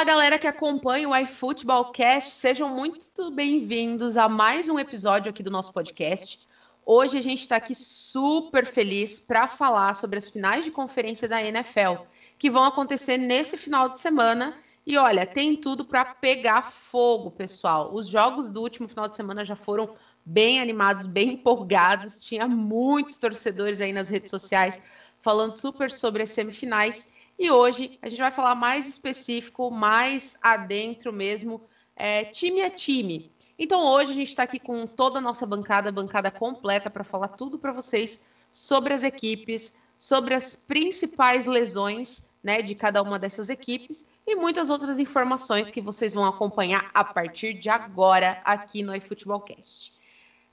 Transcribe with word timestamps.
Olá, 0.00 0.06
galera 0.06 0.38
que 0.38 0.46
acompanha 0.46 1.06
o 1.06 1.14
iFootballcast, 1.14 2.30
sejam 2.30 2.70
muito 2.70 3.30
bem-vindos 3.32 4.16
a 4.16 4.30
mais 4.30 4.70
um 4.70 4.78
episódio 4.78 5.28
aqui 5.28 5.42
do 5.42 5.50
nosso 5.50 5.70
podcast. 5.74 6.40
Hoje 6.86 7.18
a 7.18 7.22
gente 7.22 7.42
está 7.42 7.56
aqui 7.56 7.74
super 7.74 8.64
feliz 8.64 9.20
para 9.20 9.46
falar 9.46 9.92
sobre 9.92 10.18
as 10.18 10.30
finais 10.30 10.64
de 10.64 10.70
conferência 10.70 11.28
da 11.28 11.44
NFL, 11.44 12.04
que 12.38 12.48
vão 12.48 12.64
acontecer 12.64 13.18
nesse 13.18 13.58
final 13.58 13.90
de 13.90 13.98
semana. 13.98 14.56
E 14.86 14.96
olha, 14.96 15.26
tem 15.26 15.54
tudo 15.54 15.84
para 15.84 16.06
pegar 16.06 16.72
fogo, 16.72 17.30
pessoal. 17.30 17.92
Os 17.92 18.08
jogos 18.08 18.48
do 18.48 18.62
último 18.62 18.88
final 18.88 19.06
de 19.06 19.16
semana 19.16 19.44
já 19.44 19.54
foram 19.54 19.90
bem 20.24 20.62
animados, 20.62 21.04
bem 21.04 21.34
empolgados. 21.34 22.22
Tinha 22.22 22.48
muitos 22.48 23.18
torcedores 23.18 23.82
aí 23.82 23.92
nas 23.92 24.08
redes 24.08 24.30
sociais 24.30 24.80
falando 25.20 25.52
super 25.52 25.90
sobre 25.90 26.22
as 26.22 26.30
semifinais. 26.30 27.19
E 27.40 27.50
hoje 27.50 27.98
a 28.02 28.08
gente 28.10 28.18
vai 28.18 28.30
falar 28.30 28.54
mais 28.54 28.86
específico, 28.86 29.70
mais 29.70 30.36
adentro 30.42 31.10
mesmo, 31.10 31.62
é, 31.96 32.22
time 32.26 32.60
a 32.60 32.68
time. 32.68 33.32
Então 33.58 33.82
hoje 33.82 34.12
a 34.12 34.14
gente 34.14 34.28
está 34.28 34.42
aqui 34.42 34.60
com 34.60 34.86
toda 34.86 35.20
a 35.20 35.22
nossa 35.22 35.46
bancada, 35.46 35.90
bancada 35.90 36.30
completa, 36.30 36.90
para 36.90 37.02
falar 37.02 37.28
tudo 37.28 37.58
para 37.58 37.72
vocês 37.72 38.20
sobre 38.52 38.92
as 38.92 39.02
equipes, 39.02 39.72
sobre 39.98 40.34
as 40.34 40.54
principais 40.54 41.46
lesões 41.46 42.30
né, 42.44 42.60
de 42.60 42.74
cada 42.74 43.02
uma 43.02 43.18
dessas 43.18 43.48
equipes 43.48 44.06
e 44.26 44.36
muitas 44.36 44.68
outras 44.68 44.98
informações 44.98 45.70
que 45.70 45.80
vocês 45.80 46.12
vão 46.12 46.26
acompanhar 46.26 46.90
a 46.92 47.02
partir 47.02 47.54
de 47.54 47.70
agora 47.70 48.42
aqui 48.44 48.82
no 48.82 48.94
iFootballcast. 48.94 49.94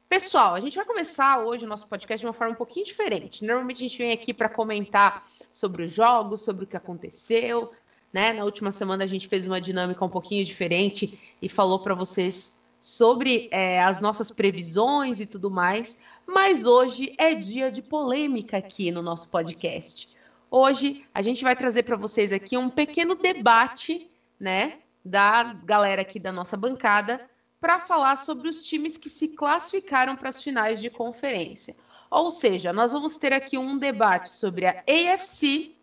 Pessoal, 0.08 0.56
a 0.56 0.62
gente 0.62 0.78
vai 0.78 0.86
começar 0.86 1.40
hoje 1.40 1.66
o 1.66 1.67
nosso 1.67 1.86
podcast 1.86 2.22
de 2.22 2.26
uma 2.26 2.31
forma 2.31 2.53
um 2.53 2.58
pouquinho 2.58 2.86
diferente. 2.86 3.44
Normalmente 3.44 3.84
a 3.84 3.90
gente 3.90 3.97
vem 3.97 4.14
aqui 4.14 4.34
para 4.34 4.47
comentar 4.47 5.28
sobre 5.58 5.86
os 5.86 5.94
jogos, 5.94 6.44
sobre 6.44 6.66
o 6.66 6.67
que 6.67 6.77
aconteceu. 6.77 7.72
Né? 8.13 8.31
Na 8.31 8.44
última 8.44 8.72
semana 8.72 9.03
a 9.03 9.08
gente 9.08 9.27
fez 9.27 9.47
uma 9.47 9.59
dinâmica 9.59 10.05
um 10.05 10.09
pouquinho 10.09 10.45
diferente 10.45 11.19
e 11.41 11.50
falou 11.50 11.80
para 11.80 11.95
vocês 11.95 12.55
sobre 12.80 13.50
é, 13.52 13.81
as 13.81 14.00
nossas 14.00 14.30
previsões 14.30 15.19
e 15.19 15.25
tudo 15.25 15.50
mais. 15.50 15.97
Mas 16.28 16.66
hoje 16.66 17.16
é 17.17 17.33
dia 17.33 17.72
de 17.72 17.81
polêmica 17.81 18.58
aqui 18.58 18.91
no 18.91 19.02
nosso 19.02 19.30
podcast. 19.30 20.08
Hoje 20.52 21.03
a 21.11 21.23
gente 21.23 21.44
vai 21.44 21.55
trazer 21.55 21.83
para 21.83 21.95
vocês 21.95 22.31
aqui 22.31 22.55
um 22.55 22.69
pequeno 22.69 23.16
debate, 23.16 24.11
né, 24.39 24.78
da 25.03 25.55
galera 25.66 26.03
aqui 26.03 26.19
da 26.19 26.31
nossa 26.31 26.55
bancada 26.55 27.28
para 27.59 27.80
falar 27.80 28.17
sobre 28.17 28.47
os 28.47 28.63
times 28.63 28.95
que 28.95 29.09
se 29.09 29.30
classificaram 29.30 30.16
para 30.16 30.30
as 30.30 30.39
finais 30.39 30.80
de 30.80 30.91
conferência. 30.91 31.75
Ou 32.09 32.31
seja, 32.31 32.72
nós 32.72 32.91
vamos 32.91 33.17
ter 33.17 33.33
aqui 33.33 33.58
um 33.58 33.77
debate 33.77 34.30
sobre 34.30 34.66
a 34.66 34.83
AFC 34.88 35.75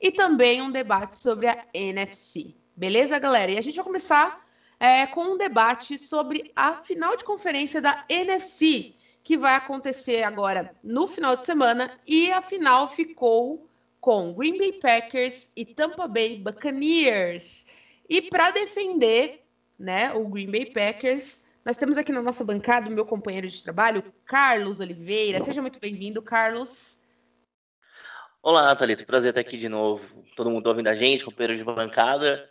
e 0.00 0.10
também 0.10 0.62
um 0.62 0.70
debate 0.70 1.16
sobre 1.16 1.48
a 1.48 1.64
NFC. 1.74 2.54
Beleza, 2.74 3.18
galera? 3.18 3.50
E 3.50 3.58
a 3.58 3.62
gente 3.62 3.76
vai 3.76 3.84
começar 3.84 4.46
é, 4.78 5.06
com 5.06 5.34
um 5.34 5.36
debate 5.36 5.98
sobre 5.98 6.50
a 6.56 6.74
final 6.76 7.16
de 7.16 7.24
conferência 7.24 7.80
da 7.80 8.04
NFC, 8.08 8.94
que 9.22 9.36
vai 9.36 9.54
acontecer 9.54 10.22
agora 10.22 10.74
no 10.82 11.06
final 11.06 11.36
de 11.36 11.44
semana. 11.44 11.92
E 12.06 12.32
a 12.32 12.40
final 12.40 12.88
ficou 12.88 13.68
com 14.00 14.32
Green 14.32 14.56
Bay 14.56 14.72
Packers 14.72 15.50
e 15.54 15.66
Tampa 15.66 16.08
Bay 16.08 16.38
Buccaneers. 16.38 17.66
E 18.08 18.22
para 18.22 18.50
defender 18.50 19.44
né, 19.78 20.12
o 20.14 20.26
Green 20.28 20.50
Bay 20.50 20.66
Packers, 20.66 21.40
nós 21.70 21.76
temos 21.76 21.96
aqui 21.96 22.10
na 22.10 22.20
nossa 22.20 22.42
bancada 22.42 22.88
o 22.88 22.92
meu 22.92 23.06
companheiro 23.06 23.48
de 23.48 23.62
trabalho, 23.62 24.02
Carlos 24.26 24.80
Oliveira. 24.80 25.38
Seja 25.38 25.62
muito 25.62 25.78
bem-vindo, 25.78 26.20
Carlos. 26.20 26.98
Olá, 28.42 28.74
Thalita. 28.74 29.04
Prazer 29.04 29.28
estar 29.28 29.40
aqui 29.40 29.56
de 29.56 29.68
novo. 29.68 30.24
Todo 30.34 30.50
mundo 30.50 30.66
ouvindo 30.66 30.88
a 30.88 30.96
gente, 30.96 31.24
companheiro 31.24 31.56
de 31.56 31.62
bancada. 31.62 32.50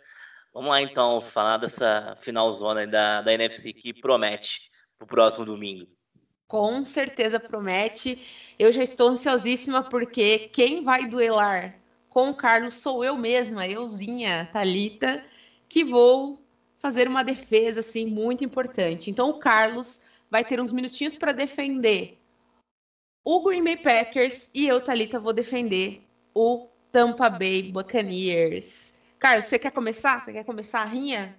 Vamos 0.54 0.70
lá, 0.70 0.80
então, 0.80 1.20
falar 1.20 1.58
dessa 1.58 2.16
finalzona 2.22 2.86
da, 2.86 3.20
da 3.20 3.34
NFC 3.34 3.74
que 3.74 3.92
promete 3.92 4.70
para 4.96 5.04
o 5.04 5.08
próximo 5.08 5.44
domingo. 5.44 5.86
Com 6.48 6.82
certeza 6.82 7.38
promete. 7.38 8.26
Eu 8.58 8.72
já 8.72 8.82
estou 8.82 9.10
ansiosíssima 9.10 9.82
porque 9.82 10.48
quem 10.48 10.82
vai 10.82 11.06
duelar 11.06 11.78
com 12.08 12.30
o 12.30 12.34
Carlos 12.34 12.72
sou 12.72 13.04
eu 13.04 13.18
mesma, 13.18 13.66
euzinha, 13.66 14.48
Talita, 14.50 15.22
que 15.68 15.84
vou 15.84 16.39
fazer 16.80 17.06
uma 17.06 17.22
defesa 17.22 17.80
assim 17.80 18.06
muito 18.06 18.42
importante. 18.42 19.10
Então 19.10 19.30
o 19.30 19.38
Carlos 19.38 20.02
vai 20.30 20.44
ter 20.44 20.60
uns 20.60 20.72
minutinhos 20.72 21.16
para 21.16 21.32
defender 21.32 22.18
o 23.24 23.42
Green 23.42 23.62
Bay 23.62 23.76
Packers 23.76 24.50
e 24.54 24.66
eu, 24.66 24.80
Talita, 24.80 25.20
vou 25.20 25.32
defender 25.32 26.02
o 26.34 26.68
Tampa 26.90 27.28
Bay 27.28 27.70
Buccaneers. 27.70 28.94
Carlos, 29.18 29.44
você 29.44 29.58
quer 29.58 29.70
começar? 29.70 30.20
Você 30.20 30.32
quer 30.32 30.44
começar 30.44 30.80
a 30.80 30.86
rinha? 30.86 31.38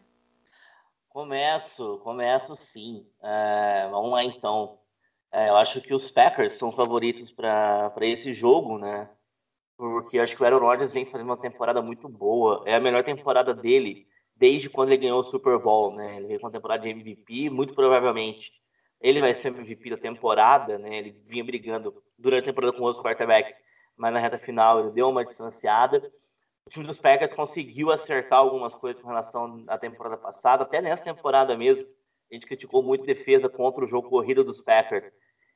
Começo, 1.09 1.97
começo 2.03 2.55
sim. 2.55 3.05
É, 3.21 3.87
vamos 3.89 4.11
lá 4.11 4.23
então. 4.23 4.79
É, 5.31 5.49
eu 5.49 5.57
acho 5.57 5.81
que 5.81 5.93
os 5.93 6.11
Packers 6.11 6.53
são 6.53 6.71
favoritos 6.71 7.31
para 7.31 7.91
esse 8.01 8.33
jogo, 8.33 8.77
né? 8.77 9.09
Porque 9.75 10.19
acho 10.19 10.35
que 10.35 10.43
o 10.43 10.45
Aaron 10.45 10.59
Rodgers 10.59 10.93
vem 10.93 11.05
fazendo 11.05 11.27
uma 11.27 11.37
temporada 11.37 11.81
muito 11.81 12.07
boa. 12.07 12.63
É 12.67 12.75
a 12.75 12.79
melhor 12.79 13.03
temporada 13.03 13.53
dele 13.53 14.07
desde 14.41 14.71
quando 14.71 14.89
ele 14.89 15.03
ganhou 15.03 15.19
o 15.19 15.23
Super 15.23 15.59
Bowl, 15.59 15.93
né? 15.93 16.17
Ele 16.17 16.25
veio 16.25 16.39
com 16.39 16.47
a 16.47 16.51
temporada 16.51 16.81
de 16.81 16.89
MVP, 16.89 17.51
muito 17.51 17.75
provavelmente 17.75 18.51
ele 18.99 19.21
vai 19.21 19.35
ser 19.35 19.49
MVP 19.49 19.91
da 19.91 19.97
temporada, 19.97 20.79
né? 20.79 20.97
Ele 20.97 21.11
vinha 21.27 21.43
brigando 21.43 22.03
durante 22.17 22.45
a 22.45 22.47
temporada 22.47 22.75
com 22.75 22.81
outros 22.81 23.03
quarterbacks, 23.03 23.61
mas 23.95 24.11
na 24.11 24.19
reta 24.19 24.39
final 24.39 24.79
ele 24.79 24.89
deu 24.89 25.09
uma 25.09 25.23
distanciada. 25.23 26.11
O 26.65 26.71
time 26.71 26.87
dos 26.87 26.97
Packers 26.97 27.33
conseguiu 27.33 27.91
acertar 27.91 28.39
algumas 28.39 28.73
coisas 28.73 28.99
com 28.99 29.09
relação 29.09 29.63
à 29.67 29.77
temporada 29.77 30.17
passada, 30.17 30.63
até 30.63 30.81
nessa 30.81 31.03
temporada 31.03 31.55
mesmo. 31.55 31.85
A 32.31 32.33
gente 32.33 32.47
criticou 32.47 32.81
muito 32.81 33.05
defesa 33.05 33.47
contra 33.47 33.85
o 33.85 33.87
jogo 33.87 34.09
corrido 34.09 34.43
dos 34.43 34.59
Packers. 34.59 35.11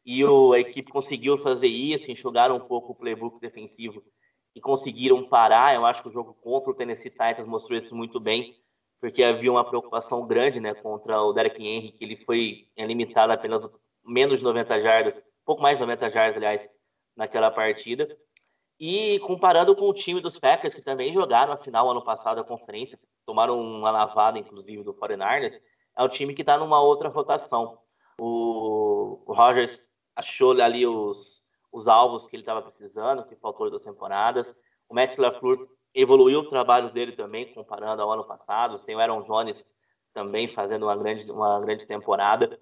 E 0.05 0.23
o, 0.23 0.53
a 0.53 0.59
equipe 0.59 0.91
conseguiu 0.91 1.39
fazer 1.39 1.67
isso, 1.67 2.11
enxugaram 2.11 2.57
um 2.57 2.67
pouco 2.67 2.91
o 2.91 2.95
playbook 2.95 3.39
defensivo 3.39 4.03
e 4.53 4.61
conseguiram 4.61 5.23
parar. 5.23 5.73
Eu 5.73 5.87
acho 5.87 6.03
que 6.03 6.09
o 6.09 6.11
jogo 6.11 6.35
contra 6.35 6.69
o 6.69 6.75
Tennessee 6.75 7.09
Titans 7.09 7.47
mostrou 7.47 7.79
isso 7.79 7.95
muito 7.95 8.19
bem 8.19 8.63
porque 8.99 9.23
havia 9.23 9.51
uma 9.51 9.63
preocupação 9.63 10.25
grande 10.25 10.59
né, 10.59 10.73
contra 10.73 11.21
o 11.21 11.33
Derek 11.33 11.61
Henry, 11.61 11.91
que 11.91 12.03
ele 12.03 12.17
foi 12.17 12.67
limitado 12.77 13.31
a 13.31 13.35
apenas 13.35 13.67
menos 14.03 14.39
de 14.39 14.43
90 14.43 14.81
jardas, 14.81 15.21
pouco 15.45 15.61
mais 15.61 15.77
de 15.77 15.85
90 15.85 16.09
jardas, 16.09 16.37
aliás, 16.37 16.69
naquela 17.15 17.51
partida. 17.51 18.07
E 18.79 19.19
comparando 19.19 19.75
com 19.75 19.87
o 19.87 19.93
time 19.93 20.19
dos 20.19 20.37
Packers, 20.37 20.73
que 20.73 20.81
também 20.81 21.13
jogaram 21.13 21.53
a 21.53 21.57
final 21.57 21.89
ano 21.89 22.03
passado 22.03 22.37
da 22.37 22.43
conferência, 22.43 22.99
tomaram 23.25 23.59
uma 23.59 23.89
lavada, 23.89 24.37
inclusive, 24.37 24.83
do 24.83 24.93
49ers, 24.93 25.59
é 25.97 26.03
um 26.03 26.09
time 26.09 26.33
que 26.33 26.41
está 26.41 26.57
numa 26.57 26.81
outra 26.81 27.09
rotação. 27.09 27.79
O, 28.19 29.21
o 29.25 29.33
Rogers 29.33 29.81
achou 30.15 30.51
ali 30.61 30.85
os, 30.85 31.41
os 31.71 31.87
alvos 31.87 32.27
que 32.27 32.35
ele 32.35 32.43
estava 32.43 32.61
precisando, 32.61 33.25
que 33.25 33.35
faltou 33.35 33.69
duas 33.69 33.83
temporadas. 33.83 34.55
O 34.89 34.93
Matt 34.93 35.17
LaFleur 35.17 35.67
evoluiu 35.95 36.41
o 36.41 36.49
trabalho 36.49 36.91
dele 36.91 37.13
também, 37.13 37.51
comparando 37.53 38.01
ao 38.01 38.11
ano 38.11 38.25
passado. 38.25 38.77
Tem 38.83 38.95
o 38.95 38.99
Aaron 38.99 39.21
Jones 39.23 39.65
também 40.13 40.47
fazendo 40.47 40.83
uma 40.83 40.95
grande, 40.95 41.31
uma 41.31 41.59
grande 41.61 41.85
temporada. 41.85 42.59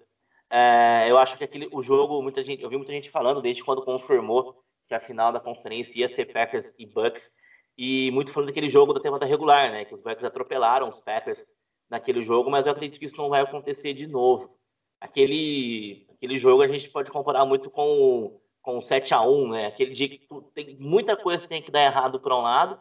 É, 0.48 1.06
eu 1.10 1.18
acho 1.18 1.36
que 1.36 1.44
aquele, 1.44 1.68
o 1.72 1.82
jogo, 1.82 2.22
muita 2.22 2.44
gente, 2.44 2.62
eu 2.62 2.70
vi 2.70 2.76
muita 2.76 2.92
gente 2.92 3.10
falando 3.10 3.42
desde 3.42 3.64
quando 3.64 3.84
confirmou 3.84 4.62
que 4.86 4.94
a 4.94 5.00
final 5.00 5.32
da 5.32 5.40
conferência 5.40 5.98
ia 5.98 6.08
ser 6.08 6.26
Packers 6.26 6.74
e 6.78 6.86
Bucks, 6.86 7.30
e 7.76 8.10
muito 8.12 8.32
falando 8.32 8.48
daquele 8.48 8.70
jogo 8.70 8.92
da 8.92 9.00
temporada 9.00 9.26
regular, 9.26 9.70
né? 9.72 9.84
Que 9.84 9.94
os 9.94 10.00
Bucks 10.00 10.22
atropelaram 10.22 10.88
os 10.88 11.00
Packers 11.00 11.44
naquele 11.90 12.22
jogo, 12.24 12.50
mas 12.50 12.66
eu 12.66 12.72
acredito 12.72 13.00
que 13.00 13.06
isso 13.06 13.16
não 13.16 13.28
vai 13.28 13.40
acontecer 13.40 13.94
de 13.94 14.06
novo. 14.06 14.56
Aquele, 15.00 16.06
aquele 16.12 16.38
jogo 16.38 16.62
a 16.62 16.68
gente 16.68 16.88
pode 16.88 17.10
comparar 17.10 17.44
muito 17.44 17.68
com, 17.70 18.40
com 18.62 18.78
o 18.78 18.82
7 18.82 19.12
a 19.12 19.22
1 19.22 19.48
né? 19.48 19.66
Aquele 19.66 19.92
dia 19.92 20.08
que 20.08 20.28
tem 20.54 20.76
muita 20.78 21.16
coisa 21.16 21.42
que 21.42 21.48
tem 21.48 21.62
que 21.62 21.72
dar 21.72 21.82
errado 21.82 22.20
para 22.20 22.36
um 22.36 22.42
lado 22.42 22.78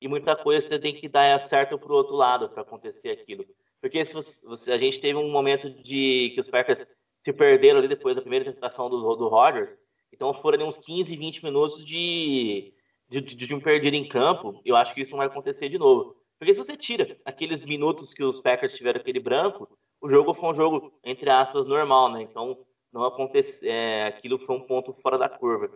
e 0.00 0.08
muita 0.08 0.36
coisa 0.36 0.66
você 0.66 0.78
tem 0.78 0.94
que 0.94 1.08
dar 1.08 1.38
certo 1.40 1.78
para 1.78 1.92
o 1.92 1.96
outro 1.96 2.14
lado 2.14 2.48
para 2.48 2.62
acontecer 2.62 3.10
aquilo. 3.10 3.44
Porque 3.80 4.04
se 4.04 4.14
você, 4.14 4.72
a 4.72 4.78
gente 4.78 5.00
teve 5.00 5.18
um 5.18 5.30
momento 5.30 5.70
de 5.70 6.30
que 6.34 6.40
os 6.40 6.48
Packers 6.48 6.86
se 7.20 7.32
perderam 7.32 7.78
ali 7.78 7.88
depois 7.88 8.16
da 8.16 8.22
primeira 8.22 8.44
tentação 8.44 8.88
do, 8.88 9.16
do 9.16 9.28
Rodgers, 9.28 9.76
então 10.12 10.32
foram 10.34 10.68
uns 10.68 10.78
15, 10.78 11.16
20 11.16 11.44
minutos 11.44 11.84
de, 11.84 12.72
de, 13.08 13.20
de, 13.20 13.54
um 13.54 13.60
perdido 13.60 13.94
em 13.94 14.08
campo. 14.08 14.60
Eu 14.64 14.76
acho 14.76 14.94
que 14.94 15.00
isso 15.00 15.12
não 15.12 15.18
vai 15.18 15.26
acontecer 15.26 15.68
de 15.68 15.78
novo. 15.78 16.16
Porque 16.38 16.54
se 16.54 16.58
você 16.58 16.76
tira 16.76 17.18
aqueles 17.24 17.64
minutos 17.64 18.12
que 18.12 18.22
os 18.22 18.40
Packers 18.40 18.74
tiveram 18.74 19.00
aquele 19.00 19.20
branco, 19.20 19.68
o 20.00 20.08
jogo 20.08 20.34
foi 20.34 20.50
um 20.50 20.54
jogo, 20.54 20.92
entre 21.02 21.30
aspas, 21.30 21.66
normal, 21.66 22.12
né? 22.12 22.22
Então, 22.22 22.58
não 22.92 23.04
aconteceu, 23.04 23.68
é, 23.70 24.06
aquilo 24.06 24.38
foi 24.38 24.56
um 24.56 24.66
ponto 24.66 24.92
fora 24.94 25.18
da 25.18 25.28
curva. 25.28 25.70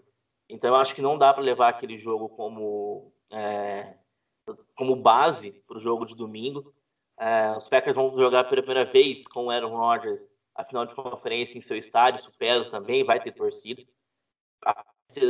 Então, 0.48 0.70
eu 0.70 0.76
acho 0.76 0.94
que 0.94 1.02
não 1.02 1.16
dá 1.16 1.32
para 1.32 1.42
levar 1.42 1.68
aquele 1.68 1.98
jogo 1.98 2.28
como 2.30 3.12
é, 3.30 3.94
como 4.76 4.96
base 4.96 5.52
para 5.66 5.78
o 5.78 5.80
jogo 5.80 6.04
de 6.04 6.14
domingo. 6.14 6.72
É, 7.18 7.54
os 7.56 7.68
Packers 7.68 7.96
vão 7.96 8.16
jogar 8.16 8.44
pela 8.44 8.62
primeira 8.62 8.90
vez 8.90 9.26
com 9.26 9.46
o 9.46 9.50
Aaron 9.50 9.76
Rodgers 9.76 10.28
a 10.54 10.64
final 10.64 10.86
de 10.86 10.94
conferência 10.94 11.58
em 11.58 11.60
seu 11.60 11.76
estádio. 11.76 12.20
Isso 12.20 12.32
pesa 12.38 12.70
também, 12.70 13.04
vai 13.04 13.20
ter 13.20 13.32
torcida. 13.32 13.82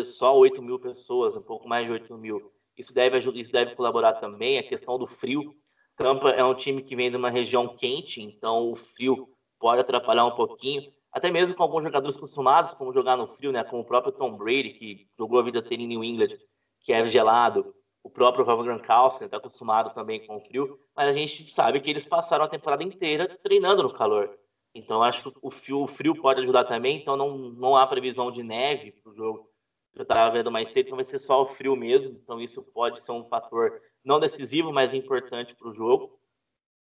Só 0.05 0.37
8 0.37 0.61
mil 0.63 0.79
pessoas, 0.79 1.37
um 1.37 1.43
pouco 1.43 1.69
mais 1.69 1.87
de 1.87 1.93
8 1.93 2.17
mil. 2.19 2.53
Isso 2.77 2.93
deve, 2.93 3.19
isso 3.19 3.53
deve 3.53 3.75
colaborar 3.75 4.15
também. 4.15 4.59
A 4.59 4.63
questão 4.63 4.99
do 4.99 5.07
frio 5.07 5.55
Tampa 6.01 6.31
é 6.31 6.43
um 6.43 6.55
time 6.55 6.83
que 6.83 6.97
vem 6.97 7.11
de 7.11 7.17
uma 7.19 7.29
região 7.29 7.77
quente, 7.77 8.23
então 8.23 8.73
o 8.73 8.75
frio 8.75 9.29
pode 9.59 9.83
atrapalhar 9.83 10.25
um 10.25 10.31
pouquinho. 10.31 10.91
Até 11.13 11.31
mesmo 11.31 11.55
com 11.55 11.63
alguns 11.63 11.83
jogadores 11.83 12.17
acostumados 12.17 12.73
como 12.73 12.95
jogar 12.95 13.19
no 13.19 13.27
frio, 13.27 13.53
né? 13.53 13.63
Como 13.65 13.83
o 13.83 13.85
próprio 13.85 14.11
Tom 14.11 14.35
Brady, 14.35 14.71
que 14.71 15.07
jogou 15.19 15.39
a 15.39 15.43
vida 15.43 15.59
inteira 15.59 15.83
em 15.83 15.87
New 15.87 16.03
England, 16.03 16.39
que 16.81 16.95
é 16.95 17.05
gelado. 17.05 17.75
O 18.03 18.11
próprio 18.11 18.45
Rob 18.45 18.63
Gronkowski 18.65 19.25
está 19.25 19.37
acostumado 19.37 19.93
também 19.95 20.27
com 20.27 20.37
o 20.37 20.41
frio. 20.41 20.81
Mas 20.97 21.09
a 21.09 21.13
gente 21.13 21.51
sabe 21.53 21.81
que 21.81 21.91
eles 21.91 22.07
passaram 22.07 22.45
a 22.45 22.49
temporada 22.49 22.83
inteira 22.83 23.39
treinando 23.43 23.83
no 23.83 23.93
calor. 23.93 24.39
Então 24.75 25.03
acho 25.03 25.31
que 25.31 25.39
o 25.43 25.51
frio, 25.51 25.83
o 25.83 25.87
frio 25.87 26.15
pode 26.15 26.41
ajudar 26.41 26.65
também. 26.65 26.99
Então 26.99 27.17
não, 27.17 27.37
não 27.37 27.77
há 27.77 27.87
previsão 27.87 28.31
de 28.31 28.43
neve 28.43 28.93
para 28.93 29.11
o 29.11 29.15
jogo. 29.15 29.51
Eu 29.95 30.03
estava 30.03 30.33
vendo 30.33 30.51
mais 30.51 30.69
cedo, 30.69 30.87
então 30.87 30.97
vai 30.97 31.05
ser 31.05 31.19
só 31.19 31.43
o 31.43 31.47
frio 31.47 31.77
mesmo. 31.77 32.11
Então 32.23 32.41
isso 32.41 32.63
pode 32.63 33.01
ser 33.01 33.13
um 33.13 33.25
fator 33.25 33.81
não 34.05 34.21
decisivo, 34.21 34.73
mas 34.73 34.95
importante 34.95 35.55
para 35.55 35.69
o 35.69 35.75
jogo. 35.75 36.19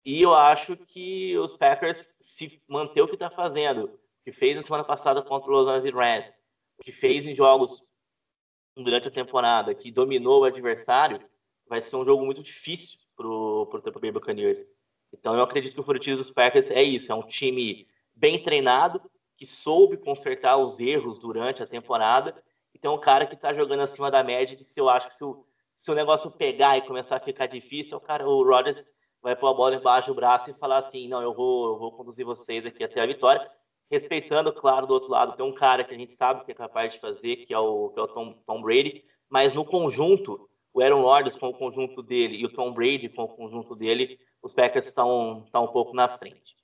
E 0.03 0.21
eu 0.21 0.33
acho 0.33 0.77
que 0.77 1.37
os 1.37 1.55
Packers, 1.57 2.09
se 2.21 2.61
manter 2.67 3.01
o 3.01 3.07
que 3.07 3.15
está 3.15 3.29
fazendo, 3.29 3.85
o 3.85 3.99
que 4.23 4.31
fez 4.31 4.55
na 4.55 4.61
semana 4.61 4.83
passada 4.83 5.21
contra 5.21 5.51
os 5.51 5.57
Los 5.57 5.67
Angeles 5.67 5.95
Rams, 5.95 6.33
o 6.79 6.83
que 6.83 6.91
fez 6.91 7.25
em 7.25 7.35
jogos 7.35 7.84
durante 8.83 9.07
a 9.07 9.11
temporada, 9.11 9.73
que 9.73 9.91
dominou 9.91 10.41
o 10.41 10.43
adversário, 10.45 11.21
vai 11.67 11.81
ser 11.81 11.95
um 11.95 12.05
jogo 12.05 12.25
muito 12.25 12.43
difícil 12.43 12.99
para 13.15 13.27
o 13.27 13.81
Tampa 13.81 13.99
Bay 13.99 14.11
Buccaneers. 14.11 14.59
Então 15.13 15.35
eu 15.35 15.43
acredito 15.43 15.73
que 15.73 15.79
o 15.79 15.83
favoritismo 15.83 16.17
dos 16.17 16.29
Packers 16.29 16.69
é 16.69 16.83
isso, 16.83 17.11
é 17.11 17.15
um 17.15 17.25
time 17.25 17.87
bem 18.13 18.41
treinado, 18.41 19.01
que 19.37 19.45
soube 19.45 19.97
consertar 19.97 20.57
os 20.57 20.79
erros 20.79 21.19
durante 21.19 21.63
a 21.63 21.67
temporada, 21.67 22.35
e 22.73 22.79
tem 22.79 22.91
um 22.91 22.99
cara 22.99 23.25
que 23.25 23.35
está 23.35 23.53
jogando 23.53 23.81
acima 23.81 24.11
da 24.11 24.23
média, 24.23 24.55
que 24.55 24.63
se 24.63 24.79
eu 24.79 24.89
acho 24.89 25.07
que 25.07 25.15
se 25.15 25.23
o, 25.23 25.45
se 25.75 25.89
o 25.91 25.95
negócio 25.95 26.29
pegar 26.31 26.77
e 26.77 26.81
começar 26.81 27.17
a 27.17 27.21
ficar 27.21 27.47
difícil, 27.47 27.97
o 27.97 28.01
cara, 28.01 28.27
o 28.27 28.43
Rodgers 28.43 28.87
vai 29.21 29.35
pôr 29.35 29.47
a 29.47 29.53
bola 29.53 29.75
embaixo 29.75 30.09
do 30.09 30.15
braço 30.15 30.51
e 30.51 30.53
falar 30.53 30.77
assim, 30.77 31.07
não, 31.07 31.21
eu 31.21 31.33
vou, 31.33 31.73
eu 31.73 31.79
vou 31.79 31.91
conduzir 31.93 32.25
vocês 32.25 32.65
aqui 32.65 32.83
até 32.83 33.01
a 33.01 33.05
vitória, 33.05 33.49
respeitando, 33.89 34.51
claro, 34.53 34.87
do 34.87 34.93
outro 34.93 35.11
lado, 35.11 35.35
tem 35.35 35.45
um 35.45 35.53
cara 35.53 35.83
que 35.83 35.93
a 35.93 35.97
gente 35.97 36.13
sabe 36.13 36.43
que 36.43 36.51
é 36.51 36.55
capaz 36.55 36.93
de 36.93 36.99
fazer, 36.99 37.37
que 37.37 37.53
é 37.53 37.59
o, 37.59 37.89
que 37.89 37.99
é 37.99 38.03
o 38.03 38.07
Tom, 38.07 38.33
Tom 38.45 38.61
Brady, 38.61 39.03
mas 39.29 39.53
no 39.53 39.65
conjunto, 39.65 40.49
o 40.73 40.81
Aaron 40.81 41.01
Rodgers 41.01 41.35
com 41.35 41.49
o 41.49 41.53
conjunto 41.53 42.01
dele 42.03 42.37
e 42.37 42.45
o 42.45 42.51
Tom 42.51 42.73
Brady 42.73 43.09
com 43.09 43.23
o 43.23 43.29
conjunto 43.29 43.75
dele, 43.75 44.19
os 44.41 44.53
Packers 44.53 44.85
estão, 44.85 45.45
um 45.53 45.67
pouco 45.67 45.95
na 45.95 46.17
frente. 46.17 46.55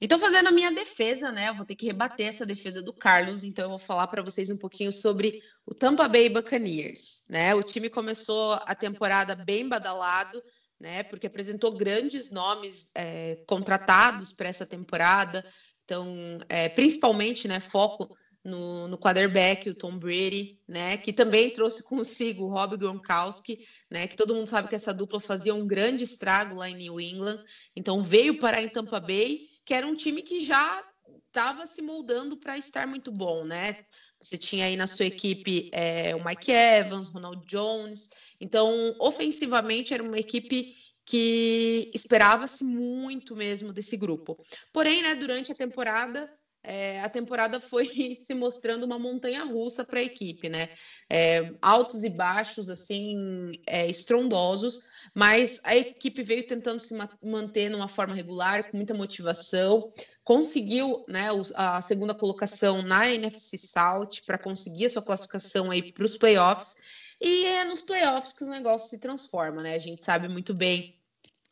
Então, 0.00 0.18
fazendo 0.18 0.48
a 0.48 0.52
minha 0.52 0.70
defesa, 0.70 1.30
né? 1.30 1.48
Eu 1.48 1.54
vou 1.54 1.64
ter 1.64 1.76
que 1.76 1.86
rebater 1.86 2.26
essa 2.26 2.44
defesa 2.44 2.82
do 2.82 2.92
Carlos, 2.92 3.42
então 3.42 3.64
eu 3.64 3.70
vou 3.70 3.78
falar 3.78 4.06
para 4.08 4.22
vocês 4.22 4.50
um 4.50 4.56
pouquinho 4.56 4.92
sobre 4.92 5.40
o 5.64 5.74
Tampa 5.74 6.06
Bay 6.08 6.28
Buccaneers, 6.28 7.24
né? 7.28 7.54
O 7.54 7.62
time 7.62 7.88
começou 7.88 8.52
a 8.52 8.74
temporada 8.74 9.34
bem 9.34 9.66
badalado, 9.66 10.42
né? 10.78 11.04
Porque 11.04 11.26
apresentou 11.26 11.72
grandes 11.72 12.30
nomes 12.30 12.90
é, 12.94 13.42
contratados 13.46 14.32
para 14.32 14.48
essa 14.48 14.66
temporada. 14.66 15.42
Então, 15.84 16.38
é, 16.48 16.68
principalmente, 16.68 17.46
né? 17.46 17.60
Foco 17.60 18.16
no, 18.44 18.88
no 18.88 18.98
quarterback, 18.98 19.68
o 19.70 19.74
Tom 19.74 19.98
Brady, 19.98 20.60
né? 20.68 20.96
Que 20.98 21.12
também 21.12 21.50
trouxe 21.50 21.82
consigo 21.82 22.44
o 22.44 22.48
Rob 22.48 22.76
Gronkowski, 22.76 23.58
né? 23.90 24.06
Que 24.06 24.16
todo 24.16 24.34
mundo 24.34 24.46
sabe 24.46 24.68
que 24.68 24.74
essa 24.74 24.92
dupla 24.92 25.20
fazia 25.20 25.54
um 25.54 25.66
grande 25.66 26.04
estrago 26.04 26.54
lá 26.54 26.68
em 26.68 26.76
New 26.76 27.00
England. 27.00 27.42
Então, 27.74 28.02
veio 28.02 28.38
parar 28.38 28.62
em 28.62 28.68
Tampa 28.68 29.00
Bay, 29.00 29.40
que 29.64 29.72
era 29.72 29.86
um 29.86 29.96
time 29.96 30.22
que 30.22 30.40
já 30.40 30.84
estava 31.26 31.66
se 31.66 31.82
moldando 31.82 32.36
para 32.36 32.56
estar 32.56 32.86
muito 32.86 33.10
bom, 33.10 33.44
né? 33.44 33.84
Você 34.22 34.38
tinha 34.38 34.66
aí 34.66 34.76
na 34.76 34.86
sua 34.86 35.06
equipe 35.06 35.68
é, 35.72 36.14
o 36.14 36.24
Mike 36.24 36.52
Evans, 36.52 37.08
Ronald 37.08 37.44
Jones. 37.46 38.08
Então, 38.40 38.94
ofensivamente, 39.00 39.92
era 39.92 40.02
uma 40.02 40.18
equipe 40.18 40.74
que 41.04 41.90
esperava-se 41.94 42.64
muito 42.64 43.36
mesmo 43.36 43.72
desse 43.72 43.96
grupo. 43.96 44.38
Porém, 44.72 45.02
né, 45.02 45.14
durante 45.14 45.52
a 45.52 45.54
temporada, 45.54 46.32
é, 46.66 47.02
a 47.02 47.10
temporada 47.10 47.60
foi 47.60 47.86
se 48.16 48.34
mostrando 48.34 48.84
uma 48.84 48.98
montanha 48.98 49.44
russa 49.44 49.84
para 49.84 50.00
a 50.00 50.02
equipe, 50.02 50.48
né? 50.48 50.70
É, 51.10 51.52
altos 51.60 52.02
e 52.02 52.08
baixos, 52.08 52.70
assim, 52.70 53.52
é, 53.66 53.86
estrondosos, 53.86 54.80
mas 55.14 55.60
a 55.62 55.76
equipe 55.76 56.22
veio 56.22 56.46
tentando 56.46 56.80
se 56.80 56.94
manter 57.22 57.68
numa 57.68 57.86
forma 57.86 58.14
regular, 58.14 58.70
com 58.70 58.78
muita 58.78 58.94
motivação, 58.94 59.92
conseguiu 60.24 61.04
né, 61.06 61.28
a 61.54 61.82
segunda 61.82 62.14
colocação 62.14 62.80
na 62.80 63.12
NFC 63.12 63.58
South 63.58 64.22
para 64.24 64.38
conseguir 64.38 64.86
a 64.86 64.90
sua 64.90 65.02
classificação 65.02 65.68
para 65.94 66.04
os 66.04 66.16
playoffs. 66.16 66.74
E 67.20 67.46
é 67.46 67.64
nos 67.64 67.80
playoffs 67.80 68.32
que 68.32 68.44
o 68.44 68.50
negócio 68.50 68.90
se 68.90 68.98
transforma, 68.98 69.62
né? 69.62 69.74
A 69.74 69.78
gente 69.78 70.04
sabe 70.04 70.28
muito 70.28 70.52
bem 70.54 71.00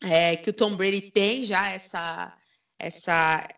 é, 0.03 0.37
que 0.37 0.51
o 0.51 0.53
Tom 0.53 0.77
Brady 0.77 1.11
tem 1.11 1.45
já 1.45 1.69
essa, 1.69 2.37
essa, 2.79 3.49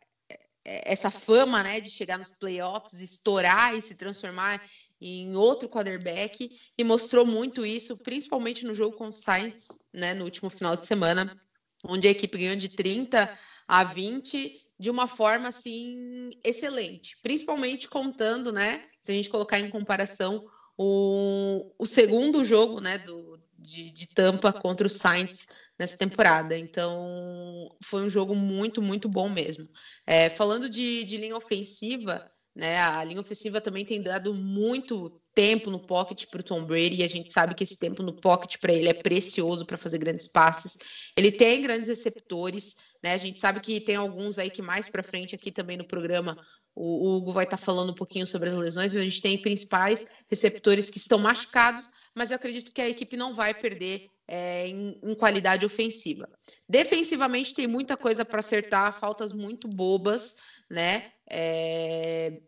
essa 0.65 1.11
fama, 1.11 1.63
né, 1.63 1.81
de 1.81 1.91
chegar 1.91 2.19
nos 2.19 2.31
playoffs, 2.31 3.01
estourar 3.01 3.75
e 3.75 3.83
se 3.83 3.95
transformar 3.95 4.63
em 5.01 5.35
outro 5.37 5.69
quarterback 5.69 6.49
e 6.77 6.85
mostrou 6.85 7.27
muito 7.27 7.65
isso, 7.65 7.97
principalmente 7.99 8.65
no 8.65 8.75
jogo 8.75 8.97
com 8.97 9.09
o 9.09 9.13
Saints, 9.13 9.69
né, 9.93 10.15
no 10.15 10.25
último 10.25 10.51
final 10.51 10.77
de 10.77 10.87
semana, 10.87 11.35
onde 11.83 12.09
a 12.09 12.11
equipe 12.11 12.39
ganhou 12.39 12.57
de 12.57 12.69
30 12.69 13.31
a 13.67 13.85
20 13.85 14.61
de 14.79 14.91
uma 14.91 15.07
forma 15.07 15.49
assim 15.49 16.31
excelente, 16.43 17.17
principalmente 17.23 17.89
contando, 17.89 18.53
né? 18.53 18.85
Se 19.01 19.13
a 19.13 19.15
gente 19.15 19.31
colocar 19.31 19.61
em 19.61 19.71
comparação 19.71 20.45
o, 20.77 21.73
o 21.79 21.87
segundo 21.87 22.45
jogo, 22.45 22.81
né, 22.81 22.99
do, 22.99 23.39
de, 23.59 23.91
de 23.91 24.07
Tampa 24.09 24.53
contra 24.53 24.87
o 24.87 24.91
Saints 24.91 25.49
nessa 25.79 25.97
temporada. 25.97 26.57
Então, 26.57 27.75
foi 27.83 28.03
um 28.03 28.11
jogo 28.11 28.35
muito, 28.35 28.83
muito 28.83 29.09
bom 29.09 29.29
mesmo. 29.29 29.65
É, 30.07 30.29
falando 30.29 30.69
de, 30.69 31.05
de 31.05 31.17
linha 31.17 31.37
ofensiva, 31.37 32.31
né, 32.55 32.79
a 32.79 33.03
linha 33.03 33.21
ofensiva 33.21 33.61
também 33.61 33.85
tem 33.85 34.01
dado 34.01 34.35
muito 34.35 35.21
tempo 35.35 35.71
no 35.71 35.81
pocket 35.81 36.27
para 36.27 36.41
o 36.41 36.45
Tom 36.45 36.65
Brady, 36.65 37.01
e 37.01 37.03
a 37.03 37.09
gente 37.09 37.33
sabe 37.33 37.55
que 37.55 37.65
esse 37.65 37.77
tempo 37.77 38.03
no 38.03 38.13
pocket 38.13 38.57
para 38.61 38.73
ele 38.73 38.89
é 38.89 38.95
precioso 38.95 39.67
para 39.67 39.77
fazer 39.77 39.99
grandes 39.99 40.29
passes. 40.29 40.79
Ele 41.17 41.33
tem 41.33 41.61
grandes 41.61 41.89
receptores, 41.89 42.77
né? 43.03 43.15
A 43.15 43.19
gente 43.19 43.41
sabe 43.41 43.59
que 43.61 43.81
tem 43.81 43.97
alguns 43.97 44.39
aí 44.39 44.49
que 44.49 44.63
mais 44.63 44.89
para 44.89 45.03
frente 45.03 45.35
aqui 45.35 45.51
também 45.51 45.77
no 45.77 45.85
programa 45.85 46.37
o 46.75 47.17
Hugo 47.17 47.33
vai 47.33 47.45
estar 47.45 47.57
tá 47.57 47.63
falando 47.63 47.91
um 47.91 47.95
pouquinho 47.95 48.27
sobre 48.27 48.51
as 48.51 48.57
lesões, 48.57 48.93
mas 48.93 49.03
a 49.03 49.05
gente 49.05 49.23
tem 49.23 49.41
principais 49.41 50.07
receptores 50.29 50.91
que 50.91 50.99
estão 50.99 51.19
machucados, 51.19 51.89
mas 52.15 52.31
eu 52.31 52.37
acredito 52.37 52.73
que 52.73 52.81
a 52.81 52.89
equipe 52.89 53.17
não 53.17 53.33
vai 53.33 53.55
perder 53.55 54.11
é, 54.27 54.67
em, 54.67 54.99
em, 55.03 55.15
qualidade 55.15 55.65
ofensiva. 55.65 56.29
Defensivamente 56.69 57.55
tem 57.55 57.67
muita 57.67 57.97
coisa 57.97 58.25
para 58.25 58.41
acertar, 58.41 58.99
faltas 58.99 59.33
muito 59.33 59.69
bobas, 59.69 60.37
né? 60.69 61.13
É, 61.31 62.41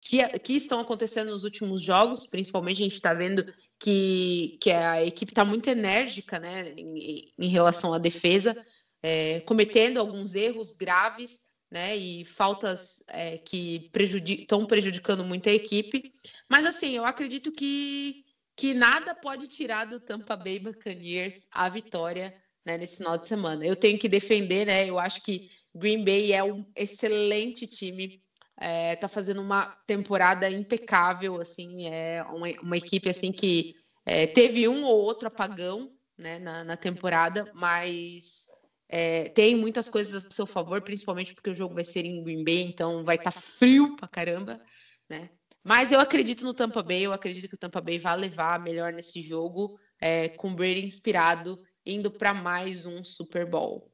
que, 0.00 0.26
que 0.40 0.54
estão 0.54 0.80
acontecendo 0.80 1.30
nos 1.30 1.44
últimos 1.44 1.82
jogos, 1.82 2.26
principalmente 2.26 2.80
a 2.80 2.84
gente 2.84 2.94
está 2.94 3.14
vendo 3.14 3.44
que, 3.78 4.58
que 4.60 4.70
a 4.70 5.04
equipe 5.04 5.30
está 5.30 5.44
muito 5.44 5.68
enérgica 5.68 6.38
né, 6.38 6.72
em, 6.76 7.32
em 7.38 7.48
relação 7.48 7.92
à 7.92 7.98
defesa, 7.98 8.56
é, 9.02 9.40
cometendo 9.40 9.98
alguns 9.98 10.34
erros 10.34 10.72
graves 10.72 11.49
né, 11.70 11.96
e 11.96 12.24
faltas 12.24 13.02
é, 13.08 13.38
que 13.38 13.90
estão 13.94 14.66
prejudicando 14.66 15.24
muito 15.24 15.48
a 15.48 15.52
equipe. 15.52 16.12
Mas 16.48 16.66
assim, 16.66 16.96
eu 16.96 17.04
acredito 17.04 17.52
que, 17.52 18.24
que 18.56 18.74
nada 18.74 19.14
pode 19.14 19.46
tirar 19.46 19.84
do 19.84 20.00
Tampa 20.00 20.36
Bay 20.36 20.58
Buccaneers 20.58 21.46
a 21.52 21.68
vitória 21.68 22.34
né, 22.66 22.76
nesse 22.76 22.98
final 22.98 23.16
de 23.16 23.26
semana. 23.26 23.64
Eu 23.64 23.76
tenho 23.76 23.98
que 23.98 24.08
defender, 24.08 24.66
né? 24.66 24.88
Eu 24.88 24.98
acho 24.98 25.22
que 25.22 25.48
Green 25.74 26.04
Bay 26.04 26.32
é 26.32 26.42
um 26.42 26.66
excelente 26.74 27.66
time 27.66 28.20
é, 28.60 28.94
tá 28.96 29.08
fazendo 29.08 29.40
uma 29.40 29.66
temporada 29.86 30.48
impecável, 30.50 31.40
assim, 31.40 31.88
é 31.88 32.22
uma, 32.24 32.46
uma 32.60 32.76
equipe 32.76 33.08
assim 33.08 33.32
que 33.32 33.74
é, 34.04 34.26
teve 34.26 34.68
um 34.68 34.84
ou 34.84 35.00
outro 35.00 35.28
apagão 35.28 35.90
né, 36.18 36.38
na, 36.38 36.62
na 36.62 36.76
temporada, 36.76 37.50
mas 37.54 38.46
é, 38.92 39.28
tem 39.28 39.54
muitas 39.54 39.88
coisas 39.88 40.26
a 40.26 40.30
seu 40.30 40.44
favor, 40.44 40.82
principalmente 40.82 41.32
porque 41.32 41.50
o 41.50 41.54
jogo 41.54 41.76
vai 41.76 41.84
ser 41.84 42.04
em 42.04 42.24
Green 42.24 42.42
Bay, 42.42 42.62
então 42.62 43.04
vai 43.04 43.14
estar 43.14 43.30
tá 43.30 43.40
frio 43.40 43.94
pra 43.94 44.08
caramba, 44.08 44.60
né? 45.08 45.30
Mas 45.62 45.92
eu 45.92 46.00
acredito 46.00 46.42
no 46.42 46.52
Tampa 46.52 46.82
Bay, 46.82 47.02
eu 47.02 47.12
acredito 47.12 47.48
que 47.48 47.54
o 47.54 47.58
Tampa 47.58 47.80
Bay 47.80 48.00
vai 48.00 48.16
levar 48.16 48.58
melhor 48.58 48.92
nesse 48.92 49.22
jogo, 49.22 49.78
é, 50.00 50.30
com 50.30 50.50
o 50.50 50.56
Brady 50.56 50.84
inspirado, 50.84 51.62
indo 51.86 52.10
para 52.10 52.34
mais 52.34 52.84
um 52.84 53.04
Super 53.04 53.46
Bowl. 53.46 53.92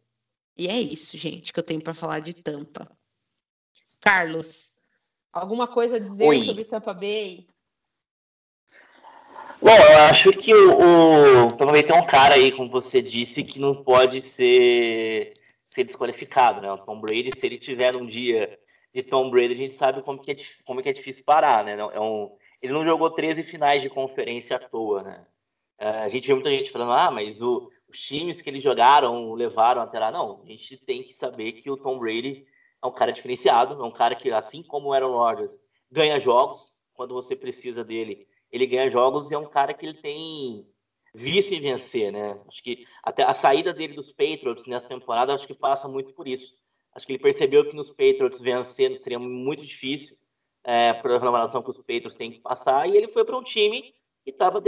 E 0.56 0.66
é 0.66 0.80
isso, 0.80 1.18
gente, 1.18 1.52
que 1.52 1.58
eu 1.58 1.64
tenho 1.64 1.82
para 1.82 1.92
falar 1.92 2.20
de 2.20 2.32
Tampa. 2.32 2.90
Carlos, 4.00 4.74
alguma 5.30 5.68
coisa 5.68 5.96
a 5.96 6.00
dizer 6.00 6.28
Oi. 6.28 6.44
sobre 6.44 6.64
Tampa 6.64 6.94
Bay? 6.94 7.46
Bom, 9.60 9.70
eu 9.70 9.98
acho 10.10 10.32
que 10.32 10.54
o, 10.54 11.46
o 11.46 11.52
Tampa 11.52 11.72
Bay 11.72 11.82
tem 11.82 11.96
um 11.96 12.06
cara 12.06 12.34
aí, 12.34 12.52
como 12.52 12.70
você 12.70 13.00
disse, 13.00 13.42
que 13.42 13.58
não 13.58 13.74
pode 13.74 14.20
ser, 14.20 15.32
ser 15.60 15.84
desqualificado, 15.84 16.60
né? 16.60 16.70
O 16.70 16.78
Tom 16.78 17.00
Brady, 17.00 17.30
se 17.34 17.46
ele 17.46 17.58
tiver 17.58 17.96
um 17.96 18.06
dia 18.06 18.58
de 18.94 19.02
Tom 19.02 19.30
Brady, 19.30 19.54
a 19.54 19.56
gente 19.56 19.74
sabe 19.74 20.02
como 20.02 20.20
que 20.20 20.32
é, 20.32 20.36
como 20.64 20.82
que 20.82 20.88
é 20.90 20.92
difícil 20.92 21.24
parar, 21.24 21.64
né? 21.64 21.72
É 21.72 22.00
um, 22.00 22.36
ele 22.60 22.72
não 22.72 22.84
jogou 22.84 23.10
13 23.10 23.42
finais 23.42 23.80
de 23.80 23.88
conferência 23.88 24.56
à 24.56 24.58
toa, 24.58 25.02
né? 25.02 25.26
É, 25.78 25.88
a 25.88 26.08
gente 26.08 26.26
vê 26.26 26.34
muita 26.34 26.50
gente 26.50 26.70
falando, 26.70 26.92
ah, 26.92 27.10
mas 27.10 27.40
o, 27.40 27.70
os 27.88 27.98
times 27.98 28.42
que 28.42 28.50
eles 28.50 28.62
jogaram 28.62 29.32
levaram 29.32 29.80
até 29.80 29.98
lá. 29.98 30.10
Não, 30.10 30.42
a 30.44 30.46
gente 30.46 30.76
tem 30.76 31.02
que 31.02 31.14
saber 31.14 31.52
que 31.52 31.70
o 31.70 31.76
Tom 31.76 31.98
Brady 31.98 32.46
é 32.82 32.86
um 32.86 32.92
cara 32.92 33.12
diferenciado, 33.12 33.82
é 33.82 33.84
um 33.86 33.90
cara 33.90 34.14
que, 34.14 34.30
assim 34.30 34.62
como 34.62 34.88
o 34.88 34.92
Aaron 34.92 35.16
Rodgers, 35.16 35.58
ganha 35.90 36.20
jogos 36.20 36.74
quando 36.94 37.14
você 37.14 37.34
precisa 37.34 37.82
dele. 37.82 38.26
Ele 38.50 38.66
ganha 38.66 38.90
jogos 38.90 39.30
e 39.30 39.34
é 39.34 39.38
um 39.38 39.48
cara 39.48 39.74
que 39.74 39.84
ele 39.86 39.94
tem 40.00 40.66
vício 41.14 41.54
em 41.54 41.60
vencer, 41.60 42.12
né? 42.12 42.38
Acho 42.46 42.62
que 42.62 42.86
até 43.02 43.22
a 43.22 43.34
saída 43.34 43.72
dele 43.72 43.94
dos 43.94 44.12
Patriots 44.12 44.66
nessa 44.66 44.86
temporada 44.86 45.34
acho 45.34 45.46
que 45.46 45.54
passa 45.54 45.88
muito 45.88 46.12
por 46.12 46.28
isso. 46.28 46.54
Acho 46.94 47.06
que 47.06 47.12
ele 47.12 47.22
percebeu 47.22 47.68
que 47.68 47.76
nos 47.76 47.90
Patriots 47.90 48.40
vencendo 48.40 48.96
seria 48.96 49.18
muito 49.18 49.64
difícil 49.64 50.16
é, 50.64 50.90
a 50.90 51.02
renovação 51.02 51.62
que 51.62 51.70
os 51.70 51.78
Patriots 51.78 52.14
têm 52.14 52.32
que 52.32 52.40
passar 52.40 52.88
e 52.88 52.96
ele 52.96 53.08
foi 53.08 53.24
para 53.24 53.36
um 53.36 53.42
time 53.42 53.94
que 54.24 54.30
estava 54.30 54.62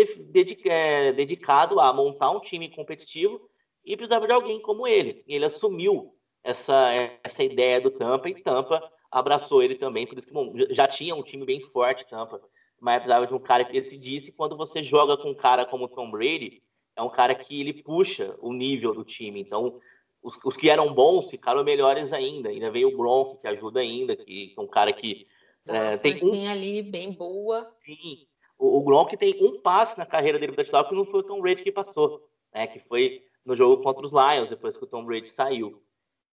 é, 0.67 1.13
dedicado 1.13 1.81
a 1.81 1.93
montar 1.93 2.31
um 2.31 2.41
time 2.41 2.69
competitivo 2.69 3.51
e 3.85 3.97
precisava 3.97 4.27
de 4.27 4.33
alguém 4.33 4.61
como 4.61 4.87
ele. 4.87 5.25
E 5.27 5.35
ele 5.35 5.45
assumiu 5.45 6.15
essa, 6.45 6.93
essa 7.25 7.43
ideia 7.43 7.81
do 7.81 7.91
Tampa 7.91 8.29
e 8.29 8.43
Tampa 8.43 8.81
abraçou 9.11 9.63
ele 9.63 9.75
também, 9.75 10.07
por 10.07 10.17
isso 10.17 10.27
que 10.27 10.33
bom, 10.33 10.53
já 10.71 10.87
tinha 10.87 11.15
um 11.15 11.23
time 11.23 11.45
bem 11.45 11.61
forte, 11.61 12.07
Tampa, 12.07 12.41
mas 12.81 12.97
precisava 12.97 13.27
de 13.27 13.35
um 13.35 13.39
cara 13.39 13.65
que 13.65 13.73
decidisse. 13.73 14.33
Quando 14.33 14.57
você 14.57 14.83
joga 14.83 15.17
com 15.17 15.31
um 15.31 15.35
cara 15.35 15.65
como 15.67 15.89
Tom 15.89 16.11
Brady, 16.11 16.63
é 16.97 17.03
um 17.03 17.11
cara 17.11 17.35
que 17.35 17.61
ele 17.61 17.83
puxa 17.83 18.35
o 18.41 18.53
nível 18.53 18.95
do 18.95 19.05
time. 19.05 19.41
Então, 19.41 19.81
os, 20.23 20.39
os 20.45 20.57
que 20.57 20.69
eram 20.69 20.93
bons 20.93 21.31
ficaram 21.31 21.65
melhores 21.65 22.13
ainda. 22.13 22.49
Ainda 22.49 22.71
veio 22.71 22.89
o 22.89 22.97
Gronk, 22.97 23.41
que 23.41 23.47
ajuda 23.47 23.81
ainda, 23.81 24.17
que 24.17 24.55
é 24.57 24.61
um 24.61 24.67
cara 24.67 24.93
que 24.93 25.27
é, 25.67 25.97
tem 25.97 26.17
um... 26.23 26.51
ali 26.51 26.83
bem 26.83 27.13
boa. 27.13 27.73
Sim, 27.85 28.27
o, 28.59 28.79
o 28.79 28.83
Gronk 28.83 29.17
tem 29.17 29.37
um 29.41 29.61
passe 29.61 29.97
na 29.99 30.07
carreira 30.07 30.39
dele 30.39 30.53
para 30.53 30.65
touchdown 30.65 30.89
que 30.89 30.95
não 30.95 31.05
foi 31.05 31.21
o 31.21 31.25
Tom 31.25 31.41
Brady 31.41 31.63
que 31.63 31.73
passou, 31.73 32.29
né? 32.53 32.67
Que 32.67 32.81
foi 32.81 33.23
no 33.45 33.55
jogo 33.57 33.83
contra 33.83 34.05
os 34.05 34.13
Lions, 34.13 34.51
depois 34.51 34.77
que 34.77 34.85
o 34.85 34.89
Tom 34.89 35.05
Brady 35.05 35.29
saiu. 35.29 35.83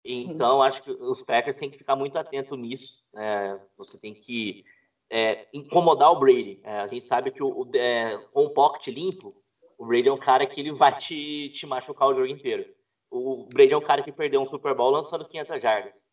Então, 0.04 0.62
acho 0.62 0.84
que 0.84 0.92
os 0.92 1.24
Packers 1.24 1.58
têm 1.58 1.70
que 1.70 1.80
ficar 1.80 1.96
muito 1.96 2.18
atento 2.18 2.56
nisso. 2.56 3.04
Né? 3.12 3.60
Você 3.78 3.98
tem 3.98 4.14
que 4.14 4.64
é, 5.10 5.48
incomodar 5.54 6.12
o 6.12 6.20
Brady. 6.20 6.60
É, 6.64 6.80
a 6.80 6.88
gente 6.88 7.06
sabe 7.06 7.32
que 7.32 7.44
o, 7.44 7.70
é, 7.76 8.18
com 8.34 8.46
o 8.46 8.50
pocket 8.50 8.88
limpo, 8.88 9.36
o 9.78 9.86
Brady 9.86 10.10
é 10.10 10.14
um 10.14 10.18
cara 10.18 10.46
que 10.46 10.60
ele 10.60 10.72
vai 10.72 10.96
te, 10.98 11.50
te 11.50 11.66
machucar 11.66 12.08
o 12.08 12.14
jogo 12.14 12.28
inteiro. 12.28 12.66
O 13.10 13.48
Brady 13.54 13.74
é 13.74 13.78
um 13.78 13.82
cara 13.82 14.02
que 14.02 14.12
perdeu 14.12 14.42
um 14.42 14.48
Super 14.48 14.74
Bowl 14.74 14.90
lançando 14.90 15.28
500 15.28 15.62
jardas 15.62 16.06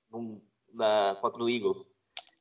contra 1.21 1.43
o 1.43 1.49
Eagles. 1.49 1.89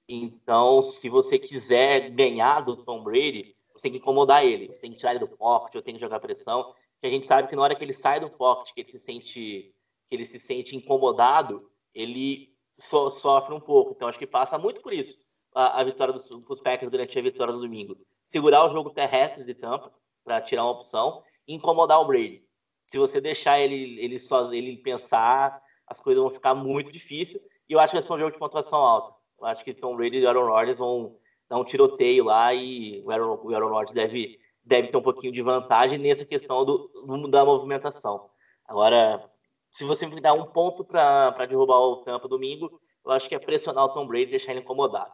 Então, 0.07 0.81
se 0.81 1.07
você 1.09 1.39
quiser 1.39 2.09
ganhar 2.09 2.61
do 2.61 2.75
Tom 2.75 3.03
Brady, 3.03 3.55
você 3.73 3.83
tem 3.83 3.93
que 3.93 3.97
incomodar 3.99 4.45
ele. 4.45 4.67
Você 4.67 4.81
tem 4.81 4.91
que 4.91 4.97
tirar 4.97 5.11
ele 5.11 5.19
do 5.19 5.27
pocket, 5.27 5.75
ou 5.75 5.81
tem 5.81 5.95
que 5.95 6.01
jogar 6.01 6.19
pressão. 6.19 6.73
Que 6.99 7.07
a 7.07 7.09
gente 7.09 7.25
sabe 7.25 7.47
que 7.47 7.55
na 7.55 7.61
hora 7.61 7.75
que 7.75 7.83
ele 7.83 7.93
sai 7.93 8.19
do 8.19 8.29
pocket, 8.29 8.73
que 8.73 8.81
ele 8.81 8.91
se 8.91 8.99
sente, 8.99 9.73
que 10.07 10.15
ele 10.15 10.25
se 10.25 10.39
sente 10.39 10.75
incomodado, 10.75 11.71
ele 11.93 12.53
so, 12.77 13.09
sofre 13.09 13.55
um 13.55 13.59
pouco. 13.59 13.93
Então, 13.95 14.07
acho 14.07 14.19
que 14.19 14.27
passa 14.27 14.57
muito 14.57 14.81
por 14.81 14.93
isso 14.93 15.20
a, 15.53 15.81
a 15.81 15.83
vitória 15.83 16.13
dos, 16.13 16.27
dos 16.27 16.61
Packers 16.61 16.91
durante 16.91 17.17
a 17.17 17.21
vitória 17.21 17.53
do 17.53 17.61
domingo. 17.61 17.97
Segurar 18.25 18.65
o 18.65 18.69
jogo 18.69 18.89
terrestre 18.89 19.43
de 19.43 19.53
Tampa 19.53 19.91
para 20.23 20.41
tirar 20.41 20.63
uma 20.63 20.71
opção 20.71 21.23
e 21.47 21.53
incomodar 21.53 21.99
o 22.01 22.05
Brady. 22.05 22.43
Se 22.87 22.97
você 22.97 23.21
deixar 23.21 23.59
ele, 23.59 23.99
ele 23.99 24.19
só 24.19 24.51
ele 24.53 24.77
pensar, 24.77 25.61
as 25.87 25.99
coisas 25.99 26.21
vão 26.21 26.31
ficar 26.31 26.53
muito 26.53 26.91
difíceis. 26.91 27.43
E 27.67 27.73
eu 27.73 27.79
acho 27.79 27.91
que 27.91 27.97
vai 27.97 28.03
ser 28.03 28.13
um 28.13 28.19
jogo 28.19 28.31
de 28.31 28.37
pontuação 28.37 28.79
alta. 28.79 29.13
Eu 29.39 29.47
acho 29.47 29.63
que 29.63 29.73
Tom 29.73 29.95
Brady 29.95 30.19
e 30.19 30.25
Aaron 30.25 30.47
Rodgers 30.47 30.77
vão 30.77 31.15
dar 31.49 31.57
um 31.57 31.63
tiroteio 31.63 32.25
lá 32.25 32.53
e 32.53 33.01
o 33.03 33.11
Aaron, 33.11 33.39
o 33.43 33.53
Aaron 33.53 33.69
Rodgers 33.69 33.93
deve, 33.93 34.39
deve 34.63 34.89
ter 34.89 34.97
um 34.97 35.01
pouquinho 35.01 35.33
de 35.33 35.41
vantagem 35.41 35.97
nessa 35.97 36.25
questão 36.25 36.63
do, 36.63 37.27
da 37.29 37.43
movimentação. 37.43 38.29
Agora, 38.65 39.29
se 39.69 39.83
você 39.83 40.05
me 40.05 40.21
dar 40.21 40.33
um 40.33 40.45
ponto 40.45 40.83
para 40.83 41.45
derrubar 41.45 41.79
o 41.79 41.97
Tampa 41.97 42.27
domingo, 42.27 42.79
eu 43.05 43.11
acho 43.11 43.27
que 43.27 43.35
é 43.35 43.39
pressionar 43.39 43.85
o 43.85 43.89
Tom 43.89 44.05
Brady 44.05 44.27
e 44.27 44.31
deixar 44.31 44.51
ele 44.51 44.61
incomodado. 44.61 45.11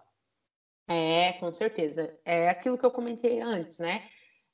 É, 0.88 1.34
com 1.34 1.52
certeza. 1.52 2.18
É 2.24 2.50
aquilo 2.50 2.78
que 2.78 2.86
eu 2.86 2.92
comentei 2.92 3.42
antes, 3.42 3.80
né? 3.80 4.04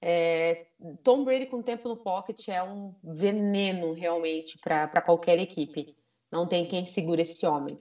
É, 0.02 0.66
Tom 1.04 1.24
Brady 1.24 1.46
com 1.46 1.62
tempo 1.62 1.88
no 1.88 1.96
pocket 1.96 2.50
é 2.50 2.62
um 2.62 2.94
veneno 3.02 3.94
realmente 3.94 4.58
para 4.58 5.02
qualquer 5.02 5.40
equipe. 5.40 5.96
Não 6.32 6.48
tem 6.48 6.68
quem 6.68 6.86
segure 6.86 7.22
esse 7.22 7.46
homem. 7.46 7.80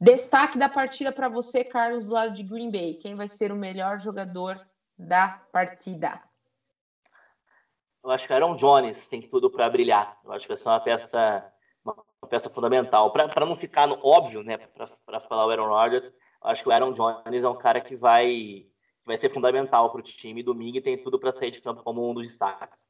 Destaque 0.00 0.56
da 0.56 0.70
partida 0.70 1.12
para 1.12 1.28
você, 1.28 1.62
Carlos, 1.62 2.06
do 2.06 2.14
lado 2.14 2.32
de 2.32 2.42
Green 2.42 2.70
Bay. 2.70 2.94
Quem 2.94 3.14
vai 3.14 3.28
ser 3.28 3.52
o 3.52 3.56
melhor 3.56 3.98
jogador 3.98 4.58
da 4.96 5.42
partida? 5.52 6.22
Eu 8.02 8.10
acho 8.10 8.26
que 8.26 8.32
Aaron 8.32 8.56
Jones 8.56 9.06
tem 9.08 9.20
tudo 9.20 9.50
para 9.50 9.68
brilhar. 9.68 10.18
Eu 10.24 10.32
acho 10.32 10.44
que 10.44 10.48
vai 10.48 10.56
ser 10.56 10.68
uma 10.68 10.80
peça, 10.80 11.52
uma 11.84 12.28
peça 12.30 12.48
fundamental. 12.48 13.12
Para 13.12 13.44
não 13.44 13.54
ficar 13.54 13.86
no 13.86 13.98
óbvio, 14.02 14.42
né? 14.42 14.56
Para 15.04 15.20
falar 15.20 15.46
o 15.46 15.50
Aaron 15.50 15.68
Rodgers, 15.68 16.10
acho 16.42 16.62
que 16.62 16.68
o 16.68 16.72
Aaron 16.72 16.92
Jones 16.92 17.44
é 17.44 17.48
um 17.48 17.56
cara 17.56 17.80
que 17.80 17.96
vai, 17.96 18.28
que 18.28 19.06
vai 19.06 19.16
ser 19.16 19.28
fundamental 19.28 19.90
para 19.90 20.00
o 20.00 20.02
time. 20.02 20.42
Domingo 20.42 20.78
e 20.78 20.80
tem 20.80 20.96
tudo 20.96 21.18
para 21.18 21.32
sair 21.32 21.50
de 21.50 21.60
campo 21.60 21.82
como 21.82 22.08
um 22.08 22.14
dos 22.14 22.28
destaques. 22.28 22.86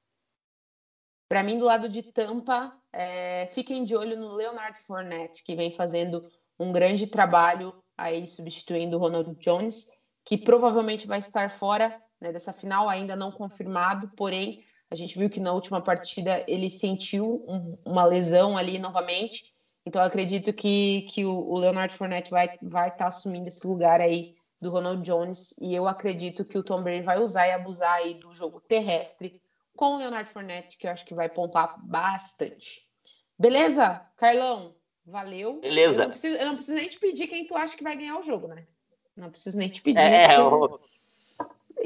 Para 1.28 1.42
mim, 1.42 1.58
do 1.58 1.64
lado 1.64 1.88
de 1.88 2.02
Tampa, 2.02 2.76
é, 2.92 3.46
fiquem 3.46 3.84
de 3.84 3.94
olho 3.94 4.18
no 4.18 4.32
Leonard 4.32 4.78
Fournette, 4.80 5.44
que 5.44 5.54
vem 5.54 5.70
fazendo 5.70 6.28
um 6.58 6.72
grande 6.72 7.06
trabalho 7.06 7.72
aí 7.96 8.26
substituindo 8.26 8.96
o 8.96 9.00
Ronald 9.00 9.36
Jones, 9.38 9.86
que 10.24 10.36
provavelmente 10.36 11.06
vai 11.06 11.18
estar 11.18 11.50
fora 11.50 12.02
né, 12.20 12.32
dessa 12.32 12.52
final, 12.52 12.88
ainda 12.88 13.14
não 13.14 13.30
confirmado, 13.30 14.10
porém 14.16 14.64
a 14.90 14.94
gente 14.96 15.16
viu 15.16 15.30
que 15.30 15.38
na 15.38 15.52
última 15.52 15.80
partida 15.80 16.44
ele 16.48 16.68
sentiu 16.68 17.44
um, 17.46 17.78
uma 17.84 18.04
lesão 18.04 18.56
ali 18.56 18.78
novamente 18.78 19.54
então, 19.86 20.02
acredito 20.02 20.52
que, 20.52 21.02
que 21.02 21.24
o, 21.24 21.56
Leonard 21.56 21.94
Fournette 21.94 22.30
vai 22.30 22.46
estar 22.46 22.58
vai 22.62 22.94
tá 22.94 23.06
assumindo 23.06 23.48
esse 23.48 23.66
lugar 23.66 24.00
aí 24.00 24.34
do 24.60 24.70
Ronald 24.70 25.02
Jones. 25.02 25.54
E 25.58 25.74
eu 25.74 25.88
acredito 25.88 26.44
que 26.44 26.58
o 26.58 26.62
Tom 26.62 26.82
Brady 26.82 27.02
vai 27.02 27.18
usar 27.18 27.48
e 27.48 27.52
abusar 27.52 27.94
aí 27.94 28.14
do 28.14 28.32
jogo 28.34 28.60
terrestre 28.60 29.40
com 29.74 29.94
o 29.94 29.98
Leonard 29.98 30.28
Fournette, 30.30 30.76
que 30.76 30.86
eu 30.86 30.90
acho 30.90 31.06
que 31.06 31.14
vai 31.14 31.28
pontuar 31.28 31.74
bastante. 31.82 32.86
Beleza, 33.38 34.06
Carlão? 34.16 34.74
Valeu. 35.06 35.60
Beleza. 35.60 36.02
Eu 36.02 36.04
não, 36.04 36.10
preciso, 36.10 36.36
eu 36.36 36.46
não 36.46 36.54
preciso 36.54 36.76
nem 36.76 36.88
te 36.88 36.98
pedir 36.98 37.26
quem 37.26 37.46
tu 37.46 37.56
acha 37.56 37.76
que 37.76 37.82
vai 37.82 37.96
ganhar 37.96 38.18
o 38.18 38.22
jogo, 38.22 38.48
né? 38.48 38.66
Não 39.16 39.30
preciso 39.30 39.56
nem 39.58 39.70
te 39.70 39.80
pedir. 39.80 39.98
É, 39.98 40.36
eu... 40.36 40.78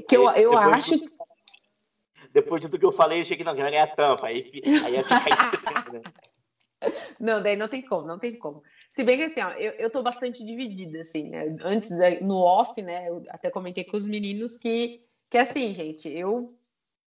que 0.08 0.16
eu, 0.16 0.28
eu 0.30 0.58
acho. 0.58 0.98
De, 0.98 1.08
depois 2.32 2.60
de 2.60 2.68
tudo 2.68 2.80
que 2.80 2.86
eu 2.86 2.92
falei, 2.92 3.18
eu 3.18 3.22
achei 3.22 3.36
que 3.36 3.44
não, 3.44 3.54
que 3.54 3.62
vai 3.62 3.70
ganhar 3.70 3.94
tampa. 3.94 4.26
Aí, 4.26 4.50
aí 4.84 4.94
ia 4.94 5.04
ficar 5.04 5.30
estranho, 5.54 5.92
né? 5.92 6.12
Não, 7.20 7.42
daí 7.42 7.56
não 7.56 7.68
tem 7.68 7.82
como, 7.82 8.06
não 8.06 8.18
tem 8.18 8.38
como. 8.38 8.62
Se 8.92 9.02
bem 9.02 9.16
que 9.18 9.24
assim, 9.24 9.40
ó, 9.40 9.50
eu, 9.52 9.72
eu 9.72 9.90
tô 9.90 10.02
bastante 10.02 10.44
dividida, 10.44 11.00
assim, 11.00 11.30
né? 11.30 11.56
Antes, 11.62 11.90
no 12.20 12.36
off, 12.36 12.80
né? 12.80 13.08
Eu 13.08 13.22
até 13.30 13.50
comentei 13.50 13.84
com 13.84 13.96
os 13.96 14.06
meninos 14.06 14.56
que, 14.56 15.00
que 15.30 15.38
assim, 15.38 15.72
gente, 15.72 16.08
eu 16.08 16.54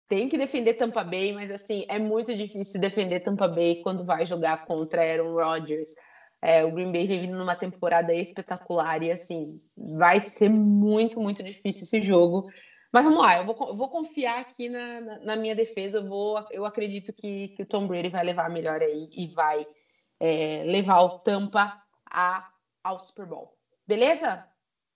tenho 0.08 0.28
que 0.28 0.38
defender 0.38 0.74
Tampa 0.74 1.02
Bay, 1.04 1.32
mas 1.32 1.50
assim, 1.50 1.84
é 1.88 1.98
muito 1.98 2.34
difícil 2.36 2.80
defender 2.80 3.20
Tampa 3.20 3.48
Bay 3.48 3.82
quando 3.82 4.04
vai 4.04 4.24
jogar 4.26 4.64
contra 4.64 5.02
Aaron 5.02 5.34
Rodgers. 5.34 5.90
É, 6.42 6.64
o 6.64 6.72
Green 6.72 6.92
Bay 6.92 7.06
vem 7.06 7.22
vindo 7.22 7.36
numa 7.36 7.56
temporada 7.56 8.14
espetacular 8.14 9.02
e 9.02 9.10
assim, 9.10 9.60
vai 9.76 10.20
ser 10.20 10.48
muito, 10.48 11.20
muito 11.20 11.42
difícil 11.42 11.84
esse 11.84 12.02
jogo. 12.02 12.46
Mas 12.92 13.04
vamos 13.04 13.20
lá, 13.20 13.38
eu 13.38 13.44
vou, 13.44 13.68
eu 13.68 13.76
vou 13.76 13.88
confiar 13.88 14.40
aqui 14.40 14.68
na, 14.68 15.00
na, 15.00 15.18
na, 15.20 15.36
minha 15.36 15.54
defesa. 15.54 15.98
Eu, 15.98 16.08
vou, 16.08 16.44
eu 16.50 16.64
acredito 16.64 17.12
que, 17.12 17.48
que 17.48 17.62
o 17.62 17.66
Tom 17.66 17.86
Brady 17.86 18.08
vai 18.08 18.24
levar 18.24 18.48
melhor 18.48 18.80
aí 18.80 19.10
e 19.12 19.26
vai 19.28 19.66
é, 20.20 20.62
levar 20.64 21.00
o 21.00 21.18
Tampa 21.18 21.82
a, 22.10 22.48
ao 22.82 23.00
Super 23.00 23.26
Bowl. 23.26 23.56
Beleza? 23.86 24.46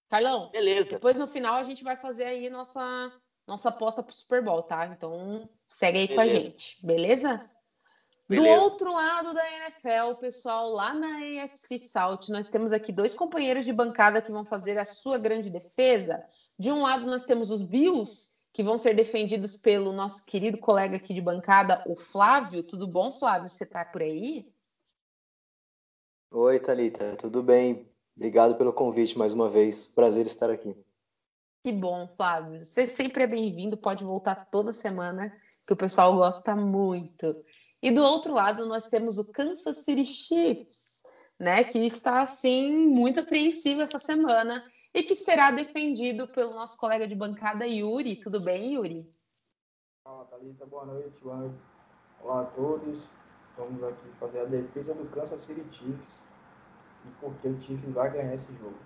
Carlão? 0.08 0.50
Beleza. 0.50 0.90
Depois 0.90 1.18
no 1.18 1.26
final 1.26 1.54
a 1.54 1.62
gente 1.62 1.84
vai 1.84 1.96
fazer 1.96 2.24
aí 2.24 2.50
nossa, 2.50 3.12
nossa 3.46 3.68
aposta 3.68 4.02
pro 4.02 4.14
Super 4.14 4.42
Bowl, 4.42 4.62
tá? 4.62 4.86
Então 4.86 5.48
segue 5.68 5.98
aí 5.98 6.08
Beleza. 6.08 6.14
com 6.14 6.20
a 6.20 6.40
gente, 6.40 6.84
beleza? 6.84 7.40
beleza? 8.28 8.56
Do 8.56 8.62
outro 8.62 8.92
lado 8.92 9.32
da 9.32 9.52
NFL, 9.52 10.14
pessoal, 10.18 10.68
lá 10.70 10.92
na 10.94 11.44
AFC 11.44 11.78
South, 11.78 12.28
nós 12.28 12.48
temos 12.48 12.72
aqui 12.72 12.90
dois 12.90 13.14
companheiros 13.14 13.64
de 13.64 13.72
bancada 13.72 14.20
que 14.20 14.32
vão 14.32 14.44
fazer 14.44 14.78
a 14.78 14.84
sua 14.84 15.16
grande 15.16 15.48
defesa. 15.48 16.24
De 16.60 16.70
um 16.70 16.82
lado, 16.82 17.06
nós 17.06 17.24
temos 17.24 17.50
os 17.50 17.62
Bills, 17.62 18.32
que 18.52 18.62
vão 18.62 18.76
ser 18.76 18.94
defendidos 18.94 19.56
pelo 19.56 19.94
nosso 19.94 20.22
querido 20.26 20.58
colega 20.58 20.98
aqui 20.98 21.14
de 21.14 21.20
bancada, 21.22 21.82
o 21.86 21.96
Flávio. 21.96 22.62
Tudo 22.62 22.86
bom, 22.86 23.10
Flávio? 23.10 23.48
Você 23.48 23.64
está 23.64 23.82
por 23.82 24.02
aí? 24.02 24.46
Oi, 26.30 26.60
Thalita. 26.60 27.16
Tudo 27.16 27.42
bem? 27.42 27.90
Obrigado 28.14 28.56
pelo 28.56 28.74
convite 28.74 29.16
mais 29.16 29.32
uma 29.32 29.48
vez. 29.48 29.86
Prazer 29.86 30.26
estar 30.26 30.50
aqui. 30.50 30.76
Que 31.64 31.72
bom, 31.72 32.06
Flávio. 32.08 32.62
Você 32.62 32.86
sempre 32.86 33.22
é 33.22 33.26
bem-vindo, 33.26 33.78
pode 33.78 34.04
voltar 34.04 34.50
toda 34.50 34.74
semana, 34.74 35.34
que 35.66 35.72
o 35.72 35.78
pessoal 35.78 36.14
gosta 36.14 36.54
muito. 36.54 37.42
E 37.80 37.90
do 37.90 38.02
outro 38.02 38.34
lado, 38.34 38.66
nós 38.66 38.86
temos 38.86 39.16
o 39.16 39.32
Kansas 39.32 39.78
City 39.78 40.04
Chiefs, 40.04 41.02
né, 41.38 41.64
que 41.64 41.78
está 41.78 42.20
assim 42.20 42.86
muito 42.86 43.20
apreensivo 43.20 43.80
essa 43.80 43.98
semana 43.98 44.62
e 44.92 45.02
que 45.02 45.14
será 45.14 45.50
defendido 45.50 46.26
pelo 46.28 46.54
nosso 46.54 46.76
colega 46.78 47.06
de 47.06 47.14
bancada 47.14 47.66
Yuri. 47.66 48.16
Tudo 48.16 48.42
bem, 48.42 48.74
Yuri? 48.74 49.08
Olá, 50.04 50.24
Thalita, 50.24 50.66
boa 50.66 50.86
noite, 50.86 51.22
boa 51.22 51.36
noite. 51.36 51.54
Olá 52.22 52.42
a 52.42 52.44
todos. 52.46 53.14
vamos 53.56 53.82
aqui 53.82 54.08
fazer 54.18 54.40
a 54.40 54.44
defesa 54.44 54.94
do 54.94 55.08
Kansas 55.10 55.40
City 55.40 55.64
Chiefs 55.72 56.26
e 57.06 57.10
porque 57.20 57.48
o 57.48 57.60
Chiefs 57.60 57.92
vai 57.92 58.10
ganhar 58.10 58.34
esse 58.34 58.52
jogo. 58.54 58.78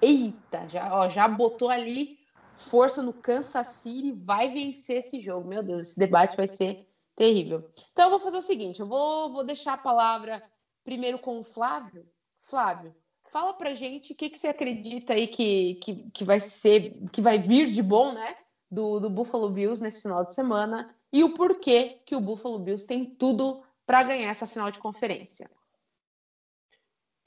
Eita, 0.00 0.68
já, 0.68 0.94
ó, 0.94 1.08
já 1.08 1.26
botou 1.26 1.68
ali 1.68 2.18
força 2.56 3.02
no 3.02 3.12
Kansas 3.12 3.66
City, 3.68 4.12
vai 4.12 4.48
vencer 4.48 4.98
esse 4.98 5.20
jogo. 5.20 5.48
Meu 5.48 5.62
Deus, 5.62 5.80
esse 5.80 5.98
debate 5.98 6.36
vai 6.36 6.46
ser 6.46 6.88
terrível. 7.16 7.68
Então 7.92 8.04
eu 8.04 8.10
vou 8.10 8.20
fazer 8.20 8.38
o 8.38 8.42
seguinte, 8.42 8.80
eu 8.80 8.86
vou, 8.86 9.32
vou 9.32 9.44
deixar 9.44 9.74
a 9.74 9.78
palavra 9.78 10.42
primeiro 10.84 11.18
com 11.18 11.40
o 11.40 11.44
Flávio. 11.44 12.06
Flávio, 12.40 12.94
fala 13.34 13.52
pra 13.52 13.74
gente 13.74 14.12
o 14.12 14.14
que, 14.14 14.30
que 14.30 14.38
você 14.38 14.46
acredita 14.46 15.12
aí 15.12 15.26
que, 15.26 15.74
que, 15.82 16.08
que 16.10 16.24
vai 16.24 16.38
ser, 16.38 16.96
que 17.10 17.20
vai 17.20 17.36
vir 17.36 17.66
de 17.66 17.82
bom, 17.82 18.12
né? 18.12 18.36
Do, 18.70 19.00
do 19.00 19.10
Buffalo 19.10 19.50
Bills 19.50 19.82
nesse 19.82 20.02
final 20.02 20.24
de 20.24 20.32
semana 20.32 20.94
e 21.12 21.24
o 21.24 21.34
porquê 21.34 22.00
que 22.06 22.14
o 22.14 22.20
Buffalo 22.20 22.60
Bills 22.60 22.86
tem 22.86 23.04
tudo 23.04 23.64
para 23.84 24.04
ganhar 24.04 24.30
essa 24.30 24.46
final 24.46 24.70
de 24.70 24.78
conferência. 24.78 25.50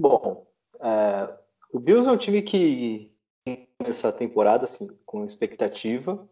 Bom, 0.01 0.47
é, 0.79 1.37
o 1.73 1.79
Bills 1.79 2.07
é 2.07 2.11
um 2.13 2.17
time 2.17 2.41
que 2.41 3.13
essa 3.79 4.09
temporada 4.09 4.63
assim 4.63 4.87
com 5.05 5.25
expectativa, 5.25 6.25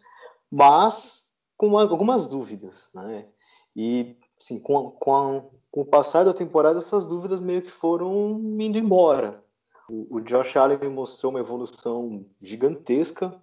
mas 0.49 1.33
com 1.57 1.77
algumas 1.77 2.27
dúvidas, 2.27 2.91
né? 2.93 3.27
E 3.75 4.17
assim, 4.39 4.57
com, 4.57 4.91
com, 4.91 5.15
a, 5.15 5.43
com 5.69 5.81
o 5.81 5.85
passar 5.85 6.23
da 6.23 6.33
temporada 6.33 6.79
essas 6.79 7.05
dúvidas 7.05 7.41
meio 7.41 7.61
que 7.61 7.71
foram 7.71 8.39
indo 8.57 8.77
embora. 8.77 9.43
O, 9.89 10.17
o 10.17 10.21
Josh 10.21 10.55
Allen 10.57 10.89
mostrou 10.89 11.31
uma 11.31 11.39
evolução 11.39 12.25
gigantesca 12.41 13.41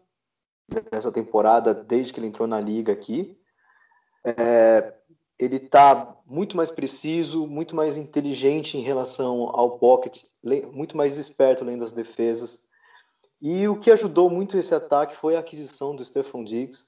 nessa 0.92 1.12
temporada 1.12 1.75
desde 1.75 2.12
que 2.12 2.20
ele 2.20 2.26
entrou 2.26 2.49
na 2.49 2.61
liga 2.61 2.92
aqui. 2.92 3.38
É, 4.25 4.94
ele 5.38 5.56
está 5.56 6.16
muito 6.26 6.56
mais 6.56 6.70
preciso, 6.70 7.46
muito 7.46 7.75
mais 7.75 7.96
inteligente 7.96 8.78
em 8.78 8.80
relação 8.80 9.50
ao 9.52 9.78
pocket, 9.78 10.22
muito 10.72 10.96
mais 10.96 11.18
esperto 11.18 11.64
além 11.64 11.78
das 11.78 11.92
defesas. 11.92 12.66
E 13.40 13.66
o 13.66 13.76
que 13.76 13.90
ajudou 13.90 14.30
muito 14.30 14.56
esse 14.56 14.72
ataque 14.75 15.16
foi 15.16 15.34
a 15.34 15.40
aquisição 15.40 15.96
do 15.96 16.04
Stephon 16.04 16.44
Diggs, 16.44 16.87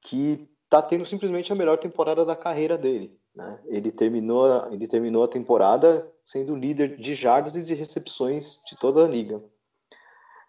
que 0.00 0.48
está 0.64 0.82
tendo 0.82 1.04
simplesmente 1.04 1.52
a 1.52 1.56
melhor 1.56 1.78
temporada 1.78 2.24
da 2.24 2.34
carreira 2.34 2.76
dele. 2.76 3.16
Né? 3.32 3.60
Ele, 3.66 3.92
terminou, 3.92 4.66
ele 4.72 4.88
terminou 4.88 5.22
a 5.22 5.28
temporada 5.28 6.12
sendo 6.26 6.56
líder 6.56 6.96
de 6.96 7.14
jardas 7.14 7.54
e 7.54 7.62
de 7.62 7.72
recepções 7.72 8.58
de 8.66 8.76
toda 8.76 9.04
a 9.04 9.08
liga. 9.08 9.40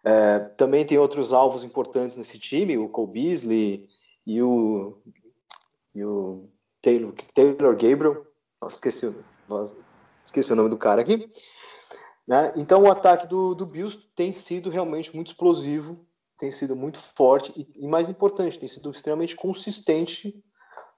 É, 0.04 0.40
também 0.58 0.84
tem 0.84 0.98
outros 0.98 1.34
alvos 1.34 1.64
importantes 1.64 2.18
nesse 2.18 2.40
time, 2.40 2.80
o 2.80 2.90
Cole 2.90 3.12
Beasley 3.12 3.88
e 4.26 4.42
o, 4.42 4.98
e 5.94 6.04
o 6.04 6.50
Taylor, 6.82 7.14
Taylor 7.32 7.78
Gabriel. 7.78 8.26
Nossa, 8.60 8.74
esqueci, 8.74 9.16
esqueci 10.26 10.52
o 10.52 10.56
nome 10.56 10.70
do 10.70 10.78
cara 10.78 11.02
aqui. 11.02 11.32
Né? 12.28 12.52
Então 12.58 12.82
o 12.82 12.92
ataque 12.92 13.28
do, 13.28 13.54
do 13.54 13.68
Bills 13.68 14.00
tem 14.16 14.34
sido 14.34 14.72
realmente 14.72 15.16
muito 15.16 15.28
explosivo, 15.28 15.96
tem 16.40 16.52
sido 16.52 16.76
muito 16.76 17.00
forte 17.00 17.54
e, 17.56 17.86
e 17.86 17.88
mais 17.88 18.10
importante, 18.10 18.58
tem 18.58 18.68
sido 18.68 18.90
extremamente 18.90 19.36
consistente 19.36 20.44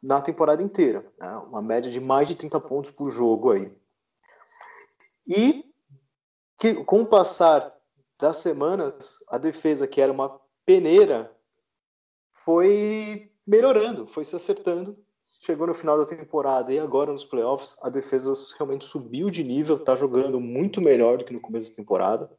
na 0.01 0.21
temporada 0.21 0.63
inteira. 0.63 1.05
Né? 1.19 1.29
Uma 1.49 1.61
média 1.61 1.91
de 1.91 1.99
mais 1.99 2.29
de 2.29 2.35
30 2.35 2.61
pontos 2.61 2.91
por 2.91 3.11
jogo 3.11 3.51
aí. 3.51 3.77
E 5.29 5.63
que, 6.57 6.73
com 6.83 7.01
o 7.01 7.05
passar 7.05 7.73
das 8.19 8.37
semanas, 8.37 9.23
a 9.29 9.37
defesa, 9.37 9.87
que 9.87 10.01
era 10.01 10.11
uma 10.11 10.41
peneira, 10.65 11.31
foi 12.31 13.31
melhorando, 13.45 14.07
foi 14.07 14.23
se 14.23 14.35
acertando. 14.35 14.97
Chegou 15.39 15.65
no 15.65 15.73
final 15.73 15.97
da 15.97 16.05
temporada 16.05 16.73
e 16.73 16.79
agora 16.79 17.13
nos 17.13 17.23
playoffs, 17.23 17.77
a 17.81 17.89
defesa 17.89 18.33
realmente 18.57 18.83
subiu 18.83 19.29
de 19.29 19.43
nível, 19.43 19.77
está 19.77 19.95
jogando 19.95 20.39
muito 20.39 20.81
melhor 20.81 21.17
do 21.17 21.23
que 21.23 21.31
no 21.31 21.39
começo 21.39 21.69
da 21.69 21.77
temporada. 21.77 22.29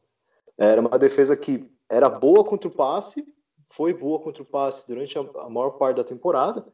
Era 0.55 0.79
uma 0.79 0.99
defesa 0.99 1.35
que 1.35 1.71
era 1.89 2.07
boa 2.07 2.43
contra 2.43 2.67
o 2.67 2.71
passe, 2.71 3.25
foi 3.65 3.93
boa 3.93 4.19
contra 4.19 4.43
o 4.43 4.45
passe 4.45 4.87
durante 4.87 5.17
a, 5.17 5.49
maior 5.49 5.71
parte 5.71 5.97
da 5.97 6.03
temporada, 6.03 6.65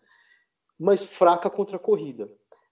mas 0.77 1.01
fraca 1.03 1.49
contra 1.49 1.77
a 1.77 1.80
corrida. 1.80 2.30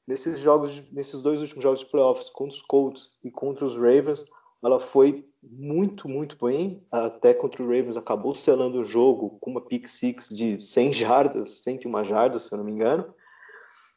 Nesses 0.07 0.39
jogos, 0.39 0.83
nesses 0.91 1.21
dois 1.21 1.41
últimos 1.41 1.63
jogos 1.63 1.79
de 1.79 1.87
playoffs, 1.87 2.29
contra 2.29 2.55
os 2.55 2.61
Colts 2.61 3.11
e 3.23 3.31
contra 3.31 3.65
os 3.65 3.75
Ravens, 3.75 4.25
ela 4.63 4.79
foi 4.79 5.27
muito, 5.41 6.07
muito 6.07 6.37
bem. 6.43 6.85
Até 6.91 7.33
contra 7.33 7.63
o 7.63 7.67
Ravens 7.67 7.97
acabou 7.97 8.33
selando 8.33 8.81
o 8.81 8.85
jogo 8.85 9.37
com 9.39 9.51
uma 9.51 9.61
pick 9.61 9.87
six 9.87 10.29
de 10.29 10.61
100 10.61 10.93
jardas, 10.93 11.49
101 11.63 12.03
jardas, 12.03 12.43
se 12.43 12.53
eu 12.53 12.57
não 12.57 12.65
me 12.65 12.71
engano. 12.71 13.13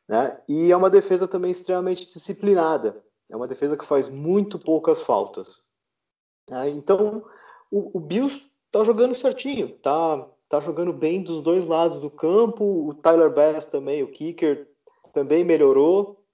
Né? 0.09 0.39
E 0.49 0.73
é 0.73 0.77
uma 0.77 0.91
defesa 0.91 1.29
também 1.29 1.51
extremamente 1.51 2.09
disciplinada. 2.09 3.03
É 3.31 3.37
uma 3.37 3.49
defesa 3.49 3.77
que 3.77 3.85
faz 3.85 4.09
muito 4.09 4.59
poucas 4.59 5.03
faltas. 5.03 5.63
Né? 6.49 6.71
Então, 6.71 7.23
o, 7.71 7.99
o 7.99 8.01
Bills 8.01 8.51
está 8.67 8.83
jogando 8.85 9.15
certinho, 9.15 9.69
tá, 9.79 10.27
tá 10.49 10.61
jogando 10.61 10.93
bem 10.93 11.23
dos 11.23 11.43
dois 11.43 11.67
lados 11.67 12.01
do 12.01 12.11
campo. 12.11 12.89
O 12.89 12.95
Tyler 12.95 13.31
Bass 13.31 13.67
também, 13.67 14.03
o 14.03 14.11
kicker, 14.11 14.67
também 15.19 15.43
melhorou. 15.43 16.25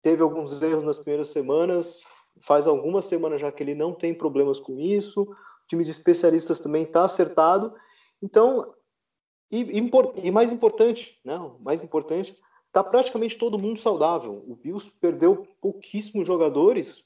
Teve 0.00 0.22
alguns 0.22 0.62
erros 0.62 0.82
nas 0.82 0.96
primeiras 0.96 1.28
semanas. 1.28 2.00
Faz 2.40 2.66
algumas 2.66 3.04
semanas 3.04 3.42
já 3.42 3.52
que 3.52 3.62
ele 3.62 3.74
não 3.74 3.92
tem 3.92 4.14
problemas 4.14 4.58
com 4.58 4.80
isso. 4.80 5.22
O 5.22 5.66
time 5.68 5.84
de 5.84 5.90
especialistas 5.90 6.58
também 6.58 6.84
está 6.84 7.04
acertado. 7.04 7.74
Então, 8.22 8.72
e, 9.50 9.60
e, 10.22 10.30
mais 10.30 10.50
importante, 10.50 11.20
não, 11.22 11.50
né, 11.50 11.56
mais 11.60 11.82
importante, 11.82 12.34
tá 12.72 12.82
praticamente 12.82 13.36
todo 13.36 13.60
mundo 13.60 13.78
saudável. 13.78 14.42
O 14.48 14.56
Bills 14.56 14.90
perdeu 14.98 15.46
pouquíssimos 15.60 16.26
jogadores 16.26 17.04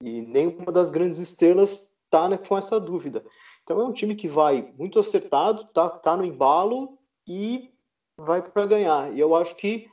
e 0.00 0.22
nenhuma 0.22 0.70
das 0.70 0.88
grandes 0.88 1.18
estrelas 1.18 1.92
tá 2.08 2.28
né, 2.28 2.38
com 2.38 2.56
essa 2.56 2.78
dúvida. 2.78 3.24
Então 3.64 3.80
é 3.80 3.84
um 3.84 3.92
time 3.92 4.14
que 4.14 4.28
vai 4.28 4.72
muito 4.78 5.00
acertado, 5.00 5.64
tá, 5.74 5.88
tá 5.88 6.16
no 6.16 6.24
embalo 6.24 6.96
e 7.26 7.74
vai 8.16 8.40
para 8.40 8.66
ganhar. 8.66 9.12
E 9.12 9.18
eu 9.18 9.34
acho 9.34 9.56
que 9.56 9.90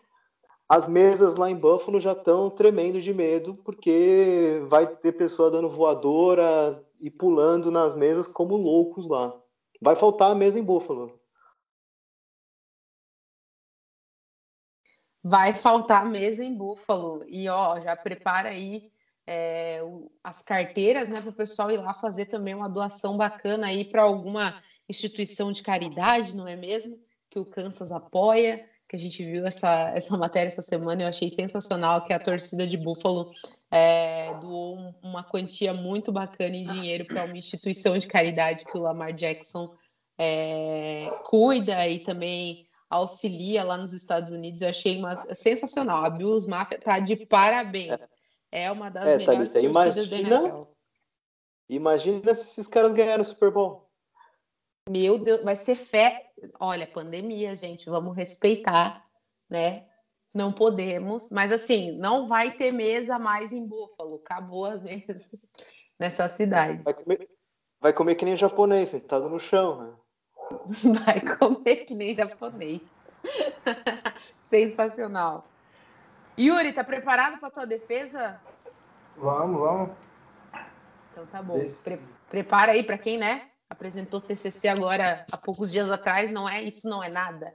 as 0.70 0.88
mesas 0.88 1.36
lá 1.36 1.50
em 1.50 1.56
Buffalo 1.56 2.00
já 2.00 2.12
estão 2.12 2.50
tremendo 2.50 3.02
de 3.02 3.14
medo, 3.14 3.56
porque 3.56 4.62
vai 4.68 4.88
ter 4.88 5.14
pessoa 5.14 5.52
dando 5.52 5.70
voadora 5.70 6.84
e 7.00 7.10
pulando 7.10 7.72
nas 7.72 7.96
mesas 7.96 8.28
como 8.28 8.56
loucos 8.56 9.08
lá. 9.08 9.34
Vai 9.82 9.96
faltar 9.96 10.32
a 10.32 10.36
mesa 10.36 10.60
em 10.60 10.64
Buffalo. 10.64 11.20
vai 15.28 15.54
faltar 15.54 16.06
mesa 16.06 16.44
em 16.44 16.56
Búfalo. 16.56 17.24
E 17.28 17.50
ó, 17.50 17.80
já 17.82 17.96
prepara 17.98 18.50
aí 18.50 18.90
é, 19.26 19.82
as 20.24 20.42
carteiras, 20.42 21.10
né, 21.10 21.20
para 21.20 21.30
o 21.30 21.36
pessoal 21.36 21.70
ir 21.70 21.78
lá 21.78 21.94
fazer 21.94 22.28
também 22.28 22.56
uma 22.56 22.70
doação 22.70 23.18
bacana 23.18 23.68
aí 23.68 23.84
para 23.84 24.04
alguma 24.04 24.56
instituição 24.88 25.52
de 25.52 25.62
caridade, 25.62 26.36
não 26.36 26.48
é 26.48 26.56
mesmo? 26.56 26.98
Que 27.30 27.38
o 27.40 27.46
Kansas 27.46 27.92
apoia, 27.92 28.66
que 28.88 28.96
a 28.96 29.00
gente 29.00 29.24
viu 29.24 29.46
essa, 29.46 29.92
essa 29.96 30.18
matéria 30.18 30.48
essa 30.48 30.62
semana, 30.62 31.04
eu 31.04 31.08
achei 31.08 31.30
sensacional 31.30 32.04
que 32.06 32.14
a 32.14 32.20
torcida 32.20 32.66
de 32.66 32.78
Búfalo 32.78 33.32
é, 33.70 34.34
doou 34.40 34.96
uma 35.04 35.24
quantia 35.24 35.74
muito 35.74 36.12
bacana 36.12 36.56
em 36.56 36.64
dinheiro 36.64 37.06
para 37.06 37.26
uma 37.26 37.38
instituição 37.38 37.98
de 37.98 38.08
caridade 38.08 38.66
que 38.66 38.78
o 38.78 38.82
Lamar 38.82 39.14
Jackson 39.14 39.76
é, 40.18 41.12
cuida 41.26 41.86
e 41.88 42.00
também 42.00 42.66
auxilia 42.90 43.64
lá 43.64 43.78
nos 43.78 43.94
Estados 43.94 44.32
Unidos. 44.32 44.62
Eu 44.62 44.70
achei 44.70 44.98
uma, 44.98 45.36
sensacional. 45.36 46.06
A 46.06 46.10
Bills 46.10 46.48
Mafia 46.48 46.80
tá 46.80 47.00
de 47.00 47.16
parabéns. 47.26 47.98
É 48.50 48.72
uma 48.72 48.90
das 48.90 49.06
é, 49.06 49.18
melhores 49.18 49.52
Thalita, 49.52 49.70
torcidas 49.74 50.12
imagina, 50.12 50.30
da 50.30 50.48
NFL. 50.48 50.70
Imagina 51.70 52.36
se 52.36 52.48
esses 52.48 52.68
caras 52.68 52.94
ganharam 52.94 53.22
o 53.22 53.26
Super 53.26 53.52
Bowl. 53.52 53.87
Meu 54.90 55.20
Deus, 55.20 55.44
vai 55.44 55.56
ser 55.56 55.76
fé. 55.76 56.32
Olha, 56.60 56.88
pandemia, 56.88 57.56
gente, 57.56 57.90
vamos 57.90 58.16
respeitar, 58.16 59.06
né? 59.50 59.86
Não 60.34 60.52
podemos, 60.54 61.30
mas 61.30 61.52
assim, 61.52 61.92
não 61.98 62.28
vai 62.28 62.52
ter 62.52 62.72
mesa 62.72 63.18
mais 63.18 63.52
em 63.52 63.66
Búfalo. 63.66 64.22
Acabou 64.24 64.66
as 64.66 64.82
mesas 64.84 65.30
nessa 66.00 66.30
cidade. 66.30 66.84
Vai 66.84 66.94
comer, 66.94 67.30
vai 67.82 67.94
comer 67.94 68.16
que 68.16 68.26
nem 68.26 68.36
japonês, 68.36 68.90
sentado 68.90 69.30
no 69.30 69.40
chão, 69.40 69.84
né? 69.84 69.94
Vai 71.06 71.20
comer 71.38 71.84
que 71.84 71.94
nem 71.94 72.16
japonês. 72.16 72.80
Sensacional. 74.40 75.46
Yuri, 76.40 76.72
tá 76.72 76.86
preparado 76.86 77.38
para 77.38 77.50
tua 77.50 77.66
defesa? 77.66 78.40
Vamos, 79.18 79.60
vamos. 79.60 79.90
Então 81.12 81.26
tá 81.26 81.42
bom. 81.42 81.60
Pre 81.84 82.00
prepara 82.30 82.72
aí 82.74 82.84
para 82.84 82.98
quem, 82.98 83.18
né? 83.18 83.50
Apresentou 83.70 84.22
TCC 84.22 84.68
agora 84.68 85.26
há 85.32 85.38
poucos 85.38 85.72
dias 85.72 85.90
atrás, 85.92 86.32
não 86.32 86.48
é? 86.48 86.64
Isso 86.64 86.88
não 86.88 87.04
é 87.04 87.10
nada. 87.10 87.54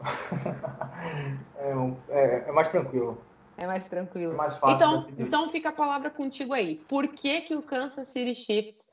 é, 1.56 1.72
é, 2.08 2.48
é, 2.48 2.52
mais 2.52 2.70
tranquilo. 2.70 3.22
É 3.56 3.66
mais 3.66 3.88
tranquilo. 3.88 4.32
É 4.32 4.36
mais 4.36 4.56
fácil. 4.56 4.74
Então, 4.74 5.06
então 5.18 5.48
fica 5.50 5.68
a 5.68 5.72
palavra 5.72 6.10
contigo 6.10 6.52
aí. 6.52 6.76
Por 6.88 7.08
que, 7.08 7.42
que 7.42 7.54
o 7.54 7.62
Kansas 7.62 8.08
City 8.08 8.34
Chiefs 8.34 8.88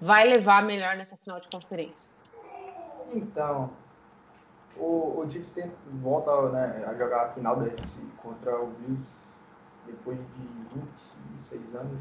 vai 0.00 0.24
levar 0.24 0.62
melhor 0.62 0.96
nessa 0.96 1.16
final 1.16 1.40
de 1.40 1.48
conferência? 1.48 2.10
Então, 3.12 3.70
o, 4.76 5.20
o 5.20 5.30
Chiefs 5.30 5.52
tem, 5.52 5.70
volta 6.00 6.50
né, 6.50 6.84
a 6.86 6.94
jogar 6.94 7.26
a 7.26 7.28
final 7.30 7.56
da 7.56 7.66
NFC 7.66 8.02
contra 8.18 8.60
o 8.60 8.68
Bills 8.68 9.34
depois 9.86 10.18
de 10.18 10.78
26 11.32 11.74
anos, 11.74 12.00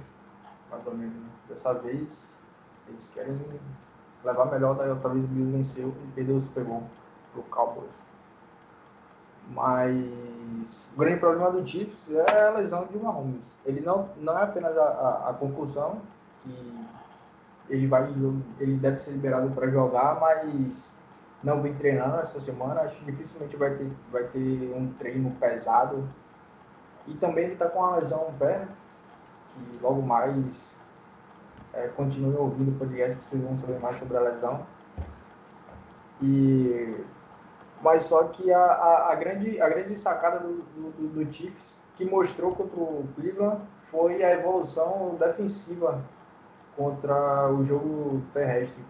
mais 0.69 0.85
ou 0.87 0.95
menos. 0.95 1.27
Dessa 1.49 1.73
vez, 1.73 2.39
eles 2.87 3.11
querem 3.13 3.37
levar 4.23 4.45
melhor, 4.45 4.75
daí 4.75 4.89
outra 4.89 5.09
vez 5.09 5.23
o 5.25 5.27
Bills 5.27 5.51
venceu 5.51 5.89
e 5.89 6.11
perdeu 6.13 6.37
o 6.37 6.41
Super 6.41 6.63
Bowl 6.63 6.83
pro 7.33 7.43
Cowboys. 7.43 8.05
Mas 9.49 10.91
o 10.93 10.97
grande 10.97 11.19
problema 11.19 11.51
do 11.51 11.67
Chiefs 11.67 12.11
é 12.11 12.47
a 12.47 12.51
lesão 12.51 12.85
de 12.85 12.97
Mahomes. 12.97 13.59
Ele 13.65 13.81
não, 13.81 14.05
não 14.17 14.37
é 14.37 14.43
apenas 14.43 14.77
a, 14.77 14.83
a, 14.83 15.29
a 15.29 15.33
que 16.43 16.85
ele, 17.69 17.87
vai, 17.87 18.09
ele 18.59 18.77
deve 18.77 18.99
ser 18.99 19.11
liberado 19.11 19.49
para 19.49 19.69
jogar, 19.69 20.19
mas 20.19 20.95
não 21.43 21.61
vem 21.61 21.73
treinando 21.73 22.17
essa 22.17 22.39
semana. 22.39 22.81
Acho 22.81 22.99
que 22.99 23.11
dificilmente 23.11 23.57
vai 23.57 23.75
ter, 23.75 23.91
vai 24.11 24.23
ter 24.23 24.73
um 24.75 24.93
treino 24.93 25.31
pesado. 25.31 26.07
E 27.05 27.13
também 27.15 27.45
ele 27.45 27.53
está 27.53 27.67
com 27.67 27.79
uma 27.79 27.97
lesão 27.97 28.31
no 28.31 28.37
pé, 28.37 28.65
que 29.53 29.79
logo 29.81 30.01
mais 30.01 30.77
é, 31.73 31.89
ouvindo 32.37 32.71
o 32.71 32.79
podcast 32.79 33.17
que 33.17 33.23
vocês 33.23 33.41
vão 33.41 33.57
saber 33.57 33.79
mais 33.79 33.97
sobre 33.97 34.17
a 34.17 34.21
lesão. 34.21 34.65
E 36.21 36.95
mas 37.81 38.03
só 38.03 38.23
que 38.29 38.51
a, 38.51 38.63
a, 38.63 39.11
a, 39.11 39.15
grande, 39.15 39.59
a 39.59 39.67
grande 39.67 39.97
sacada 39.97 40.39
do, 40.39 40.53
do, 40.53 41.07
do 41.09 41.33
Chiefs 41.33 41.83
que 41.97 42.05
mostrou 42.05 42.55
contra 42.55 42.81
o 42.81 43.05
Cleveland 43.15 43.61
foi 43.87 44.23
a 44.23 44.33
evolução 44.33 45.15
defensiva 45.19 46.01
contra 46.77 47.51
o 47.51 47.63
jogo 47.63 48.23
terrestre, 48.33 48.83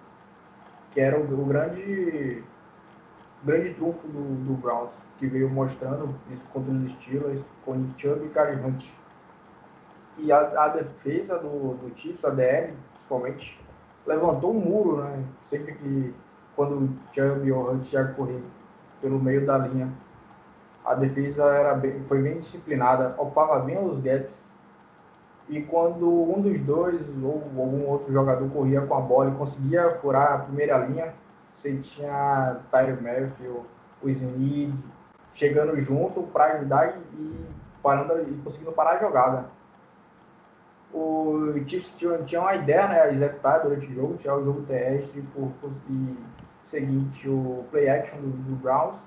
que 0.92 1.02
era 1.02 1.20
o, 1.20 1.24
o 1.24 1.46
grande 1.46 2.44
grande 3.44 3.74
trunfo 3.74 4.08
do, 4.08 4.44
do, 4.46 4.54
Browns, 4.54 4.94
que 5.18 5.28
veio 5.28 5.50
mostrando 5.50 6.16
isso 6.32 6.46
contra 6.54 6.72
os 6.72 6.92
Steelers, 6.92 7.46
com 7.66 7.76
Nick 7.76 8.02
Chubb 8.02 8.26
e 8.26 8.30
Karen 8.30 8.66
Hunt. 8.66 8.92
E 10.18 10.32
a, 10.32 10.40
a, 10.40 10.68
defesa 10.70 11.40
do, 11.40 11.76
do 11.76 11.92
Chiefs, 11.96 12.24
a 12.24 12.30
DL, 12.30 12.74
principalmente, 12.92 13.60
levantou 14.06 14.56
um 14.56 14.60
muro, 14.60 15.04
né? 15.04 15.24
Sempre 15.42 15.74
que, 15.74 16.14
quando 16.56 16.76
o 16.76 16.90
Chubb 17.14 17.48
e 17.48 17.52
o 17.52 17.72
Hunt 17.72 17.86
já 17.86 18.06
corriam 18.06 18.42
pelo 19.02 19.20
meio 19.20 19.46
da 19.46 19.58
linha. 19.58 19.92
A 20.86 20.96
defesa 20.96 21.46
era 21.46 21.74
bem, 21.76 22.04
foi 22.08 22.22
bem 22.22 22.40
disciplinada, 22.40 23.16
ocupava 23.18 23.60
bem 23.60 23.84
os 23.84 24.00
gaps. 24.00 24.44
E 25.50 25.62
quando 25.62 26.10
um 26.10 26.42
dos 26.42 26.62
dois 26.62 27.10
ou 27.22 27.44
algum 27.58 27.86
outro 27.86 28.12
jogador 28.12 28.50
corria 28.50 28.82
com 28.82 28.96
a 28.96 29.02
bola 29.02 29.30
e 29.30 29.36
conseguia 29.36 29.90
furar 29.98 30.34
a 30.34 30.38
primeira 30.40 30.78
linha, 30.78 31.14
você 31.52 31.78
tinha 31.78 32.60
Tyler 32.72 33.02
Merfield, 33.02 33.62
o 34.02 34.10
Smith 34.10 34.86
chegando 35.34 35.78
junto 35.80 36.24
para 36.24 36.56
ajudar 36.56 36.96
e, 36.96 37.00
e, 37.16 37.46
parando 37.82 38.22
e 38.22 38.36
conseguindo 38.44 38.72
parar 38.72 38.98
a 38.98 39.00
jogada. 39.00 39.46
O 40.94 41.52
Chiefs 41.66 41.98
tinha, 41.98 42.20
tinha 42.20 42.40
uma 42.40 42.56
ideia 42.56 42.88
né, 42.88 43.12
executar 43.12 43.64
durante 43.64 43.88
o 43.88 43.94
jogo, 43.94 44.16
tinha 44.16 44.36
o 44.36 44.44
jogo 44.44 44.62
terrestre 44.62 45.24
por, 45.34 45.50
por, 45.60 45.72
e 45.90 46.16
seguinte 46.62 47.28
o 47.28 47.66
play 47.72 47.90
action 47.90 48.22
do, 48.22 48.30
do 48.30 48.56
Browns 48.56 48.98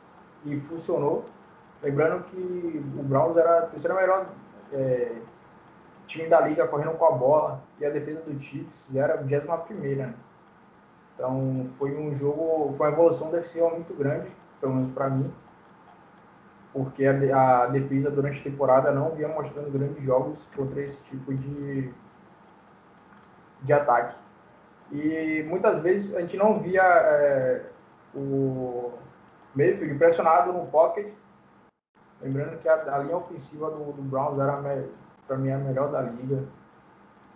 e 0.45 0.59
funcionou. 0.59 1.25
Lembrando 1.83 2.25
que 2.25 2.85
o 2.99 3.03
Browns 3.05 3.37
era 3.37 3.59
a 3.61 3.63
terceira 3.63 3.95
melhor 3.95 4.27
é, 4.73 5.13
time 6.07 6.29
da 6.29 6.41
liga 6.41 6.67
correndo 6.67 6.93
com 6.93 7.05
a 7.05 7.13
bola 7.13 7.63
e 7.81 7.87
a 7.87 7.91
defesa 7.91 8.21
do 8.23 8.39
Chiefs 8.41 8.95
era 8.97 9.15
a 9.15 9.17
21 9.19 9.57
primeira. 9.59 10.15
Então 11.15 11.71
foi 11.79 11.97
um 11.97 12.13
jogo, 12.15 12.75
foi 12.77 12.89
uma 12.89 12.93
evolução 12.93 13.31
defensiva 13.31 13.71
muito 13.71 13.95
grande, 13.95 14.31
pelo 14.61 14.75
menos 14.75 14.91
para 14.91 15.09
mim, 15.09 15.33
porque 16.77 17.07
a, 17.07 17.63
a, 17.63 17.67
defesa 17.69 18.11
durante 18.11 18.41
a 18.41 18.45
temporada 18.45 18.93
não 18.93 19.11
vinha 19.13 19.29
mostrando 19.29 19.71
grandes 19.71 20.05
jogos 20.05 20.47
contra 20.55 20.83
esse 20.83 21.09
tipo 21.09 21.33
de, 21.35 21.91
de 23.63 23.73
ataque. 23.73 24.15
E 24.93 25.43
muitas 25.49 25.81
vezes 25.81 26.15
a 26.15 26.21
gente 26.21 26.37
não 26.37 26.57
via 26.57 26.83
é, 26.83 27.63
o 28.15 28.93
Mayfield 29.55 29.95
pressionado 29.95 30.53
no 30.53 30.67
pocket. 30.67 31.11
Lembrando 32.21 32.59
que 32.59 32.69
a, 32.69 32.75
a 32.95 32.99
linha 32.99 33.17
ofensiva 33.17 33.71
do, 33.71 33.93
do 33.93 34.03
Browns 34.03 34.39
era, 34.39 34.61
para 35.27 35.39
mim, 35.39 35.51
a 35.51 35.57
melhor 35.57 35.91
da 35.91 36.03
liga. 36.03 36.47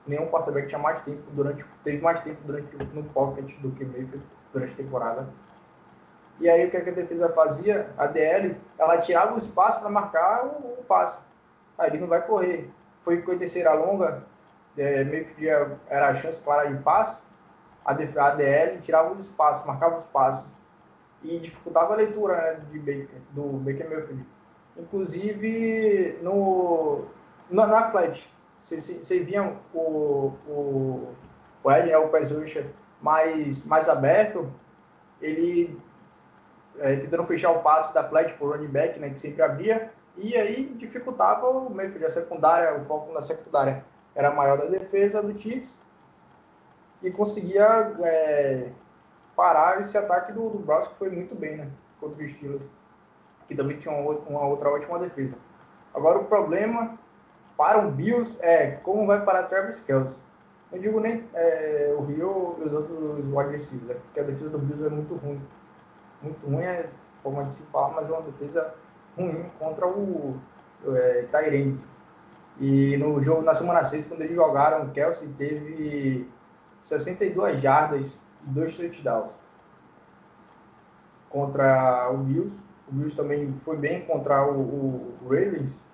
Nenhum 0.06 0.26
quarterback 0.26 0.68
tinha 0.68 0.78
mais 0.78 1.00
tempo 1.00 1.22
durante, 1.32 1.64
teve 1.82 2.02
mais 2.02 2.20
tempo 2.20 2.42
durante 2.44 2.76
no 2.94 3.04
pocket 3.04 3.58
do 3.60 3.70
que 3.70 3.86
Mayfield 3.86 4.26
durante 4.52 4.74
a 4.74 4.76
temporada. 4.76 5.28
E 6.40 6.48
aí 6.48 6.66
o 6.66 6.70
que 6.70 6.76
a 6.76 6.80
defesa 6.80 7.28
fazia? 7.28 7.90
A 7.96 8.06
DL, 8.06 8.56
ela 8.78 8.98
tirava 8.98 9.34
o 9.34 9.38
espaço 9.38 9.80
para 9.80 9.90
marcar 9.90 10.44
o, 10.46 10.80
o 10.80 10.84
passe. 10.88 11.18
Aí 11.78 11.90
ele 11.90 11.98
não 11.98 12.08
vai 12.08 12.22
correr. 12.22 12.70
Foi 13.04 13.20
com 13.22 13.32
a 13.32 13.36
terceira 13.36 13.72
longa, 13.74 14.24
é, 14.76 15.04
Mayfield 15.04 15.76
era 15.88 16.08
a 16.08 16.14
chance 16.14 16.42
clara 16.42 16.68
de 16.68 16.82
passe 16.82 17.22
a 17.84 18.30
DL 18.30 18.78
tirava 18.80 19.12
os 19.12 19.20
espaços, 19.20 19.66
marcava 19.66 19.96
os 19.96 20.04
passes 20.06 20.60
e 21.22 21.38
dificultava 21.38 21.94
a 21.94 21.96
leitura 21.96 22.36
né, 22.36 22.60
de 22.70 22.78
Baker, 22.78 23.20
do 23.30 23.42
Baker 23.58 23.90
Mayfield. 23.90 24.26
Inclusive, 24.76 26.18
no, 26.22 27.04
na, 27.50 27.66
na 27.66 27.90
flat, 27.90 28.28
vocês 28.62 29.24
viam 29.24 29.56
o, 29.74 30.32
o, 30.46 31.14
o 31.62 31.72
Ed, 31.72 31.88
né, 31.88 31.98
o 31.98 32.08
pass 32.08 32.32
mais, 33.02 33.66
mais 33.66 33.88
aberto, 33.88 34.50
ele 35.20 35.78
é, 36.78 36.96
tentando 36.96 37.24
fechar 37.24 37.50
o 37.50 37.62
passe 37.62 37.92
da 37.94 38.08
flat 38.08 38.32
por 38.34 38.52
running 38.52 38.68
back, 38.68 38.98
né, 38.98 39.10
que 39.10 39.20
sempre 39.20 39.42
abria, 39.42 39.90
e 40.16 40.36
aí 40.36 40.66
dificultava 40.76 41.48
o 41.48 41.70
Mayfield, 41.70 42.04
a 42.04 42.10
secundária, 42.10 42.74
o 42.76 42.84
foco 42.84 43.12
na 43.12 43.22
secundária 43.22 43.84
era 44.14 44.30
maior 44.30 44.58
da 44.58 44.66
defesa 44.66 45.22
do 45.22 45.38
Chiefs, 45.38 45.78
e 47.02 47.10
conseguia 47.10 47.94
é, 48.02 48.68
parar 49.34 49.80
esse 49.80 49.96
ataque 49.96 50.32
do, 50.32 50.50
do 50.50 50.58
Browns, 50.58 50.88
que 50.88 50.94
foi 50.96 51.10
muito 51.10 51.34
bem, 51.34 51.56
né? 51.56 51.70
Contra 51.98 52.22
os 52.22 52.30
Steelers, 52.30 52.68
que 53.48 53.54
também 53.54 53.78
tinha 53.78 53.94
uma, 53.94 54.12
uma 54.12 54.46
outra 54.46 54.68
ótima 54.68 54.98
defesa. 54.98 55.36
Agora, 55.94 56.18
o 56.18 56.24
problema 56.24 56.98
para 57.56 57.78
o 57.78 57.90
Bills 57.90 58.38
é 58.42 58.72
como 58.82 59.06
vai 59.06 59.24
parar 59.24 59.44
Travis 59.44 59.80
Kelce. 59.82 60.20
Não 60.70 60.78
digo 60.78 61.00
nem 61.00 61.24
é, 61.34 61.94
o 61.98 62.02
Rio 62.02 62.56
e 62.58 62.62
os 62.62 62.72
outros 62.72 63.24
wide 63.24 63.50
receivers, 63.50 63.88
né? 63.88 63.94
porque 64.04 64.20
a 64.20 64.22
defesa 64.22 64.50
do 64.50 64.58
Bills 64.58 64.84
é 64.84 64.88
muito 64.88 65.14
ruim. 65.16 65.40
Muito 66.22 66.46
ruim 66.46 66.64
é 66.64 66.88
forma 67.22 67.44
de 67.44 67.54
se 67.54 67.62
falar, 67.64 67.94
mas 67.94 68.08
é 68.08 68.12
uma 68.12 68.22
defesa 68.22 68.74
ruim 69.16 69.44
contra 69.58 69.86
o 69.86 70.40
é. 70.86 71.26
E 72.58 72.96
no 72.96 73.22
jogo, 73.22 73.42
na 73.42 73.54
semana 73.54 73.82
6, 73.82 74.06
quando 74.08 74.22
eles 74.22 74.36
jogaram, 74.36 74.84
o 74.84 74.90
Kelsey 74.90 75.32
teve 75.32 76.28
62 76.82 77.60
jardas 77.60 78.20
e 78.46 78.50
dois 78.50 78.76
touchdowns 78.76 79.38
contra 81.30 82.10
o 82.10 82.18
Bills. 82.18 82.60
O 82.88 82.92
Bills 82.92 83.16
também 83.16 83.54
foi 83.64 83.76
bem 83.76 84.04
contra 84.04 84.44
o, 84.44 84.58
o, 84.58 85.18
o 85.22 85.28
Ravens, 85.28 85.86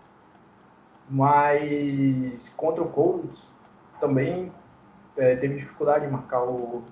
mas 1.09 2.49
contra 2.57 2.83
o 2.83 2.89
Colts 2.89 3.55
também 4.01 4.53
é, 5.17 5.37
teve 5.37 5.57
dificuldade 5.57 6.07
de 6.07 6.13
marcar 6.13 6.43
o, 6.43 6.83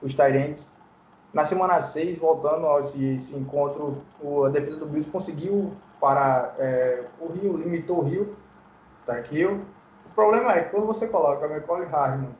os 0.00 0.14
Tyrants. 0.14 0.72
Na 1.34 1.42
semana 1.42 1.80
6, 1.80 2.18
voltando 2.18 2.68
a 2.68 2.78
esse, 2.78 3.14
esse 3.16 3.36
encontro, 3.36 3.98
o, 4.22 4.44
a 4.44 4.50
defesa 4.50 4.78
do 4.78 4.86
Bills 4.86 5.10
conseguiu 5.10 5.72
parar 6.00 6.54
é, 6.60 7.04
o 7.18 7.32
Rio, 7.32 7.56
limitou 7.56 7.98
o 7.98 8.02
Rio, 8.02 8.36
Dark 9.04 9.32
Hill. 9.32 9.60
O 10.06 10.14
problema 10.14 10.52
é 10.52 10.62
que 10.62 10.70
quando 10.70 10.86
você 10.86 11.08
coloca 11.08 11.46
McCollum 11.46 11.86
Hardman 11.86 12.30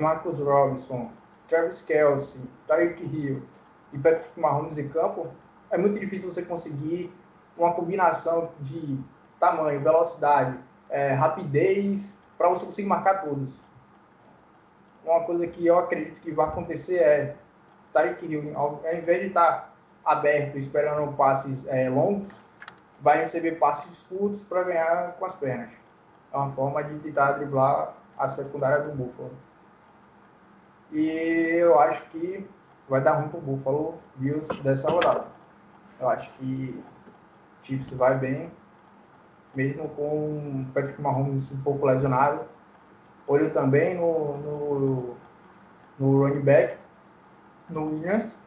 Marcus 0.00 0.38
Robinson, 0.38 1.10
Travis 1.48 1.82
Kelsey, 1.82 2.48
Tyreek 2.68 3.02
Hill 3.04 3.42
e 3.92 3.98
Patrick 3.98 4.38
Mahomes 4.38 4.78
em 4.78 4.88
campo, 4.90 5.26
é 5.72 5.76
muito 5.76 5.98
difícil 5.98 6.30
você 6.30 6.42
conseguir 6.42 7.12
uma 7.58 7.72
combinação 7.72 8.50
de 8.60 8.96
tamanho, 9.40 9.80
velocidade, 9.80 10.56
é, 10.88 11.12
rapidez, 11.14 12.16
para 12.38 12.48
você 12.48 12.64
conseguir 12.64 12.86
marcar 12.86 13.24
todos. 13.24 13.64
Uma 15.04 15.24
coisa 15.24 15.48
que 15.48 15.66
eu 15.66 15.80
acredito 15.80 16.20
que 16.20 16.30
vai 16.30 16.46
acontecer 16.46 16.98
é 16.98 17.36
Tyreek 17.96 18.26
Hill, 18.26 18.52
ao, 18.54 18.82
invés 18.92 19.22
de 19.22 19.26
estar 19.28 19.50
tá 19.50 19.68
aberto 20.04 20.58
esperando 20.58 21.10
passes 21.16 21.66
é, 21.68 21.88
longos, 21.88 22.40
vai 23.00 23.18
receber 23.18 23.52
passes 23.52 24.02
curtos 24.06 24.44
para 24.44 24.64
ganhar 24.64 25.12
com 25.18 25.24
as 25.24 25.34
pernas. 25.34 25.70
É 26.32 26.36
uma 26.36 26.52
forma 26.52 26.84
de 26.84 26.98
tentar 26.98 27.32
driblar 27.32 27.94
a 28.18 28.28
secundária 28.28 28.82
do 28.82 28.94
Buffalo. 28.94 29.32
E 30.92 31.08
eu 31.58 31.78
acho 31.80 32.02
que 32.10 32.46
vai 32.88 33.00
dar 33.00 33.14
ruim 33.14 33.28
pro 33.28 33.40
Buffalo 33.40 33.94
Bills 34.16 34.48
dessa 34.62 34.90
rodada. 34.90 35.24
Eu 35.98 36.08
acho 36.08 36.30
que 36.34 36.82
Chiefs 37.62 37.92
vai 37.94 38.16
bem, 38.16 38.50
mesmo 39.54 39.88
com 39.90 40.02
o 40.02 40.66
Patrick 40.72 41.00
Mahomes 41.00 41.50
um 41.50 41.60
pouco 41.62 41.86
lesionado. 41.86 42.42
Olho 43.26 43.50
também 43.50 43.96
no, 43.96 44.36
no, 44.36 45.16
no 45.98 46.22
running 46.22 46.42
back, 46.42 46.75
no 47.68 47.86
Williams, 47.86 48.38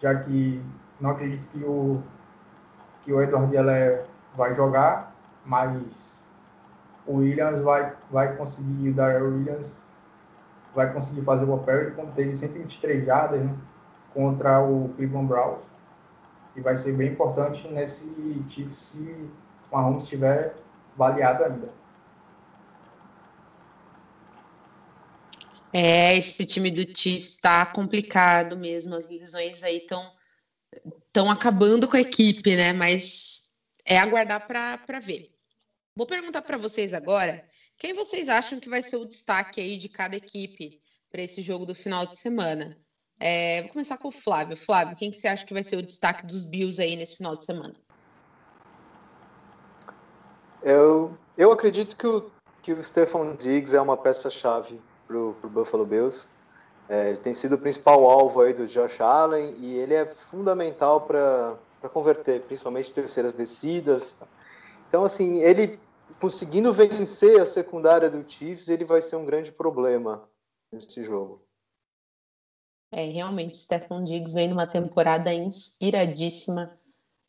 já 0.00 0.14
que 0.14 0.62
não 1.00 1.10
acredito 1.10 1.46
que 1.48 1.64
o, 1.64 2.02
que 3.04 3.12
o 3.12 3.22
Edward 3.22 3.50
Geller 3.52 4.04
vai 4.36 4.54
jogar, 4.54 5.14
mas 5.44 6.24
o 7.06 7.18
Williams 7.18 7.60
vai, 7.60 7.92
vai 8.10 8.36
conseguir, 8.36 8.90
o 8.90 8.94
Darrell 8.94 9.32
Williams 9.32 9.80
vai 10.74 10.92
conseguir 10.92 11.22
fazer 11.22 11.44
o 11.44 11.58
papel. 11.58 11.88
Ele 11.88 12.12
teve 12.14 12.36
123 12.36 13.04
jardas 13.04 13.40
né, 13.40 13.54
contra 14.12 14.60
o 14.60 14.90
Cleveland 14.96 15.28
Browns. 15.28 15.70
E 16.54 16.60
vai 16.60 16.76
ser 16.76 16.96
bem 16.96 17.12
importante 17.12 17.68
nesse 17.68 18.08
tipo 18.48 18.74
se 18.74 19.10
o 19.70 19.76
Mahomes 19.76 20.04
estiver 20.04 20.54
baleado 20.96 21.44
ainda. 21.44 21.68
É, 25.78 26.16
esse 26.16 26.46
time 26.46 26.70
do 26.70 26.86
Chiefs 26.96 27.32
está 27.32 27.66
complicado 27.66 28.56
mesmo. 28.56 28.94
As 28.94 29.06
lesões 29.06 29.62
aí 29.62 29.76
estão 29.76 30.10
estão 31.06 31.30
acabando 31.30 31.86
com 31.86 31.98
a 31.98 32.00
equipe, 32.00 32.56
né? 32.56 32.72
Mas 32.72 33.52
é 33.84 33.98
aguardar 33.98 34.46
para 34.46 34.98
ver. 35.00 35.34
Vou 35.94 36.06
perguntar 36.06 36.40
para 36.40 36.56
vocês 36.56 36.94
agora, 36.94 37.46
quem 37.76 37.92
vocês 37.92 38.30
acham 38.30 38.58
que 38.58 38.70
vai 38.70 38.82
ser 38.82 38.96
o 38.96 39.04
destaque 39.04 39.60
aí 39.60 39.76
de 39.76 39.90
cada 39.90 40.16
equipe 40.16 40.80
para 41.10 41.20
esse 41.20 41.42
jogo 41.42 41.66
do 41.66 41.74
final 41.74 42.06
de 42.06 42.16
semana? 42.16 42.78
É, 43.20 43.60
vou 43.64 43.72
começar 43.72 43.98
com 43.98 44.08
o 44.08 44.10
Flávio. 44.10 44.56
Flávio, 44.56 44.96
quem 44.96 45.10
que 45.10 45.18
você 45.18 45.28
acha 45.28 45.44
que 45.44 45.52
vai 45.52 45.62
ser 45.62 45.76
o 45.76 45.82
destaque 45.82 46.24
dos 46.24 46.46
Bills 46.46 46.80
aí 46.80 46.96
nesse 46.96 47.18
final 47.18 47.36
de 47.36 47.44
semana? 47.44 47.74
Eu, 50.62 51.18
eu 51.36 51.52
acredito 51.52 51.98
que 51.98 52.06
o, 52.06 52.30
que 52.62 52.72
o 52.72 52.82
Stefan 52.82 53.36
Diggs 53.36 53.76
é 53.76 53.80
uma 53.80 53.98
peça-chave 53.98 54.80
para 55.06 55.16
o 55.16 55.34
Buffalo 55.50 55.86
Bills. 55.86 56.28
É, 56.88 57.08
ele 57.08 57.16
tem 57.16 57.34
sido 57.34 57.56
o 57.56 57.58
principal 57.58 58.08
alvo 58.08 58.40
aí 58.40 58.54
do 58.54 58.66
Josh 58.66 59.00
Allen 59.00 59.54
e 59.58 59.76
ele 59.76 59.94
é 59.94 60.06
fundamental 60.06 61.00
para 61.00 61.58
converter, 61.92 62.42
principalmente 62.42 62.92
terceiras 62.92 63.32
descidas. 63.32 64.22
Então, 64.88 65.04
assim, 65.04 65.40
ele 65.40 65.80
conseguindo 66.20 66.72
vencer 66.72 67.40
a 67.40 67.46
secundária 67.46 68.08
do 68.08 68.24
Chiefs, 68.28 68.68
ele 68.68 68.84
vai 68.84 69.02
ser 69.02 69.16
um 69.16 69.24
grande 69.24 69.52
problema 69.52 70.28
nesse 70.72 71.02
jogo. 71.02 71.42
É, 72.92 73.04
realmente, 73.04 73.54
o 73.54 73.58
Stefan 73.58 74.04
Diggs 74.04 74.32
vem 74.32 74.48
numa 74.48 74.66
temporada 74.66 75.32
inspiradíssima. 75.34 76.78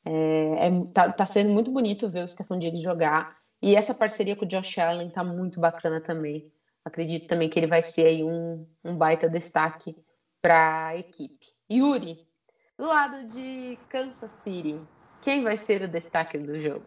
É, 0.05 0.67
é, 0.67 0.91
tá, 0.93 1.11
tá, 1.11 1.25
sendo 1.25 1.49
muito 1.49 1.71
bonito 1.71 2.09
ver 2.09 2.23
o 2.23 2.29
Stefan 2.29 2.59
Diggs 2.59 2.81
jogar. 2.81 3.37
E 3.61 3.75
essa 3.75 3.93
parceria 3.93 4.35
com 4.35 4.45
o 4.45 4.47
Josh 4.47 4.77
Allen 4.77 5.09
tá 5.09 5.23
muito 5.23 5.59
bacana 5.59 5.99
também. 5.99 6.51
Acredito 6.87 7.27
também 7.27 7.49
que 7.49 7.59
ele 7.59 7.67
vai 7.67 7.81
ser 7.81 8.07
aí 8.07 8.23
um, 8.23 8.65
um 8.81 8.95
baita 8.95 9.29
destaque 9.29 9.93
para 10.41 10.87
a 10.87 10.97
equipe. 10.97 11.47
Yuri, 11.69 12.25
do 12.77 12.85
lado 12.85 13.25
de 13.25 13.77
Kansas 13.89 14.31
City, 14.31 14.79
quem 15.21 15.43
vai 15.43 15.57
ser 15.57 15.81
o 15.81 15.87
destaque 15.89 16.37
do 16.37 16.57
jogo? 16.57 16.85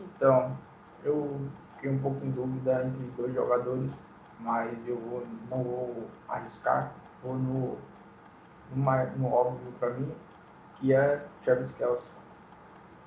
Então, 0.00 0.56
eu 1.02 1.50
fiquei 1.74 1.90
um 1.90 1.98
pouco 1.98 2.24
em 2.24 2.30
dúvida 2.30 2.86
entre 2.86 3.16
dois 3.16 3.34
jogadores, 3.34 3.98
mas 4.38 4.70
eu 4.86 4.96
vou, 5.00 5.22
não 5.50 5.64
vou 5.64 6.06
arriscar, 6.28 6.94
vou 7.24 7.34
no, 7.34 7.76
no, 8.72 9.16
no 9.16 9.32
óbvio 9.32 9.72
para 9.80 9.90
mim, 9.94 10.14
que 10.76 10.94
é 10.94 11.16
Travis 11.42 11.72
Kelce. 11.72 12.14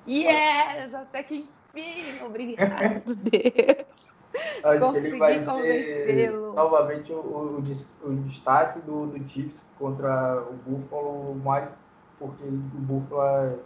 Yes! 0.06 0.92
Até 0.92 1.22
que 1.22 1.48
enfim! 1.74 2.22
Obrigado, 2.22 3.16
Deus! 3.16 4.13
Acho 4.62 4.92
que 4.92 4.98
ele 4.98 5.18
vai 5.18 5.38
ser 5.38 6.32
novamente 6.32 7.12
o, 7.12 7.18
o, 7.18 7.58
o 7.58 8.14
destaque 8.24 8.80
do, 8.80 9.06
do 9.06 9.28
Chiefs 9.28 9.68
contra 9.78 10.42
o 10.42 10.54
Buffalo, 10.66 11.34
mais 11.36 11.70
porque 12.18 12.44
o 12.48 12.80
Buffalo 12.80 13.22
é, 13.22 13.56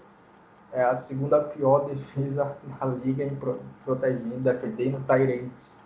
é 0.73 0.85
a 0.85 0.97
segunda 0.97 1.41
pior 1.41 1.87
defesa 1.89 2.57
da 2.79 2.87
liga 2.87 3.25
em 3.25 3.35
pro, 3.35 3.61
protegendo, 3.85 4.41
defendendo 4.41 5.05
Tyrants. 5.07 5.79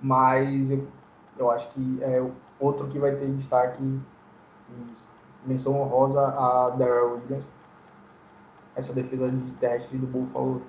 Mas 0.00 0.70
eu, 0.70 0.86
eu 1.38 1.50
acho 1.50 1.70
que 1.70 1.98
é 2.02 2.24
outro 2.58 2.88
que 2.88 2.98
vai 2.98 3.14
ter 3.14 3.26
destaque, 3.32 4.00
menção 5.44 5.80
honrosa 5.80 6.20
a 6.20 6.70
Darrell 6.70 7.14
Williams. 7.14 7.50
Essa 8.74 8.94
defesa 8.94 9.28
de 9.28 9.50
terrestre 9.52 9.98
do 9.98 10.06
Buffalo 10.06 10.62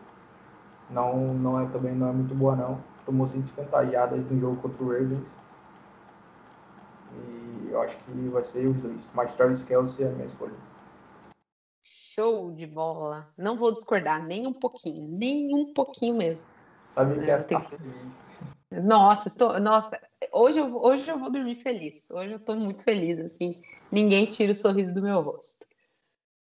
não, 0.90 1.34
não 1.34 1.62
é 1.62 1.66
também 1.68 1.96
não 1.96 2.10
é 2.10 2.12
muito 2.12 2.36
boa 2.36 2.56
não 2.56 2.93
tomou 3.06 3.28
150 3.28 3.92
jardas 3.92 4.20
no 4.30 4.38
jogo 4.38 4.58
contra 4.62 4.84
o 4.84 4.92
Ravens. 4.92 5.36
E 7.14 7.70
eu 7.72 7.82
acho 7.82 7.98
que 8.00 8.12
vai 8.30 8.44
ser 8.44 8.68
os 8.68 8.80
dois. 8.80 9.10
Mas 9.14 9.36
Travis 9.36 9.64
Kelsey 9.64 10.06
é 10.06 10.10
a 10.10 10.12
minha 10.12 10.26
escolha. 10.26 10.54
Show 11.84 12.52
de 12.52 12.68
bola. 12.68 13.28
Não 13.38 13.58
vou 13.58 13.74
discordar 13.74 14.24
nem 14.24 14.46
um 14.48 14.54
pouquinho, 14.54 15.10
nem 15.10 15.56
um 15.56 15.74
pouquinho 15.74 16.16
mesmo. 16.16 16.48
Sabe 16.90 17.20
que 17.20 17.30
é, 17.30 17.40
feliz. 17.40 18.14
Nossa, 18.72 19.28
estou, 19.28 19.60
nossa, 19.60 20.00
hoje 20.32 20.60
eu, 20.60 20.76
hoje 20.78 21.10
eu 21.10 21.18
vou 21.18 21.32
dormir 21.32 21.56
feliz. 21.56 22.10
Hoje 22.12 22.34
eu 22.34 22.38
estou 22.38 22.56
muito 22.56 22.84
feliz, 22.84 23.20
assim. 23.20 23.62
Ninguém 23.92 24.26
tira 24.26 24.52
o 24.52 24.56
sorriso 24.56 24.94
do 24.94 25.02
meu 25.02 25.22
rosto. 25.22 25.66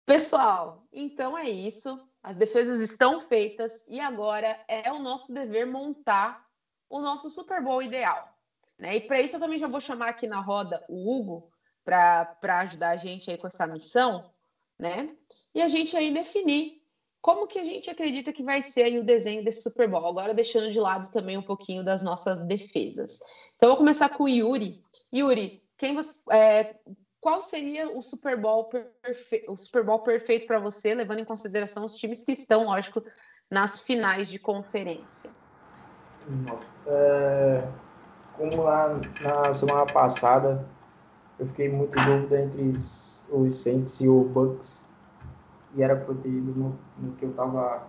Pessoal, 0.06 0.84
então 0.92 1.38
é 1.38 1.50
isso. 1.50 2.00
As 2.24 2.38
defesas 2.38 2.80
estão 2.82 3.20
feitas 3.20 3.84
e 3.88 4.00
agora 4.00 4.60
é 4.68 4.92
o 4.92 5.00
nosso 5.00 5.34
dever 5.34 5.66
montar 5.66 6.46
o 6.90 7.02
nosso 7.02 7.30
Super 7.30 7.64
Bowl 7.64 7.82
ideal. 7.82 8.38
Né? 8.78 8.98
E 8.98 9.02
para 9.02 9.22
isso 9.22 9.36
eu 9.36 9.40
também 9.40 9.60
já 9.60 9.68
vou 9.68 9.80
chamar 9.80 10.10
aqui 10.10 10.28
na 10.28 10.40
roda 10.40 10.84
o 10.90 11.16
Hugo 11.16 11.50
para 11.84 12.60
ajudar 12.60 12.90
a 12.90 12.98
gente 12.98 13.30
aí 13.32 13.38
com 13.38 13.48
essa 13.48 13.66
missão, 13.66 14.32
né? 14.78 15.16
E 15.54 15.62
a 15.62 15.68
gente 15.68 15.96
aí 15.98 16.12
definir 16.12 16.82
como 17.22 17.48
que 17.48 17.60
a 17.60 17.66
gente 17.66 17.90
acredita 17.90 18.34
que 18.34 18.44
vai 18.44 18.62
ser 18.62 19.00
o 19.00 19.04
desenho 19.04 19.44
desse 19.44 19.62
Super 19.62 19.88
Bowl. 19.88 20.06
Agora 20.08 20.34
deixando 20.34 20.72
de 20.72 20.80
lado 20.80 21.12
também 21.12 21.38
um 21.38 21.44
pouquinho 21.44 21.84
das 21.84 22.02
nossas 22.02 22.44
defesas. 22.46 23.20
Então 23.56 23.70
vou 23.70 23.78
começar 23.78 24.10
com 24.10 24.24
o 24.24 24.30
Yuri. 24.30 24.84
Yuri, 25.14 25.64
quem 25.78 25.94
você, 25.96 26.20
é, 26.32 26.76
qual 27.22 27.40
seria 27.40 27.96
o 27.96 28.02
Super 28.02 28.36
Bowl, 28.36 28.66
perfe... 28.66 29.46
o 29.48 29.56
Super 29.56 29.84
Bowl 29.84 30.00
perfeito 30.00 30.48
para 30.48 30.60
você, 30.60 30.96
levando 30.96 31.20
em 31.20 31.26
consideração 31.26 31.86
os 31.86 31.96
times 31.96 32.24
que 32.24 32.32
estão, 32.32 32.66
lógico, 32.66 33.04
nas 33.50 33.80
finais 33.80 34.28
de 34.28 34.40
conferência? 34.40 35.30
Nossa, 36.28 36.72
é... 36.88 37.68
como 38.36 38.64
lá 38.64 39.00
na 39.22 39.54
semana 39.54 39.86
passada, 39.86 40.68
eu 41.38 41.46
fiquei 41.46 41.70
muito 41.70 41.98
dúvida 42.02 42.42
entre 42.42 42.70
os 42.70 43.54
Saints 43.54 44.02
e 44.02 44.10
o 44.10 44.24
Bucks, 44.24 44.92
e 45.76 45.84
era 45.84 45.96
para 45.96 46.16
ter 46.16 46.30
ido 46.30 46.60
no, 46.60 46.80
no, 46.98 47.16
que 47.16 47.26
eu 47.26 47.30
estava 47.30 47.88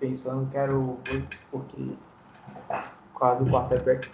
pensando, 0.00 0.50
que 0.50 0.56
era 0.56 0.76
o 0.76 0.94
Bucks, 0.96 1.46
porque 1.50 1.96
por 3.12 3.20
causa 3.20 3.44
do 3.44 3.50
quarterback 3.50 4.10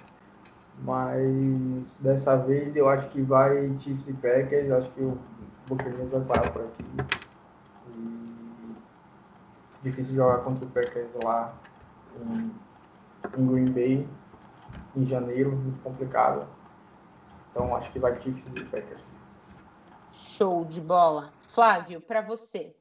mas 0.82 2.00
dessa 2.00 2.36
vez 2.36 2.74
eu 2.74 2.88
acho 2.88 3.10
que 3.10 3.20
vai 3.22 3.66
Chiefs 3.78 4.08
e 4.08 4.14
Packers. 4.14 4.70
Acho 4.70 4.90
que 4.92 5.02
o 5.02 5.18
Buccaneers 5.66 6.10
vai 6.10 6.20
parar 6.22 6.52
por 6.52 6.62
aqui. 6.62 6.96
E 7.96 8.74
difícil 9.82 10.14
jogar 10.14 10.38
contra 10.38 10.64
o 10.64 10.70
Packers 10.70 11.08
lá 11.24 11.52
em, 12.16 13.40
em 13.40 13.46
Green 13.46 13.72
Bay 13.72 14.08
em 14.96 15.04
janeiro, 15.04 15.52
muito 15.52 15.82
complicado. 15.82 16.46
Então 17.50 17.74
acho 17.74 17.92
que 17.92 17.98
vai 17.98 18.14
Chiefs 18.20 18.54
e 18.56 18.64
Packers. 18.64 19.10
Show 20.12 20.64
de 20.64 20.80
bola. 20.80 21.32
Flávio, 21.48 22.00
para 22.00 22.22
você. 22.22 22.74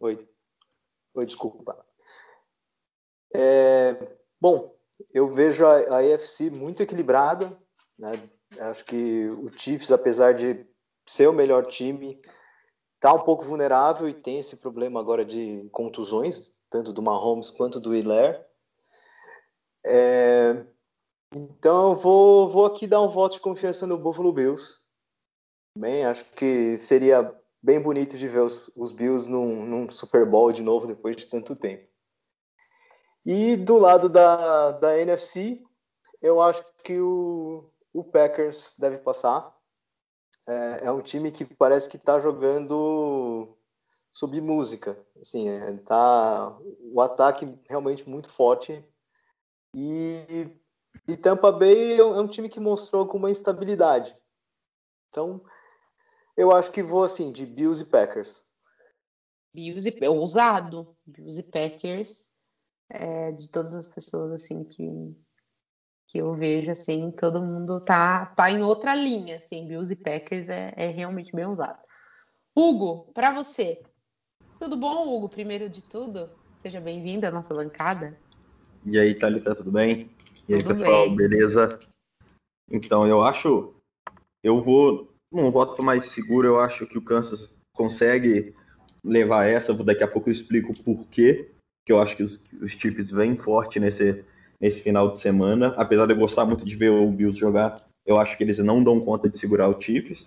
Oi. 0.00 0.28
Oi, 1.14 1.26
desculpa. 1.26 1.84
É, 3.34 4.16
bom, 4.40 4.76
eu 5.12 5.28
vejo 5.28 5.66
a, 5.66 5.98
a 5.98 6.50
muito 6.52 6.82
equilibrada. 6.82 7.58
Né? 7.98 8.12
Acho 8.60 8.84
que 8.84 9.28
o 9.28 9.50
Chiefs, 9.58 9.90
apesar 9.90 10.34
de 10.34 10.64
ser 11.04 11.28
o 11.28 11.32
melhor 11.32 11.66
time, 11.66 12.20
está 12.94 13.12
um 13.12 13.24
pouco 13.24 13.44
vulnerável 13.44 14.08
e 14.08 14.14
tem 14.14 14.38
esse 14.38 14.56
problema 14.58 15.00
agora 15.00 15.24
de 15.24 15.68
contusões, 15.72 16.52
tanto 16.70 16.92
do 16.92 17.02
Mahomes 17.02 17.50
quanto 17.50 17.80
do 17.80 17.94
Hilaire. 17.94 18.40
É, 19.84 20.64
então 21.34 21.90
eu 21.90 21.96
vou, 21.96 22.48
vou 22.48 22.66
aqui 22.66 22.86
dar 22.86 23.02
um 23.02 23.08
voto 23.08 23.34
de 23.34 23.40
confiança 23.40 23.86
no 23.86 23.98
Buffalo 23.98 24.32
Bills. 24.32 24.78
Bem, 25.76 26.04
acho 26.04 26.24
que 26.36 26.76
seria 26.78 27.34
bem 27.62 27.80
bonito 27.80 28.16
de 28.16 28.28
ver 28.28 28.40
os, 28.40 28.70
os 28.74 28.92
Bills 28.92 29.30
num, 29.30 29.64
num, 29.64 29.90
Super 29.90 30.24
Bowl 30.24 30.52
de 30.52 30.62
novo 30.62 30.86
depois 30.86 31.16
de 31.16 31.26
tanto 31.26 31.56
tempo. 31.56 31.88
E 33.24 33.56
do 33.56 33.78
lado 33.78 34.08
da, 34.08 34.72
da 34.72 34.98
NFC, 34.98 35.62
eu 36.22 36.40
acho 36.40 36.64
que 36.82 36.98
o, 36.98 37.70
o 37.92 38.04
Packers 38.04 38.74
deve 38.78 38.98
passar. 38.98 39.54
É, 40.46 40.86
é 40.86 40.92
um 40.92 41.02
time 41.02 41.30
que 41.30 41.44
parece 41.44 41.88
que 41.88 41.96
está 41.96 42.18
jogando 42.18 43.56
sob 44.10 44.40
música. 44.40 44.98
Assim, 45.20 45.48
é, 45.48 45.72
tá 45.78 46.58
o 46.92 47.00
ataque 47.00 47.58
realmente 47.68 48.08
muito 48.08 48.30
forte. 48.30 48.82
E, 49.74 50.48
e 51.06 51.16
Tampa 51.16 51.52
Bay 51.52 52.00
é 52.00 52.04
um, 52.04 52.14
é 52.16 52.20
um 52.20 52.28
time 52.28 52.48
que 52.48 52.60
mostrou 52.60 53.02
alguma 53.02 53.30
instabilidade. 53.30 54.16
Então, 55.10 55.42
Eu 56.38 56.52
acho 56.52 56.70
que 56.70 56.84
vou 56.84 57.02
assim, 57.02 57.32
de 57.32 57.44
Bills 57.44 57.82
e 57.82 57.90
Packers. 57.90 58.48
Bills 59.52 59.88
e 59.88 60.06
ousado. 60.06 60.96
Bills 61.04 61.40
e 61.40 61.42
Packers. 61.42 62.30
É, 62.88 63.32
de 63.32 63.50
todas 63.50 63.74
as 63.74 63.88
pessoas 63.88 64.30
assim 64.30 64.62
que, 64.62 64.88
que 66.06 66.18
eu 66.18 66.32
vejo 66.34 66.70
assim, 66.70 67.10
todo 67.10 67.42
mundo 67.42 67.84
tá, 67.84 68.26
tá 68.26 68.50
em 68.50 68.62
outra 68.62 68.94
linha, 68.94 69.36
assim, 69.36 69.66
Bills 69.66 69.92
e 69.92 69.96
Packers 69.96 70.48
é, 70.48 70.72
é 70.74 70.88
realmente 70.88 71.34
bem 71.34 71.44
ousado. 71.44 71.78
Hugo, 72.56 73.12
para 73.12 73.30
você, 73.30 73.82
tudo 74.58 74.74
bom, 74.74 75.14
Hugo? 75.14 75.28
Primeiro 75.28 75.68
de 75.68 75.84
tudo, 75.84 76.30
seja 76.56 76.80
bem-vindo 76.80 77.26
à 77.26 77.30
nossa 77.30 77.52
bancada. 77.52 78.18
E 78.86 78.98
aí, 78.98 79.14
Thalita, 79.14 79.54
tudo 79.54 79.70
bem? 79.70 80.08
E 80.48 80.54
aí, 80.54 80.62
tudo 80.62 80.76
pessoal, 80.76 81.08
bem. 81.08 81.16
beleza? 81.16 81.78
Então, 82.70 83.06
eu 83.06 83.22
acho, 83.22 83.74
eu 84.42 84.62
vou 84.62 85.17
um 85.32 85.50
voto 85.50 85.82
mais 85.82 86.06
seguro, 86.06 86.46
eu 86.46 86.60
acho 86.60 86.86
que 86.86 86.98
o 86.98 87.02
Kansas 87.02 87.54
consegue 87.72 88.54
levar 89.04 89.46
essa, 89.46 89.72
daqui 89.84 90.02
a 90.02 90.08
pouco 90.08 90.28
eu 90.28 90.32
explico 90.32 90.72
o 90.72 90.82
porquê, 90.82 91.50
que 91.84 91.92
eu 91.92 92.00
acho 92.00 92.16
que 92.16 92.22
os, 92.22 92.40
os 92.60 92.72
Chiefs 92.72 93.10
vêm 93.10 93.36
forte 93.36 93.78
nesse, 93.78 94.24
nesse 94.60 94.82
final 94.82 95.10
de 95.10 95.18
semana, 95.18 95.74
apesar 95.76 96.06
de 96.06 96.12
eu 96.12 96.18
gostar 96.18 96.44
muito 96.44 96.64
de 96.64 96.76
ver 96.76 96.90
o 96.90 97.10
Bills 97.10 97.38
jogar, 97.38 97.82
eu 98.06 98.18
acho 98.18 98.36
que 98.36 98.42
eles 98.42 98.58
não 98.58 98.82
dão 98.82 99.00
conta 99.00 99.28
de 99.28 99.38
segurar 99.38 99.68
o 99.68 99.80
Chiefs, 99.80 100.26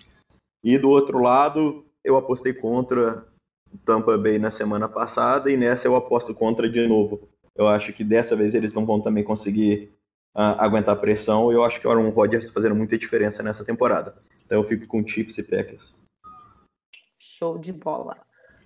e 0.64 0.78
do 0.78 0.90
outro 0.90 1.20
lado, 1.20 1.84
eu 2.04 2.16
apostei 2.16 2.54
contra 2.54 3.26
o 3.74 3.78
Tampa 3.80 4.18
Bay 4.18 4.38
na 4.38 4.52
semana 4.52 4.88
passada, 4.88 5.52
e 5.52 5.58
nessa 5.58 5.88
eu 5.88 5.96
aposto 5.96 6.34
contra 6.34 6.70
de 6.70 6.88
novo. 6.88 7.28
Eu 7.56 7.68
acho 7.68 7.92
que 7.94 8.04
dessa 8.04 8.36
vez 8.36 8.54
eles 8.54 8.74
não 8.74 8.86
vão 8.86 9.02
também 9.02 9.24
conseguir 9.24 9.92
uh, 10.36 10.58
aguentar 10.58 10.96
a 10.96 11.00
pressão. 11.00 11.52
Eu 11.52 11.64
acho 11.64 11.80
que 11.80 11.88
o 11.88 11.92
Aaron 11.92 12.10
Rodgers 12.10 12.48
tá 12.48 12.54
fazendo 12.54 12.76
muita 12.76 12.98
diferença 12.98 13.44
nessa 13.44 13.64
temporada. 13.64 14.16
Então 14.46 14.60
eu 14.60 14.68
fico 14.68 14.88
com 14.88 15.06
Chiefs 15.06 15.38
e 15.38 15.44
Packers. 15.44 15.94
Show 17.20 17.58
de 17.58 17.74
bola. 17.74 18.18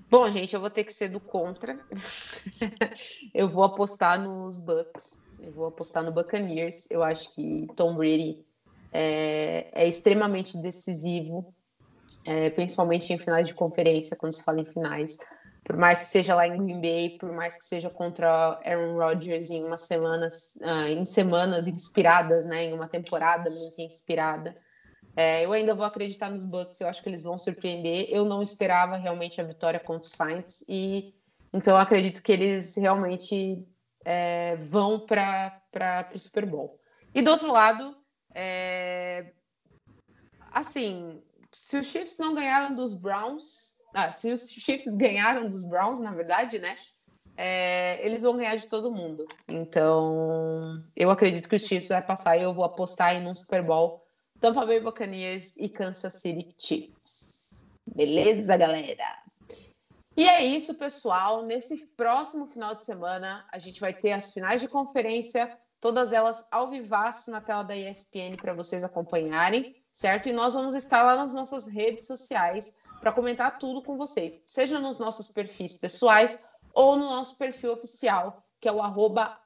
Bom, 0.10 0.30
gente, 0.30 0.54
eu 0.54 0.62
vou 0.62 0.70
ter 0.70 0.84
que 0.84 0.94
ser 0.94 1.10
do 1.10 1.20
contra. 1.20 1.80
eu 3.34 3.50
vou 3.50 3.64
apostar 3.64 4.22
nos 4.22 4.60
Bucks. 4.60 5.22
Eu 5.40 5.52
vou 5.52 5.68
apostar 5.68 6.04
no 6.04 6.12
Buccaneers. 6.12 6.90
Eu 6.90 7.04
acho 7.04 7.34
que 7.34 7.68
Tom 7.76 7.96
Brady 7.96 8.46
é, 8.94 9.70
é 9.74 9.88
extremamente 9.88 10.58
decisivo, 10.58 11.54
é, 12.24 12.50
principalmente 12.50 13.12
em 13.12 13.18
finais 13.18 13.48
de 13.48 13.54
conferência, 13.54 14.16
quando 14.16 14.32
se 14.32 14.44
fala 14.44 14.62
em 14.62 14.66
finais 14.66 15.18
por 15.66 15.76
mais 15.76 16.00
que 16.00 16.06
seja 16.06 16.36
lá 16.36 16.48
em 16.48 16.64
Green 16.64 16.80
Bay, 16.80 17.18
por 17.18 17.32
mais 17.32 17.58
que 17.58 17.66
seja 17.66 17.90
contra 17.90 18.60
Aaron 18.64 18.96
Rodgers 18.96 19.50
em 19.50 19.66
umas 19.66 19.82
semanas, 19.82 20.56
uh, 20.62 20.88
em 20.88 21.04
semanas 21.06 21.68
inspiradas, 21.68 22.46
né, 22.46 22.66
em 22.66 22.74
uma 22.74 22.88
temporada 22.88 23.50
muito 23.50 23.82
inspirada, 23.82 24.54
é, 25.16 25.44
eu 25.44 25.52
ainda 25.52 25.74
vou 25.74 25.86
acreditar 25.86 26.30
nos 26.30 26.46
Bucks. 26.46 26.80
Eu 26.82 26.88
acho 26.88 27.02
que 27.02 27.10
eles 27.10 27.24
vão 27.24 27.38
surpreender. 27.38 28.08
Eu 28.10 28.26
não 28.26 28.42
esperava 28.42 28.98
realmente 28.98 29.40
a 29.40 29.46
vitória 29.46 29.80
contra 29.80 30.08
o 30.08 30.12
Saints 30.12 30.64
e 30.68 31.16
então 31.54 31.74
eu 31.74 31.80
acredito 31.80 32.22
que 32.22 32.34
eles 32.34 32.76
realmente 32.76 33.66
é, 34.04 34.58
vão 34.58 35.00
para 35.00 35.62
o 36.14 36.20
Super 36.20 36.46
Bowl. 36.46 36.80
E 37.14 37.22
do 37.22 37.32
outro 37.32 37.50
lado, 37.52 37.96
é, 38.34 39.32
assim, 40.52 41.24
se 41.54 41.78
os 41.78 41.88
Chiefs 41.88 42.18
não 42.20 42.36
ganharam 42.36 42.76
dos 42.76 42.94
Browns, 42.94 43.75
ah, 43.96 44.12
se 44.12 44.30
os 44.34 44.50
Chiefs 44.50 44.94
ganharam 44.94 45.48
dos 45.48 45.64
Browns, 45.64 46.02
na 46.02 46.12
verdade, 46.12 46.60
né? 46.60 46.76
É, 47.38 48.06
eles 48.06 48.24
vão 48.24 48.36
ganhar 48.36 48.58
de 48.58 48.68
todo 48.68 48.92
mundo. 48.92 49.26
Então, 49.48 50.84
eu 50.94 51.10
acredito 51.10 51.48
que 51.48 51.56
os 51.56 51.64
Chiefs 51.64 51.90
vai 51.90 52.02
passar 52.02 52.36
e 52.36 52.44
eu 52.44 52.54
vou 52.54 52.66
apostar 52.66 53.16
em 53.16 53.26
um 53.26 53.34
Super 53.34 53.64
Bowl 53.64 54.06
Tampa 54.42 54.66
Bay 54.66 54.82
Buccaneers 54.82 55.56
e 55.56 55.70
Kansas 55.70 56.16
City 56.16 56.54
Chiefs. 56.58 57.66
Beleza, 57.96 58.58
galera? 58.58 59.24
E 60.18 60.28
é 60.28 60.44
isso, 60.44 60.74
pessoal. 60.74 61.44
Nesse 61.44 61.78
próximo 61.96 62.48
final 62.48 62.76
de 62.76 62.84
semana, 62.84 63.46
a 63.50 63.58
gente 63.58 63.80
vai 63.80 63.94
ter 63.94 64.12
as 64.12 64.34
finais 64.34 64.60
de 64.60 64.68
conferência, 64.68 65.58
todas 65.80 66.12
elas 66.12 66.46
ao 66.52 66.70
vivaço 66.70 67.32
na 67.32 67.40
tela 67.40 67.64
da 67.64 67.78
ESPN 67.78 68.36
para 68.36 68.54
vocês 68.54 68.84
acompanharem, 68.84 69.74
certo? 69.94 70.28
E 70.28 70.34
nós 70.34 70.54
vamos 70.54 70.76
estar 70.76 71.02
lá 71.02 71.16
nas 71.16 71.34
nossas 71.34 71.66
redes 71.66 72.06
sociais 72.06 72.76
para 73.06 73.14
comentar 73.14 73.60
tudo 73.60 73.84
com 73.84 73.98
vocês, 73.98 74.42
seja 74.48 74.80
nos 74.80 74.98
nossos 74.98 75.28
perfis 75.28 75.78
pessoais 75.78 76.44
ou 76.74 76.96
no 76.96 77.06
nosso 77.06 77.38
perfil 77.38 77.72
oficial, 77.72 78.44
que 78.60 78.68
é 78.68 78.72
o 78.72 78.82
arroba 78.82 79.38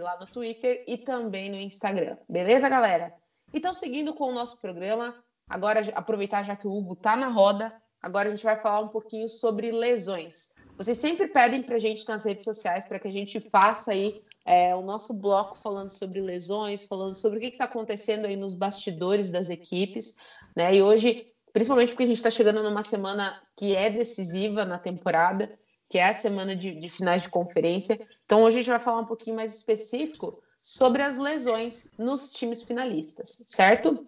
lá 0.00 0.18
no 0.18 0.26
Twitter 0.26 0.82
e 0.88 0.96
também 0.96 1.50
no 1.50 1.58
Instagram. 1.58 2.16
Beleza, 2.26 2.70
galera? 2.70 3.12
Então, 3.52 3.74
seguindo 3.74 4.14
com 4.14 4.30
o 4.30 4.32
nosso 4.32 4.62
programa, 4.62 5.14
agora 5.46 5.82
aproveitar 5.94 6.42
já 6.42 6.56
que 6.56 6.66
o 6.66 6.72
Hugo 6.72 6.96
tá 6.96 7.16
na 7.16 7.28
roda, 7.28 7.70
agora 8.00 8.28
a 8.28 8.30
gente 8.30 8.44
vai 8.44 8.58
falar 8.58 8.80
um 8.80 8.88
pouquinho 8.88 9.28
sobre 9.28 9.70
lesões. 9.70 10.54
Vocês 10.78 10.96
sempre 10.96 11.28
pedem 11.28 11.62
para 11.62 11.76
a 11.76 11.78
gente 11.78 12.08
nas 12.08 12.24
redes 12.24 12.44
sociais 12.44 12.86
para 12.86 12.98
que 12.98 13.08
a 13.08 13.12
gente 13.12 13.40
faça 13.40 13.92
aí 13.92 14.22
é, 14.46 14.74
o 14.74 14.80
nosso 14.80 15.12
bloco 15.12 15.58
falando 15.58 15.90
sobre 15.90 16.22
lesões, 16.22 16.82
falando 16.82 17.12
sobre 17.12 17.36
o 17.36 17.40
que 17.42 17.48
está 17.48 17.64
acontecendo 17.64 18.24
aí 18.24 18.36
nos 18.36 18.54
bastidores 18.54 19.30
das 19.30 19.50
equipes, 19.50 20.16
né? 20.56 20.74
E 20.74 20.82
hoje 20.82 21.33
principalmente 21.54 21.90
porque 21.90 22.02
a 22.02 22.06
gente 22.06 22.16
está 22.16 22.32
chegando 22.32 22.62
numa 22.64 22.82
semana 22.82 23.40
que 23.56 23.76
é 23.76 23.88
decisiva 23.88 24.64
na 24.64 24.76
temporada, 24.76 25.56
que 25.88 25.98
é 25.98 26.08
a 26.08 26.12
semana 26.12 26.56
de, 26.56 26.74
de, 26.74 26.88
finais 26.88 27.22
de 27.22 27.28
conferência. 27.28 27.96
Então, 28.24 28.42
hoje 28.42 28.56
a 28.56 28.60
gente 28.60 28.70
vai 28.70 28.80
falar 28.80 29.00
um 29.00 29.06
pouquinho 29.06 29.36
mais 29.36 29.54
específico 29.54 30.42
sobre 30.60 31.00
as 31.00 31.16
lesões 31.16 31.92
nos 31.96 32.32
times 32.32 32.62
finalistas, 32.64 33.44
certo? 33.46 34.04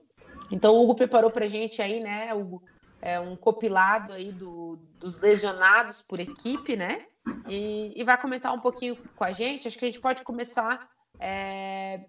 Então, 0.50 0.74
o 0.74 0.82
Hugo 0.82 0.96
preparou 0.96 1.30
para 1.30 1.44
a 1.44 1.48
gente 1.48 1.80
aí, 1.80 2.00
né, 2.00 2.34
Hugo, 2.34 2.64
é 3.00 3.20
um 3.20 3.36
compilado 3.36 4.12
aí 4.12 4.32
do, 4.32 4.76
dos 4.98 5.16
lesionados 5.18 6.02
por 6.02 6.18
equipe, 6.18 6.74
né? 6.74 7.06
E, 7.48 7.92
e, 7.94 8.02
vai 8.02 8.20
comentar 8.20 8.52
um 8.52 8.60
pouquinho 8.60 8.96
com 9.14 9.22
a 9.22 9.30
gente. 9.30 9.68
Acho 9.68 9.78
que 9.78 9.84
a 9.84 9.88
gente 9.88 10.00
pode 10.00 10.22
começar 10.22 10.88
é, 11.20 12.06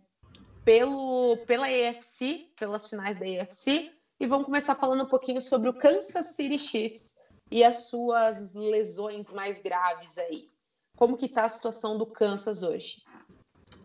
pelo, 0.65 1.37
pela 1.45 1.71
EFC, 1.71 2.51
pelas 2.57 2.87
finais 2.87 3.17
da 3.17 3.27
EFC, 3.27 3.91
e 4.19 4.25
vamos 4.25 4.45
começar 4.45 4.75
falando 4.75 5.03
um 5.03 5.07
pouquinho 5.07 5.41
sobre 5.41 5.69
o 5.69 5.73
Kansas 5.73 6.27
City 6.27 6.57
Chiefs 6.57 7.15
e 7.51 7.63
as 7.63 7.87
suas 7.87 8.53
lesões 8.55 9.31
mais 9.31 9.61
graves 9.61 10.17
aí. 10.17 10.49
Como 10.97 11.15
que 11.15 11.27
está 11.27 11.45
a 11.45 11.49
situação 11.49 11.97
do 11.97 12.05
Kansas 12.05 12.63
hoje? 12.63 13.03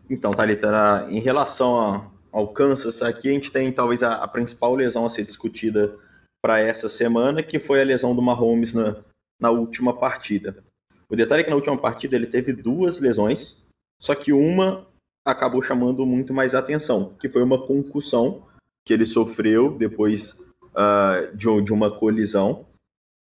Então, 0.09 0.31
Thalita, 0.31 1.07
em 1.09 1.19
relação 1.19 2.11
ao 2.31 2.47
Kansas, 2.47 3.01
aqui 3.01 3.29
a 3.29 3.33
gente 3.33 3.51
tem 3.51 3.71
talvez 3.71 4.01
a, 4.01 4.15
a 4.15 4.27
principal 4.27 4.73
lesão 4.73 5.05
a 5.05 5.09
ser 5.09 5.23
discutida 5.23 5.97
para 6.41 6.59
essa 6.59 6.89
semana, 6.89 7.43
que 7.43 7.59
foi 7.59 7.81
a 7.81 7.85
lesão 7.85 8.15
do 8.15 8.21
Mahomes 8.21 8.73
na, 8.73 8.97
na 9.39 9.51
última 9.51 9.97
partida. 9.97 10.63
O 11.07 11.15
detalhe 11.15 11.41
é 11.41 11.43
que 11.43 11.49
na 11.49 11.55
última 11.55 11.77
partida 11.77 12.15
ele 12.15 12.27
teve 12.27 12.51
duas 12.51 12.99
lesões, 12.99 13.63
só 14.01 14.15
que 14.15 14.33
uma 14.33 14.87
acabou 15.23 15.61
chamando 15.61 16.05
muito 16.05 16.33
mais 16.33 16.53
atenção, 16.53 17.13
que 17.19 17.29
foi 17.29 17.43
uma 17.43 17.65
concussão 17.65 18.43
que 18.85 18.93
ele 18.93 19.05
sofreu 19.05 19.77
depois 19.77 20.31
uh, 20.73 21.35
de, 21.35 21.61
de, 21.61 21.73
uma 21.73 21.91
colisão. 21.91 22.65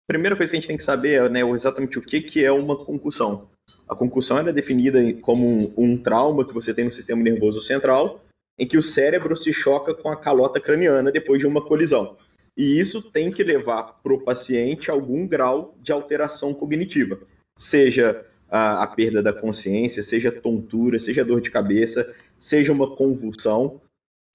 Primeira 0.08 0.36
coisa 0.36 0.52
que 0.52 0.58
a 0.58 0.60
gente 0.60 0.68
tem 0.68 0.78
que 0.78 0.84
saber 0.84 1.22
é 1.22 1.30
né, 1.30 1.42
exatamente 1.42 1.98
o 1.98 2.02
que, 2.02 2.22
que 2.22 2.44
é 2.44 2.52
uma 2.52 2.76
concussão. 2.76 3.50
A 3.88 3.96
concussão 3.96 4.38
é 4.38 4.54
definida 4.54 5.00
como 5.22 5.48
um, 5.48 5.74
um, 5.78 5.98
trauma 5.98 6.46
que 6.46 6.54
você 6.54 6.74
tem 6.74 6.86
no 6.86 6.94
sistema 6.94 7.22
nervoso 7.22 7.62
central, 7.62 8.22
em 8.58 8.68
que 8.68 8.78
o 8.78 8.84
cérebro 8.84 9.36
se 9.36 9.52
choca 9.52 9.94
com 9.94 10.10
a 10.10 10.16
calota 10.16 10.60
craniana 10.60 11.12
depois 11.12 11.40
de 11.40 11.48
uma 11.48 11.62
colisão. 11.62 12.18
E 12.56 12.80
isso 12.80 13.02
tem 13.02 13.32
que 13.32 13.44
levar 13.44 14.00
para 14.02 14.14
o 14.14 14.22
paciente 14.22 14.90
algum 14.90 15.28
grau 15.28 15.76
de 15.82 15.92
alteração 15.92 16.54
cognitiva, 16.54 17.20
seja 17.56 18.26
a, 18.50 18.84
a 18.84 18.88
perda 18.88 19.22
da 19.22 19.32
consciência, 19.32 20.02
seja 20.02 20.32
tontura, 20.32 21.00
seja 21.00 21.24
dor 21.24 21.42
de 21.42 21.52
cabeça, 21.52 22.14
seja 22.38 22.72
uma 22.72 22.96
convulsão 22.96 23.80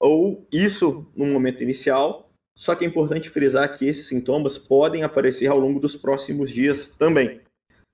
ou 0.03 0.44
isso 0.50 1.07
no 1.14 1.26
momento 1.26 1.62
inicial, 1.62 2.28
só 2.57 2.74
que 2.74 2.84
é 2.84 2.88
importante 2.88 3.30
frisar 3.30 3.78
que 3.78 3.86
esses 3.86 4.09
sintomas 4.09 4.59
podem 4.59 5.05
aparecer 5.05 5.46
ao 5.46 5.61
longo 5.61 5.78
dos 5.78 5.94
próximos 5.94 6.50
dias 6.50 6.88
também. 6.88 7.40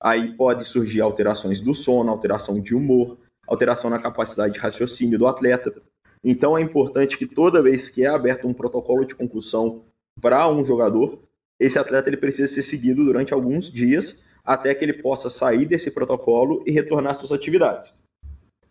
Aí 0.01 0.33
pode 0.35 0.65
surgir 0.65 1.03
alterações 1.03 1.61
do 1.61 1.75
sono, 1.75 2.11
alteração 2.11 2.59
de 2.59 2.75
humor, 2.75 3.19
alteração 3.47 3.91
na 3.91 3.99
capacidade 3.99 4.55
de 4.55 4.59
raciocínio 4.59 5.19
do 5.19 5.27
atleta. 5.27 5.83
Então 6.25 6.57
é 6.57 6.63
importante 6.63 7.19
que 7.19 7.27
toda 7.27 7.63
vez 7.63 7.91
que 7.91 8.05
é 8.05 8.09
aberto 8.09 8.49
um 8.49 8.55
protocolo 8.55 9.05
de 9.05 9.15
concussão 9.15 9.85
para 10.19 10.49
um 10.49 10.65
jogador, 10.65 11.23
esse 11.61 11.79
atleta 11.79 12.09
ele 12.09 12.17
precisa 12.17 12.51
ser 12.51 12.63
seguido 12.63 13.05
durante 13.05 13.35
alguns 13.35 13.71
dias 13.71 14.25
até 14.43 14.75
que 14.75 14.83
ele 14.83 14.95
possa 14.95 15.29
sair 15.29 15.67
desse 15.67 15.91
protocolo 15.91 16.65
e 16.67 16.71
retornar 16.71 17.11
às 17.11 17.19
suas 17.19 17.33
atividades. 17.33 17.93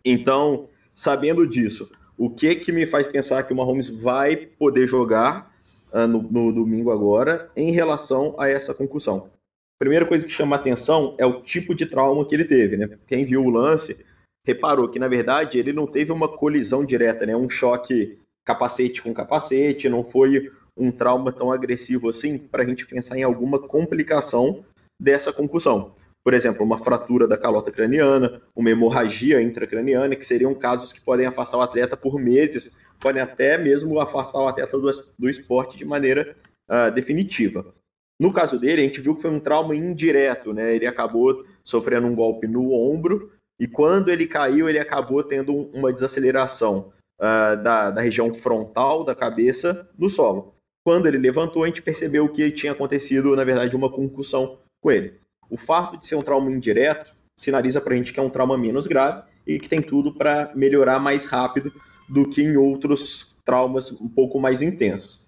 Então, 0.04 0.68
sabendo 0.92 1.46
disso, 1.46 1.88
o 2.18 2.28
que 2.28 2.56
que 2.56 2.72
me 2.72 2.84
faz 2.84 3.06
pensar 3.06 3.44
que 3.44 3.52
o 3.52 3.56
Mahomes 3.56 3.88
vai 3.88 4.36
poder 4.36 4.88
jogar 4.88 5.54
uh, 5.92 6.06
no, 6.06 6.20
no, 6.20 6.52
domingo 6.52 6.90
agora 6.90 7.48
em 7.56 7.70
relação 7.70 8.34
a 8.38 8.48
essa 8.48 8.74
concussão? 8.74 9.30
Primeira 9.78 10.04
coisa 10.04 10.26
que 10.26 10.32
chama 10.32 10.56
atenção 10.56 11.14
é 11.16 11.24
o 11.24 11.40
tipo 11.40 11.72
de 11.74 11.86
trauma 11.86 12.26
que 12.26 12.34
ele 12.34 12.44
teve, 12.44 12.76
né? 12.76 12.98
Quem 13.06 13.24
viu 13.24 13.44
o 13.44 13.50
lance 13.50 14.04
reparou 14.44 14.88
que 14.88 14.98
na 14.98 15.06
verdade 15.06 15.58
ele 15.58 15.72
não 15.72 15.86
teve 15.86 16.10
uma 16.10 16.26
colisão 16.26 16.84
direta, 16.84 17.24
né? 17.24 17.36
Um 17.36 17.48
choque 17.48 18.18
capacete 18.44 19.00
com 19.00 19.14
capacete, 19.14 19.88
não 19.88 20.02
foi 20.02 20.50
um 20.76 20.90
trauma 20.90 21.30
tão 21.30 21.52
agressivo 21.52 22.08
assim 22.08 22.36
para 22.36 22.64
a 22.64 22.66
gente 22.66 22.86
pensar 22.86 23.16
em 23.16 23.22
alguma 23.22 23.60
complicação 23.60 24.64
dessa 25.00 25.32
concussão. 25.32 25.94
Por 26.24 26.34
exemplo, 26.34 26.64
uma 26.64 26.78
fratura 26.78 27.26
da 27.26 27.38
calota 27.38 27.70
craniana, 27.70 28.42
uma 28.54 28.70
hemorragia 28.70 29.40
intracraniana, 29.40 30.14
que 30.14 30.26
seriam 30.26 30.54
casos 30.54 30.92
que 30.92 31.00
podem 31.00 31.26
afastar 31.26 31.58
o 31.58 31.62
atleta 31.62 31.96
por 31.96 32.18
meses, 32.18 32.70
podem 33.00 33.22
até 33.22 33.56
mesmo 33.56 33.98
afastar 34.00 34.40
o 34.40 34.48
atleta 34.48 34.78
do, 34.78 34.90
do 35.18 35.28
esporte 35.28 35.78
de 35.78 35.84
maneira 35.84 36.36
uh, 36.68 36.90
definitiva. 36.92 37.74
No 38.20 38.32
caso 38.32 38.58
dele, 38.58 38.82
a 38.82 38.84
gente 38.84 39.00
viu 39.00 39.14
que 39.14 39.22
foi 39.22 39.30
um 39.30 39.40
trauma 39.40 39.76
indireto, 39.76 40.52
né? 40.52 40.74
Ele 40.74 40.86
acabou 40.86 41.44
sofrendo 41.62 42.06
um 42.06 42.14
golpe 42.14 42.48
no 42.48 42.72
ombro 42.72 43.32
e 43.60 43.66
quando 43.66 44.08
ele 44.08 44.26
caiu, 44.26 44.68
ele 44.68 44.78
acabou 44.78 45.22
tendo 45.22 45.54
uma 45.72 45.92
desaceleração 45.92 46.92
uh, 47.18 47.62
da, 47.62 47.90
da 47.90 48.00
região 48.00 48.34
frontal 48.34 49.04
da 49.04 49.14
cabeça 49.14 49.88
no 49.96 50.08
solo. 50.08 50.54
Quando 50.84 51.06
ele 51.06 51.18
levantou, 51.18 51.64
a 51.64 51.66
gente 51.66 51.82
percebeu 51.82 52.28
que 52.28 52.50
tinha 52.50 52.72
acontecido, 52.72 53.36
na 53.36 53.44
verdade, 53.44 53.76
uma 53.76 53.90
concussão 53.90 54.58
com 54.80 54.90
ele. 54.90 55.20
O 55.50 55.56
fato 55.56 55.96
de 55.96 56.06
ser 56.06 56.16
um 56.16 56.22
trauma 56.22 56.50
indireto 56.50 57.12
sinaliza 57.36 57.80
para 57.80 57.94
a 57.94 57.96
gente 57.96 58.12
que 58.12 58.20
é 58.20 58.22
um 58.22 58.30
trauma 58.30 58.58
menos 58.58 58.86
grave 58.86 59.22
e 59.46 59.58
que 59.58 59.68
tem 59.68 59.80
tudo 59.80 60.12
para 60.12 60.52
melhorar 60.54 60.98
mais 60.98 61.24
rápido 61.24 61.72
do 62.08 62.28
que 62.28 62.42
em 62.42 62.56
outros 62.56 63.34
traumas 63.44 63.90
um 63.92 64.08
pouco 64.08 64.38
mais 64.38 64.60
intensos. 64.60 65.26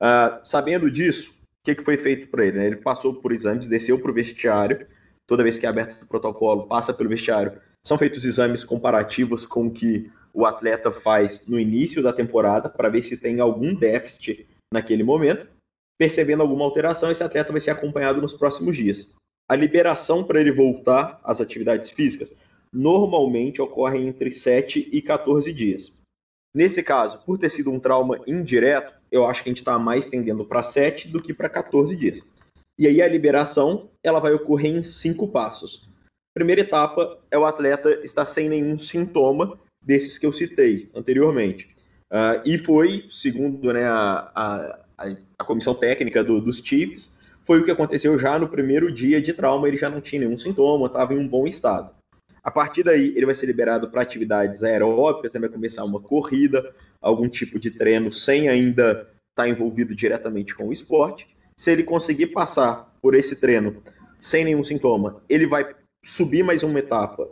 Uh, 0.00 0.40
sabendo 0.44 0.90
disso, 0.90 1.30
o 1.30 1.64
que, 1.64 1.74
que 1.76 1.84
foi 1.84 1.96
feito 1.96 2.28
para 2.28 2.44
ele? 2.44 2.58
Né? 2.58 2.66
Ele 2.66 2.76
passou 2.76 3.14
por 3.14 3.32
exames, 3.32 3.66
desceu 3.66 3.98
para 3.98 4.10
o 4.10 4.14
vestiário. 4.14 4.86
Toda 5.26 5.44
vez 5.44 5.56
que 5.56 5.64
é 5.64 5.68
aberto 5.68 6.02
o 6.02 6.06
protocolo, 6.06 6.66
passa 6.66 6.92
pelo 6.92 7.08
vestiário. 7.08 7.52
São 7.86 7.96
feitos 7.96 8.24
exames 8.24 8.64
comparativos 8.64 9.46
com 9.46 9.68
o 9.68 9.70
que 9.70 10.10
o 10.34 10.44
atleta 10.44 10.90
faz 10.90 11.46
no 11.46 11.58
início 11.58 12.02
da 12.02 12.12
temporada 12.12 12.68
para 12.68 12.88
ver 12.88 13.02
se 13.02 13.16
tem 13.16 13.40
algum 13.40 13.74
déficit 13.74 14.46
naquele 14.72 15.04
momento. 15.04 15.46
Percebendo 15.98 16.42
alguma 16.42 16.64
alteração, 16.64 17.10
esse 17.10 17.22
atleta 17.22 17.52
vai 17.52 17.60
ser 17.60 17.70
acompanhado 17.70 18.20
nos 18.20 18.32
próximos 18.32 18.76
dias. 18.76 19.08
A 19.52 19.54
liberação 19.54 20.24
para 20.24 20.40
ele 20.40 20.50
voltar 20.50 21.20
às 21.22 21.38
atividades 21.38 21.90
físicas 21.90 22.32
normalmente 22.72 23.60
ocorre 23.60 23.98
entre 23.98 24.30
7 24.30 24.88
e 24.90 25.02
14 25.02 25.52
dias. 25.52 25.92
Nesse 26.56 26.82
caso, 26.82 27.22
por 27.26 27.36
ter 27.36 27.50
sido 27.50 27.70
um 27.70 27.78
trauma 27.78 28.18
indireto, 28.26 28.94
eu 29.10 29.26
acho 29.26 29.42
que 29.42 29.50
a 29.50 29.52
gente 29.52 29.58
está 29.58 29.78
mais 29.78 30.06
tendendo 30.06 30.42
para 30.42 30.62
7 30.62 31.08
do 31.08 31.20
que 31.20 31.34
para 31.34 31.50
14 31.50 31.94
dias. 31.94 32.26
E 32.78 32.86
aí 32.86 33.02
a 33.02 33.06
liberação 33.06 33.90
ela 34.02 34.20
vai 34.20 34.32
ocorrer 34.32 34.74
em 34.74 34.82
cinco 34.82 35.28
passos. 35.28 35.86
Primeira 36.32 36.62
etapa 36.62 37.18
é 37.30 37.36
o 37.36 37.44
atleta 37.44 37.90
estar 38.02 38.24
sem 38.24 38.48
nenhum 38.48 38.78
sintoma 38.78 39.60
desses 39.84 40.16
que 40.16 40.24
eu 40.24 40.32
citei 40.32 40.88
anteriormente. 40.94 41.76
Uh, 42.10 42.40
e 42.46 42.56
foi, 42.56 43.06
segundo 43.10 43.70
né, 43.70 43.84
a, 43.84 44.32
a, 44.34 45.16
a 45.38 45.44
comissão 45.44 45.74
técnica 45.74 46.24
do, 46.24 46.40
dos 46.40 46.56
Chiefs, 46.56 47.20
foi 47.52 47.60
o 47.60 47.64
que 47.66 47.70
aconteceu 47.70 48.18
já 48.18 48.38
no 48.38 48.48
primeiro 48.48 48.90
dia 48.90 49.20
de 49.20 49.34
trauma, 49.34 49.68
ele 49.68 49.76
já 49.76 49.90
não 49.90 50.00
tinha 50.00 50.22
nenhum 50.22 50.38
sintoma, 50.38 50.86
estava 50.86 51.12
em 51.12 51.18
um 51.18 51.28
bom 51.28 51.46
estado. 51.46 51.94
A 52.42 52.50
partir 52.50 52.82
daí, 52.82 53.12
ele 53.14 53.26
vai 53.26 53.34
ser 53.34 53.44
liberado 53.44 53.90
para 53.90 54.00
atividades 54.00 54.64
aeróbicas, 54.64 55.34
né, 55.34 55.40
vai 55.40 55.50
começar 55.50 55.84
uma 55.84 56.00
corrida, 56.00 56.74
algum 56.98 57.28
tipo 57.28 57.58
de 57.58 57.70
treino 57.70 58.10
sem 58.10 58.48
ainda 58.48 58.92
estar 58.92 59.10
tá 59.34 59.48
envolvido 59.50 59.94
diretamente 59.94 60.54
com 60.54 60.68
o 60.68 60.72
esporte. 60.72 61.28
Se 61.54 61.70
ele 61.70 61.82
conseguir 61.82 62.28
passar 62.28 62.90
por 63.02 63.14
esse 63.14 63.36
treino 63.36 63.82
sem 64.18 64.46
nenhum 64.46 64.64
sintoma, 64.64 65.22
ele 65.28 65.46
vai 65.46 65.76
subir 66.02 66.42
mais 66.42 66.62
uma 66.62 66.78
etapa 66.78 67.28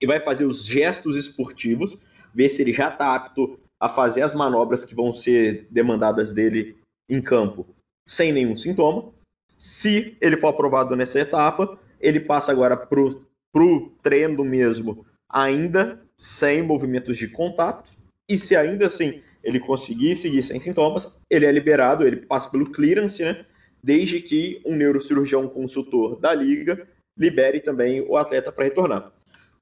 e 0.00 0.06
vai 0.06 0.20
fazer 0.20 0.44
os 0.44 0.64
gestos 0.64 1.16
esportivos, 1.16 1.98
ver 2.32 2.50
se 2.50 2.62
ele 2.62 2.72
já 2.72 2.88
está 2.88 3.16
apto 3.16 3.58
a 3.80 3.88
fazer 3.88 4.22
as 4.22 4.32
manobras 4.32 4.84
que 4.84 4.94
vão 4.94 5.12
ser 5.12 5.66
demandadas 5.72 6.30
dele 6.30 6.76
em 7.08 7.20
campo 7.20 7.66
sem 8.06 8.32
nenhum 8.32 8.56
sintoma. 8.56 9.12
Se 9.60 10.16
ele 10.22 10.38
for 10.38 10.48
aprovado 10.48 10.96
nessa 10.96 11.20
etapa, 11.20 11.78
ele 12.00 12.18
passa 12.18 12.50
agora 12.50 12.74
para 12.78 12.98
o 12.98 13.92
treino 14.02 14.42
mesmo, 14.42 15.04
ainda 15.28 16.00
sem 16.16 16.62
movimentos 16.62 17.18
de 17.18 17.28
contato. 17.28 17.92
E 18.26 18.38
se 18.38 18.56
ainda 18.56 18.86
assim 18.86 19.20
ele 19.44 19.60
conseguir 19.60 20.14
seguir 20.14 20.42
sem 20.42 20.58
sintomas, 20.58 21.14
ele 21.28 21.44
é 21.44 21.52
liberado, 21.52 22.06
ele 22.06 22.16
passa 22.16 22.48
pelo 22.48 22.70
clearance, 22.72 23.22
né? 23.22 23.44
Desde 23.84 24.22
que 24.22 24.62
um 24.64 24.74
neurocirurgião 24.74 25.46
consultor 25.46 26.18
da 26.18 26.32
liga 26.32 26.88
libere 27.14 27.60
também 27.60 28.00
o 28.00 28.16
atleta 28.16 28.50
para 28.50 28.64
retornar. 28.64 29.12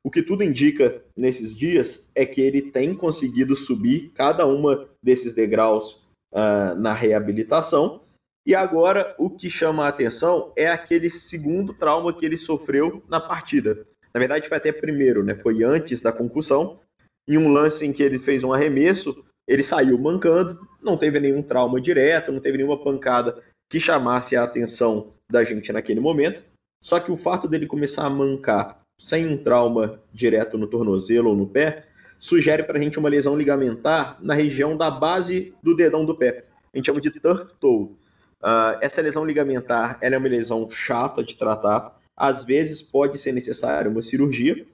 O 0.04 0.10
que 0.12 0.22
tudo 0.22 0.44
indica 0.44 1.02
nesses 1.16 1.56
dias 1.56 2.08
é 2.14 2.24
que 2.24 2.40
ele 2.40 2.62
tem 2.62 2.94
conseguido 2.94 3.56
subir 3.56 4.12
cada 4.14 4.46
uma 4.46 4.88
desses 5.02 5.32
degraus 5.32 6.06
uh, 6.32 6.78
na 6.78 6.92
reabilitação 6.92 8.00
e 8.46 8.54
agora 8.54 9.14
o 9.18 9.30
que 9.30 9.50
chama 9.50 9.84
a 9.84 9.88
atenção 9.88 10.52
é 10.56 10.68
aquele 10.68 11.10
segundo 11.10 11.74
trauma 11.74 12.12
que 12.12 12.24
ele 12.24 12.36
sofreu 12.36 13.02
na 13.08 13.20
partida. 13.20 13.86
Na 14.12 14.18
verdade, 14.18 14.48
foi 14.48 14.56
até 14.56 14.72
primeiro, 14.72 15.22
né? 15.22 15.34
Foi 15.34 15.62
antes 15.62 16.00
da 16.00 16.12
concussão. 16.12 16.80
Em 17.28 17.36
um 17.36 17.52
lance 17.52 17.84
em 17.84 17.92
que 17.92 18.02
ele 18.02 18.18
fez 18.18 18.42
um 18.42 18.52
arremesso, 18.52 19.24
ele 19.46 19.62
saiu 19.62 19.98
mancando, 19.98 20.58
não 20.82 20.96
teve 20.96 21.20
nenhum 21.20 21.42
trauma 21.42 21.80
direto, 21.80 22.32
não 22.32 22.40
teve 22.40 22.56
nenhuma 22.56 22.82
pancada 22.82 23.42
que 23.70 23.78
chamasse 23.78 24.34
a 24.34 24.44
atenção 24.44 25.12
da 25.30 25.44
gente 25.44 25.72
naquele 25.72 26.00
momento. 26.00 26.42
Só 26.82 26.98
que 26.98 27.12
o 27.12 27.16
fato 27.16 27.46
dele 27.46 27.66
começar 27.66 28.06
a 28.06 28.10
mancar 28.10 28.80
sem 28.98 29.26
um 29.26 29.36
trauma 29.36 30.02
direto 30.12 30.58
no 30.58 30.66
tornozelo 30.66 31.30
ou 31.30 31.36
no 31.36 31.46
pé, 31.46 31.86
sugere 32.18 32.64
para 32.64 32.78
a 32.78 32.82
gente 32.82 32.98
uma 32.98 33.08
lesão 33.08 33.36
ligamentar 33.36 34.18
na 34.20 34.34
região 34.34 34.76
da 34.76 34.90
base 34.90 35.54
do 35.62 35.74
dedão 35.74 36.04
do 36.04 36.16
pé. 36.16 36.44
A 36.72 36.76
gente 36.76 36.86
chama 36.86 37.00
de 37.00 37.10
turf 37.10 37.52
toe. 37.60 37.96
Uh, 38.42 38.78
essa 38.80 39.02
lesão 39.02 39.24
ligamentar 39.24 39.98
é 40.00 40.16
uma 40.16 40.28
lesão 40.28 40.68
chata 40.70 41.22
de 41.22 41.36
tratar. 41.36 41.98
Às 42.16 42.44
vezes 42.44 42.82
pode 42.82 43.18
ser 43.18 43.32
necessária 43.32 43.90
uma 43.90 44.02
cirurgia, 44.02 44.66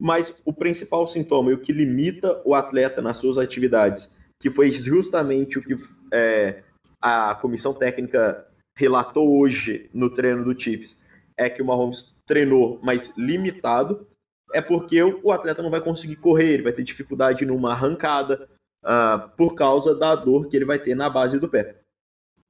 mas 0.00 0.40
o 0.44 0.52
principal 0.52 1.06
sintoma 1.06 1.50
e 1.50 1.54
o 1.54 1.60
que 1.60 1.72
limita 1.72 2.40
o 2.44 2.54
atleta 2.54 3.00
nas 3.00 3.18
suas 3.18 3.38
atividades, 3.38 4.08
que 4.40 4.50
foi 4.50 4.70
justamente 4.70 5.58
o 5.58 5.62
que 5.62 5.78
é, 6.12 6.62
a 7.00 7.34
comissão 7.34 7.72
técnica 7.72 8.46
relatou 8.76 9.38
hoje 9.38 9.88
no 9.94 10.10
treino 10.10 10.44
do 10.44 10.60
Chiefs, 10.60 10.98
é 11.36 11.48
que 11.48 11.62
o 11.62 11.64
Mahomes 11.64 12.14
treinou, 12.26 12.78
mas 12.82 13.12
limitado, 13.16 14.06
é 14.52 14.60
porque 14.60 15.02
o 15.02 15.32
atleta 15.32 15.62
não 15.62 15.70
vai 15.70 15.80
conseguir 15.80 16.16
correr, 16.16 16.54
ele 16.54 16.62
vai 16.62 16.72
ter 16.72 16.82
dificuldade 16.82 17.44
numa 17.44 17.72
arrancada, 17.72 18.48
uh, 18.84 19.28
por 19.36 19.54
causa 19.54 19.94
da 19.94 20.14
dor 20.14 20.48
que 20.48 20.56
ele 20.56 20.64
vai 20.64 20.78
ter 20.78 20.94
na 20.94 21.08
base 21.08 21.38
do 21.38 21.48
pé. 21.48 21.76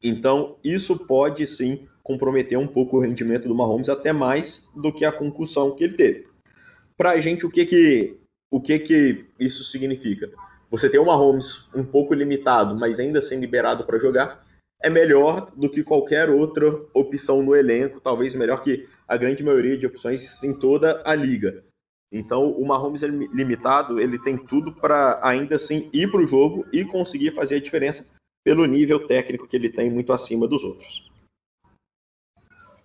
Então, 0.04 0.58
isso 0.62 0.98
pode 0.98 1.46
sim 1.46 1.88
comprometer 2.02 2.58
um 2.58 2.66
pouco 2.66 2.98
o 2.98 3.00
rendimento 3.00 3.48
do 3.48 3.54
Mahomes, 3.54 3.88
até 3.88 4.12
mais 4.12 4.68
do 4.76 4.92
que 4.92 5.02
a 5.02 5.10
concussão 5.10 5.74
que 5.74 5.84
ele 5.84 5.94
teve. 5.94 6.28
Para 6.94 7.12
a 7.12 7.20
gente, 7.20 7.46
o 7.46 7.50
que 7.50 7.64
que, 7.64 8.20
o 8.50 8.60
que 8.60 8.78
que 8.78 9.24
isso 9.40 9.64
significa? 9.64 10.30
Você 10.70 10.90
ter 10.90 10.98
o 10.98 11.06
Mahomes 11.06 11.66
um 11.74 11.82
pouco 11.82 12.12
limitado, 12.12 12.76
mas 12.78 13.00
ainda 13.00 13.22
sendo 13.22 13.40
liberado 13.40 13.84
para 13.84 13.98
jogar, 13.98 14.44
é 14.82 14.90
melhor 14.90 15.50
do 15.56 15.70
que 15.70 15.82
qualquer 15.82 16.28
outra 16.28 16.78
opção 16.92 17.42
no 17.42 17.56
elenco, 17.56 17.98
talvez 17.98 18.34
melhor 18.34 18.62
que 18.62 18.86
a 19.08 19.16
grande 19.16 19.42
maioria 19.42 19.78
de 19.78 19.86
opções 19.86 20.42
em 20.42 20.52
toda 20.52 21.00
a 21.06 21.14
liga. 21.14 21.64
Então, 22.12 22.50
o 22.50 22.66
Mahomes 22.66 23.02
é 23.02 23.06
limitado, 23.06 23.98
ele 23.98 24.18
tem 24.18 24.36
tudo 24.36 24.70
para 24.70 25.18
ainda 25.22 25.54
assim 25.54 25.88
ir 25.94 26.10
para 26.10 26.20
o 26.20 26.26
jogo 26.26 26.66
e 26.70 26.84
conseguir 26.84 27.34
fazer 27.34 27.56
a 27.56 27.60
diferença 27.60 28.04
pelo 28.44 28.66
nível 28.66 29.08
técnico 29.08 29.48
que 29.48 29.56
ele 29.56 29.70
tem 29.70 29.90
muito 29.90 30.12
acima 30.12 30.46
dos 30.46 30.62
outros. 30.62 31.10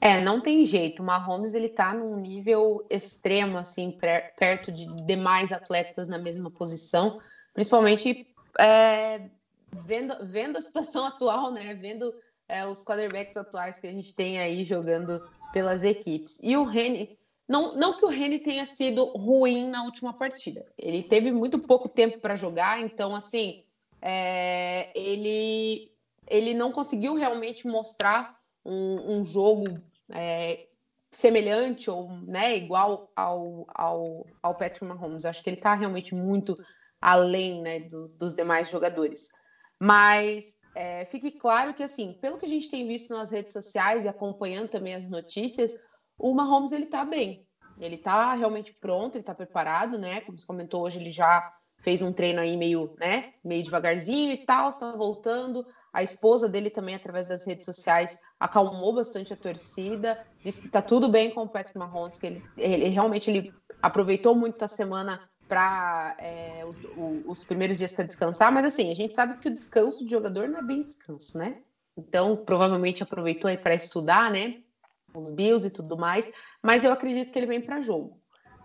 É, 0.01 0.21
não 0.21 0.39
tem 0.39 0.65
jeito. 0.65 1.03
O 1.03 1.05
Mahomes 1.05 1.53
ele 1.53 1.67
tá 1.67 1.93
num 1.93 2.15
nível 2.15 2.85
extremo, 2.89 3.57
assim, 3.57 3.91
perto 4.39 4.71
de 4.71 4.85
demais 5.05 5.51
atletas 5.51 6.07
na 6.07 6.17
mesma 6.17 6.49
posição, 6.49 7.19
principalmente 7.53 8.25
é, 8.57 9.29
vendo, 9.85 10.15
vendo 10.25 10.57
a 10.57 10.61
situação 10.61 11.05
atual, 11.07 11.51
né? 11.51 11.73
Vendo 11.73 12.13
é, 12.47 12.65
os 12.65 12.81
quarterbacks 12.81 13.35
atuais 13.35 13.77
que 13.77 13.87
a 13.87 13.91
gente 13.91 14.15
tem 14.15 14.39
aí 14.39 14.63
jogando 14.63 15.21
pelas 15.51 15.83
equipes. 15.83 16.39
E 16.41 16.55
o 16.55 16.63
Rene, 16.63 17.17
não, 17.45 17.75
não 17.75 17.97
que 17.97 18.05
o 18.05 18.09
Rene 18.09 18.39
tenha 18.39 18.65
sido 18.65 19.03
ruim 19.05 19.67
na 19.67 19.83
última 19.83 20.13
partida. 20.13 20.65
Ele 20.77 21.03
teve 21.03 21.29
muito 21.29 21.59
pouco 21.59 21.89
tempo 21.89 22.19
para 22.19 22.37
jogar, 22.37 22.79
então, 22.79 23.13
assim, 23.13 23.65
é, 24.01 24.91
ele, 24.97 25.91
ele 26.27 26.53
não 26.53 26.71
conseguiu 26.71 27.15
realmente 27.15 27.67
mostrar 27.67 28.37
um, 28.65 29.17
um 29.17 29.25
jogo 29.25 29.79
é, 30.11 30.67
semelhante 31.11 31.89
ou 31.89 32.09
né, 32.21 32.55
igual 32.55 33.11
ao, 33.15 33.65
ao, 33.73 34.25
ao 34.41 34.55
Patrick 34.55 34.85
Mahomes. 34.85 35.25
Acho 35.25 35.43
que 35.43 35.49
ele 35.49 35.57
está 35.57 35.73
realmente 35.73 36.13
muito 36.13 36.57
além 37.01 37.61
né, 37.61 37.79
do, 37.81 38.09
dos 38.09 38.33
demais 38.33 38.69
jogadores. 38.69 39.29
Mas 39.79 40.55
é, 40.75 41.05
fique 41.05 41.31
claro 41.31 41.73
que, 41.73 41.83
assim, 41.83 42.13
pelo 42.21 42.37
que 42.37 42.45
a 42.45 42.49
gente 42.49 42.69
tem 42.69 42.87
visto 42.87 43.13
nas 43.13 43.31
redes 43.31 43.53
sociais 43.53 44.05
e 44.05 44.07
acompanhando 44.07 44.69
também 44.69 44.95
as 44.95 45.09
notícias, 45.09 45.73
o 46.17 46.33
Mahomes 46.33 46.71
ele 46.71 46.85
está 46.85 47.03
bem. 47.03 47.47
Ele 47.79 47.95
está 47.95 48.33
realmente 48.35 48.73
pronto, 48.73 49.15
ele 49.15 49.21
está 49.21 49.33
preparado, 49.33 49.97
né? 49.97 50.19
Como 50.21 50.37
você 50.37 50.45
comentou 50.45 50.83
hoje, 50.83 50.99
ele 50.99 51.11
já 51.11 51.53
fez 51.81 52.01
um 52.01 52.11
treino 52.11 52.39
aí 52.39 52.57
meio, 52.57 52.93
né, 52.99 53.33
meio 53.43 53.63
devagarzinho 53.63 54.31
e 54.31 54.45
tal, 54.45 54.69
está 54.69 54.91
voltando. 54.91 55.65
A 55.93 56.03
esposa 56.03 56.47
dele 56.47 56.69
também, 56.69 56.95
através 56.95 57.27
das 57.27 57.45
redes 57.45 57.65
sociais, 57.65 58.19
acalmou 58.39 58.93
bastante 58.93 59.33
a 59.33 59.37
torcida, 59.37 60.17
disse 60.43 60.59
que 60.59 60.67
está 60.67 60.81
tudo 60.81 61.09
bem 61.09 61.31
com 61.31 61.43
o 61.43 61.49
Patrick 61.49 61.77
Mahomes, 61.77 62.17
que 62.17 62.27
ele, 62.27 62.43
ele 62.57 62.89
realmente 62.89 63.29
ele 63.29 63.53
aproveitou 63.81 64.35
muito 64.35 64.63
a 64.63 64.67
semana 64.67 65.19
para 65.47 66.15
é, 66.19 66.63
os, 66.63 66.79
os, 67.25 67.43
primeiros 67.43 67.79
dias 67.79 67.91
para 67.91 68.05
descansar, 68.05 68.51
mas 68.51 68.65
assim, 68.65 68.91
a 68.91 68.95
gente 68.95 69.15
sabe 69.15 69.39
que 69.39 69.49
o 69.49 69.53
descanso 69.53 70.05
de 70.05 70.11
jogador 70.11 70.47
não 70.47 70.59
é 70.59 70.61
bem 70.61 70.83
descanso, 70.83 71.39
né? 71.39 71.57
Então, 71.97 72.37
provavelmente 72.37 73.01
aproveitou 73.01 73.49
aí 73.49 73.57
para 73.57 73.73
estudar, 73.73 74.31
né? 74.31 74.61
Os 75.11 75.31
Bills 75.31 75.65
e 75.65 75.71
tudo 75.71 75.97
mais, 75.97 76.31
mas 76.61 76.83
eu 76.83 76.91
acredito 76.91 77.31
que 77.31 77.39
ele 77.39 77.47
vem 77.47 77.61
para 77.61 77.81
jogo. 77.81 78.18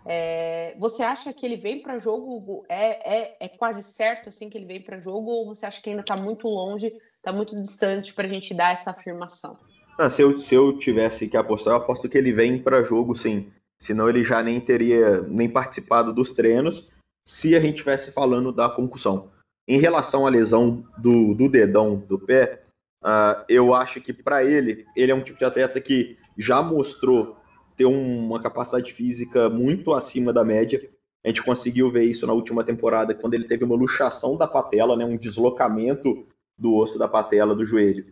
É, 0.05 0.75
você 0.77 1.01
acha 1.01 1.33
que 1.33 1.45
ele 1.45 1.57
vem 1.57 1.81
para 1.81 1.97
jogo? 1.97 2.63
É, 2.69 3.17
é, 3.17 3.37
é, 3.39 3.49
quase 3.49 3.81
certo 3.81 4.29
assim 4.29 4.49
que 4.49 4.57
ele 4.57 4.67
vem 4.67 4.81
para 4.81 4.99
jogo? 4.99 5.31
Ou 5.31 5.47
você 5.47 5.65
acha 5.65 5.81
que 5.81 5.89
ainda 5.89 6.01
está 6.01 6.15
muito 6.15 6.47
longe, 6.47 6.93
está 7.17 7.33
muito 7.33 7.59
distante 7.59 8.13
para 8.13 8.27
a 8.27 8.29
gente 8.29 8.53
dar 8.53 8.73
essa 8.73 8.91
afirmação? 8.91 9.57
Ah, 9.97 10.09
se, 10.09 10.21
eu, 10.21 10.37
se 10.37 10.53
eu 10.53 10.77
tivesse 10.77 11.27
que 11.27 11.37
apostar, 11.37 11.73
eu 11.73 11.77
aposto 11.77 12.07
que 12.07 12.17
ele 12.17 12.31
vem 12.31 12.61
para 12.61 12.83
jogo, 12.83 13.15
sim. 13.15 13.51
Senão 13.81 14.07
ele 14.07 14.23
já 14.23 14.43
nem 14.43 14.61
teria 14.61 15.21
nem 15.21 15.49
participado 15.49 16.13
dos 16.13 16.33
treinos 16.33 16.87
se 17.27 17.55
a 17.55 17.59
gente 17.59 17.75
estivesse 17.75 18.11
falando 18.11 18.51
da 18.51 18.69
concussão. 18.69 19.31
Em 19.67 19.79
relação 19.79 20.27
à 20.27 20.29
lesão 20.29 20.85
do, 20.97 21.33
do 21.33 21.49
dedão 21.49 21.95
do 21.95 22.19
pé, 22.19 22.63
uh, 23.03 23.43
eu 23.49 23.73
acho 23.73 23.99
que 23.99 24.13
para 24.13 24.43
ele, 24.43 24.85
ele 24.95 25.11
é 25.11 25.15
um 25.15 25.23
tipo 25.23 25.39
de 25.39 25.45
atleta 25.45 25.81
que 25.81 26.17
já 26.37 26.61
mostrou 26.61 27.35
ter 27.75 27.85
uma 27.85 28.41
capacidade 28.41 28.93
física 28.93 29.49
muito 29.49 29.93
acima 29.93 30.31
da 30.31 30.43
média. 30.43 30.89
A 31.23 31.27
gente 31.27 31.43
conseguiu 31.43 31.91
ver 31.91 32.03
isso 32.03 32.25
na 32.27 32.33
última 32.33 32.63
temporada, 32.63 33.13
quando 33.13 33.33
ele 33.33 33.45
teve 33.45 33.63
uma 33.63 33.75
luxação 33.75 34.37
da 34.37 34.47
patela, 34.47 34.95
né, 34.95 35.03
um 35.05 35.17
deslocamento 35.17 36.25
do 36.57 36.75
osso 36.75 36.97
da 36.97 37.07
patela 37.07 37.55
do 37.55 37.65
joelho, 37.65 38.05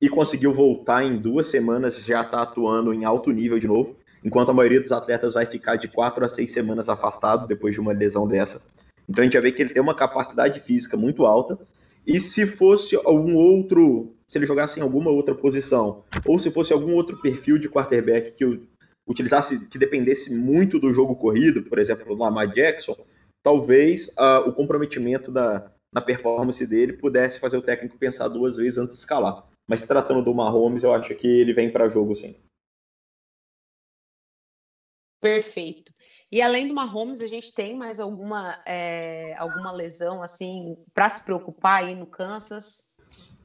e 0.00 0.08
conseguiu 0.08 0.52
voltar 0.54 1.04
em 1.04 1.16
duas 1.16 1.46
semanas, 1.46 1.96
já 1.96 2.20
está 2.20 2.42
atuando 2.42 2.92
em 2.94 3.04
alto 3.04 3.30
nível 3.30 3.58
de 3.58 3.66
novo, 3.66 3.96
enquanto 4.24 4.50
a 4.50 4.54
maioria 4.54 4.80
dos 4.80 4.92
atletas 4.92 5.34
vai 5.34 5.46
ficar 5.46 5.76
de 5.76 5.88
quatro 5.88 6.24
a 6.24 6.28
seis 6.28 6.52
semanas 6.52 6.88
afastado 6.88 7.46
depois 7.46 7.74
de 7.74 7.80
uma 7.80 7.92
lesão 7.92 8.28
dessa. 8.28 8.62
Então 9.08 9.22
a 9.22 9.24
gente 9.24 9.32
já 9.34 9.40
vê 9.40 9.50
que 9.50 9.60
ele 9.60 9.72
tem 9.72 9.82
uma 9.82 9.94
capacidade 9.94 10.60
física 10.60 10.96
muito 10.96 11.24
alta, 11.24 11.58
e 12.06 12.20
se 12.20 12.46
fosse 12.46 12.96
algum 12.96 13.34
outro, 13.34 14.14
se 14.28 14.38
ele 14.38 14.46
jogasse 14.46 14.78
em 14.78 14.82
alguma 14.82 15.10
outra 15.10 15.34
posição, 15.34 16.04
ou 16.24 16.38
se 16.38 16.50
fosse 16.50 16.72
algum 16.72 16.94
outro 16.94 17.16
perfil 17.20 17.58
de 17.58 17.68
quarterback 17.68 18.32
que 18.32 18.44
o 18.44 18.66
utilizasse, 19.10 19.66
que 19.66 19.78
dependesse 19.78 20.32
muito 20.32 20.78
do 20.78 20.92
jogo 20.92 21.16
corrido, 21.16 21.62
por 21.64 21.78
exemplo, 21.78 22.12
o 22.12 22.16
Lamar 22.16 22.48
Jackson, 22.48 22.96
talvez 23.42 24.08
uh, 24.08 24.48
o 24.48 24.52
comprometimento 24.52 25.32
da, 25.32 25.72
na 25.92 26.00
performance 26.00 26.64
dele 26.66 26.92
pudesse 26.92 27.40
fazer 27.40 27.56
o 27.56 27.62
técnico 27.62 27.98
pensar 27.98 28.28
duas 28.28 28.56
vezes 28.56 28.78
antes 28.78 28.96
de 28.96 29.00
escalar. 29.00 29.46
Mas 29.68 29.86
tratando 29.86 30.22
do 30.22 30.34
Mahomes, 30.34 30.82
eu 30.82 30.92
acho 30.92 31.14
que 31.14 31.26
ele 31.26 31.52
vem 31.52 31.70
para 31.70 31.88
jogo 31.88 32.14
sim. 32.14 32.36
Perfeito. 35.20 35.92
E 36.32 36.40
além 36.40 36.66
do 36.66 36.74
Mahomes, 36.74 37.20
a 37.20 37.26
gente 37.26 37.52
tem 37.52 37.76
mais 37.76 38.00
alguma, 38.00 38.58
é, 38.64 39.34
alguma 39.36 39.70
lesão 39.70 40.22
assim 40.22 40.76
para 40.94 41.10
se 41.10 41.22
preocupar 41.22 41.84
aí 41.84 41.94
no 41.94 42.06
Kansas? 42.06 42.88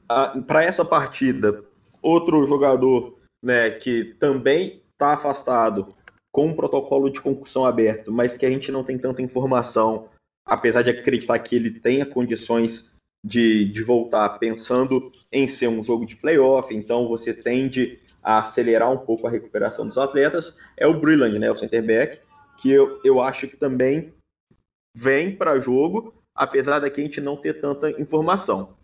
Ah, 0.08 0.40
para 0.46 0.64
essa 0.64 0.84
partida, 0.84 1.64
outro 2.00 2.46
jogador 2.46 3.18
né, 3.44 3.70
que 3.70 4.14
também 4.18 4.82
está 4.96 5.12
afastado 5.12 5.88
com 6.32 6.48
um 6.48 6.56
protocolo 6.56 7.10
de 7.10 7.20
concussão 7.20 7.64
aberto, 7.64 8.10
mas 8.10 8.34
que 8.34 8.44
a 8.44 8.50
gente 8.50 8.72
não 8.72 8.82
tem 8.82 8.98
tanta 8.98 9.22
informação, 9.22 10.08
apesar 10.44 10.82
de 10.82 10.90
acreditar 10.90 11.38
que 11.38 11.54
ele 11.54 11.70
tenha 11.70 12.04
condições 12.04 12.90
de, 13.24 13.64
de 13.66 13.82
voltar 13.82 14.38
pensando 14.38 15.12
em 15.30 15.46
ser 15.46 15.68
um 15.68 15.82
jogo 15.82 16.06
de 16.06 16.16
playoff, 16.16 16.74
então 16.74 17.08
você 17.08 17.32
tende 17.32 17.98
a 18.22 18.38
acelerar 18.38 18.90
um 18.90 18.98
pouco 18.98 19.26
a 19.26 19.30
recuperação 19.30 19.86
dos 19.86 19.98
atletas, 19.98 20.58
é 20.76 20.86
o 20.86 20.98
Brilland, 20.98 21.38
né, 21.38 21.50
o 21.50 21.56
center 21.56 21.84
back, 21.84 22.20
que 22.58 22.70
eu, 22.70 23.00
eu 23.04 23.20
acho 23.20 23.48
que 23.48 23.56
também 23.56 24.12
vem 24.94 25.34
para 25.34 25.60
jogo, 25.60 26.14
apesar 26.34 26.80
daqui 26.80 27.00
a 27.00 27.04
gente 27.04 27.20
não 27.20 27.36
ter 27.36 27.60
tanta 27.60 27.90
informação. 27.90 28.75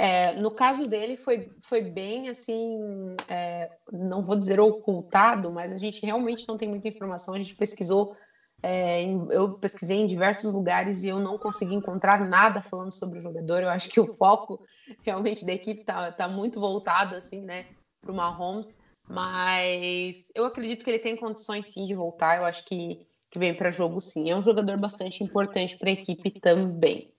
É, 0.00 0.34
no 0.36 0.50
caso 0.50 0.88
dele 0.88 1.14
foi, 1.14 1.52
foi 1.60 1.82
bem 1.82 2.30
assim, 2.30 3.14
é, 3.28 3.68
não 3.92 4.24
vou 4.24 4.34
dizer 4.34 4.58
ocultado, 4.58 5.52
mas 5.52 5.74
a 5.74 5.76
gente 5.76 6.00
realmente 6.06 6.48
não 6.48 6.56
tem 6.56 6.66
muita 6.66 6.88
informação. 6.88 7.34
A 7.34 7.38
gente 7.38 7.54
pesquisou, 7.54 8.16
é, 8.62 9.02
em, 9.02 9.26
eu 9.28 9.52
pesquisei 9.58 9.98
em 9.98 10.06
diversos 10.06 10.54
lugares 10.54 11.02
e 11.02 11.08
eu 11.08 11.18
não 11.18 11.36
consegui 11.36 11.74
encontrar 11.74 12.26
nada 12.26 12.62
falando 12.62 12.90
sobre 12.90 13.18
o 13.18 13.20
jogador. 13.20 13.62
Eu 13.62 13.68
acho 13.68 13.90
que 13.90 14.00
o 14.00 14.16
foco 14.16 14.64
realmente 15.04 15.44
da 15.44 15.52
equipe 15.52 15.80
está 15.80 16.10
tá 16.10 16.26
muito 16.26 16.58
voltado 16.58 17.14
assim, 17.14 17.42
né, 17.42 17.66
para 18.00 18.10
o 18.10 18.14
Mahomes. 18.14 18.78
Mas 19.06 20.32
eu 20.34 20.46
acredito 20.46 20.82
que 20.82 20.88
ele 20.88 20.98
tem 20.98 21.14
condições 21.14 21.66
sim 21.66 21.84
de 21.86 21.94
voltar. 21.94 22.38
Eu 22.38 22.46
acho 22.46 22.64
que, 22.64 23.06
que 23.30 23.38
vem 23.38 23.54
para 23.54 23.70
jogo 23.70 24.00
sim. 24.00 24.30
É 24.30 24.34
um 24.34 24.42
jogador 24.42 24.78
bastante 24.78 25.22
importante 25.22 25.76
para 25.76 25.90
a 25.90 25.92
equipe 25.92 26.30
também. 26.40 27.12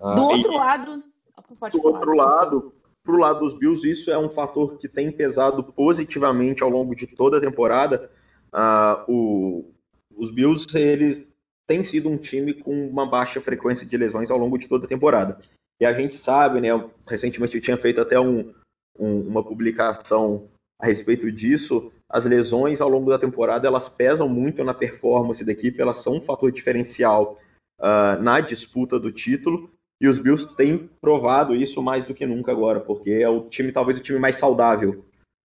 Ah, 0.00 0.16
Do 0.16 0.22
outro 0.24 0.52
e... 0.52 0.56
lado 0.56 1.11
Pode 1.58 1.76
do 1.76 1.82
falar, 1.82 1.94
outro 1.94 2.16
lado, 2.16 2.74
para 3.04 3.14
o 3.14 3.18
lado 3.18 3.40
dos 3.40 3.54
Bills, 3.54 3.88
isso 3.88 4.10
é 4.10 4.18
um 4.18 4.28
fator 4.28 4.78
que 4.78 4.88
tem 4.88 5.10
pesado 5.10 5.62
positivamente 5.64 6.62
ao 6.62 6.70
longo 6.70 6.94
de 6.94 7.06
toda 7.06 7.38
a 7.38 7.40
temporada. 7.40 8.10
Uh, 8.52 9.12
o, 9.12 9.74
os 10.16 10.30
Bills, 10.30 10.66
eles 10.76 11.26
têm 11.66 11.82
sido 11.82 12.08
um 12.08 12.16
time 12.16 12.54
com 12.54 12.86
uma 12.88 13.06
baixa 13.06 13.40
frequência 13.40 13.86
de 13.86 13.96
lesões 13.96 14.30
ao 14.30 14.38
longo 14.38 14.58
de 14.58 14.68
toda 14.68 14.86
a 14.86 14.88
temporada. 14.88 15.38
E 15.80 15.86
a 15.86 15.92
gente 15.92 16.16
sabe, 16.16 16.60
né, 16.60 16.68
recentemente 17.06 17.56
eu 17.56 17.62
tinha 17.62 17.76
feito 17.76 18.00
até 18.00 18.18
um, 18.20 18.52
um, 18.98 19.20
uma 19.26 19.42
publicação 19.42 20.48
a 20.78 20.86
respeito 20.86 21.30
disso, 21.30 21.92
as 22.08 22.24
lesões 22.24 22.80
ao 22.80 22.88
longo 22.88 23.08
da 23.08 23.18
temporada, 23.18 23.66
elas 23.66 23.88
pesam 23.88 24.28
muito 24.28 24.62
na 24.62 24.74
performance 24.74 25.44
da 25.44 25.52
equipe, 25.52 25.80
elas 25.80 25.98
são 25.98 26.16
um 26.16 26.20
fator 26.20 26.52
diferencial 26.52 27.38
uh, 27.80 28.20
na 28.20 28.40
disputa 28.40 28.98
do 28.98 29.10
título, 29.10 29.70
e 30.02 30.08
os 30.08 30.18
Bills 30.18 30.52
têm 30.56 30.90
provado 31.00 31.54
isso 31.54 31.80
mais 31.80 32.04
do 32.04 32.12
que 32.12 32.26
nunca 32.26 32.50
agora, 32.50 32.80
porque 32.80 33.10
é 33.10 33.28
o 33.28 33.42
time, 33.42 33.70
talvez 33.70 33.98
o 33.98 34.02
time 34.02 34.18
mais 34.18 34.36
saudável 34.36 35.04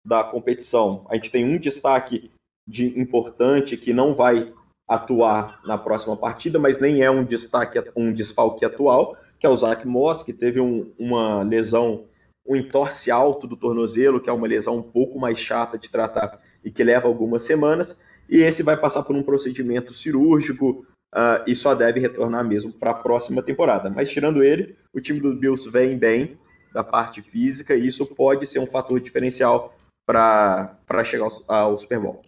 da 0.06 0.22
competição. 0.22 1.04
A 1.10 1.16
gente 1.16 1.32
tem 1.32 1.44
um 1.44 1.58
destaque 1.58 2.30
de 2.68 2.96
importante 2.98 3.76
que 3.76 3.92
não 3.92 4.14
vai 4.14 4.52
atuar 4.88 5.60
na 5.64 5.76
próxima 5.76 6.16
partida, 6.16 6.56
mas 6.56 6.78
nem 6.78 7.02
é 7.02 7.10
um 7.10 7.24
destaque, 7.24 7.82
um 7.96 8.12
desfalque 8.12 8.64
atual, 8.64 9.16
que 9.40 9.46
é 9.46 9.50
o 9.50 9.56
Zach 9.56 9.84
Moss, 9.88 10.22
que 10.22 10.32
teve 10.32 10.60
um, 10.60 10.92
uma 10.96 11.42
lesão, 11.42 12.04
um 12.46 12.54
entorse 12.54 13.10
alto 13.10 13.48
do 13.48 13.56
tornozelo, 13.56 14.20
que 14.20 14.30
é 14.30 14.32
uma 14.32 14.46
lesão 14.46 14.76
um 14.76 14.82
pouco 14.82 15.18
mais 15.18 15.36
chata 15.36 15.76
de 15.76 15.90
tratar 15.90 16.40
e 16.64 16.70
que 16.70 16.84
leva 16.84 17.08
algumas 17.08 17.42
semanas, 17.42 17.98
e 18.30 18.36
esse 18.38 18.62
vai 18.62 18.76
passar 18.76 19.02
por 19.02 19.16
um 19.16 19.22
procedimento 19.22 19.92
cirúrgico 19.92 20.86
uh, 21.14 21.42
e 21.46 21.54
só 21.54 21.74
deve 21.74 22.00
retornar 22.00 22.44
mesmo 22.44 22.72
para 22.72 22.90
a 22.90 22.94
próxima 22.94 23.42
temporada. 23.42 23.88
Mas 23.88 24.10
tirando 24.10 24.42
ele, 24.42 24.76
o 24.92 25.00
time 25.00 25.20
dos 25.20 25.38
Bills 25.38 25.70
vem 25.70 25.96
bem 25.96 26.36
da 26.72 26.82
parte 26.82 27.22
física 27.22 27.74
e 27.74 27.86
isso 27.86 28.04
pode 28.04 28.46
ser 28.46 28.58
um 28.58 28.66
fator 28.66 29.00
diferencial 29.00 29.76
para 30.04 31.04
chegar 31.04 31.24
ao, 31.24 31.44
ao 31.46 31.78
Super 31.78 32.00
Bowl. 32.00 32.20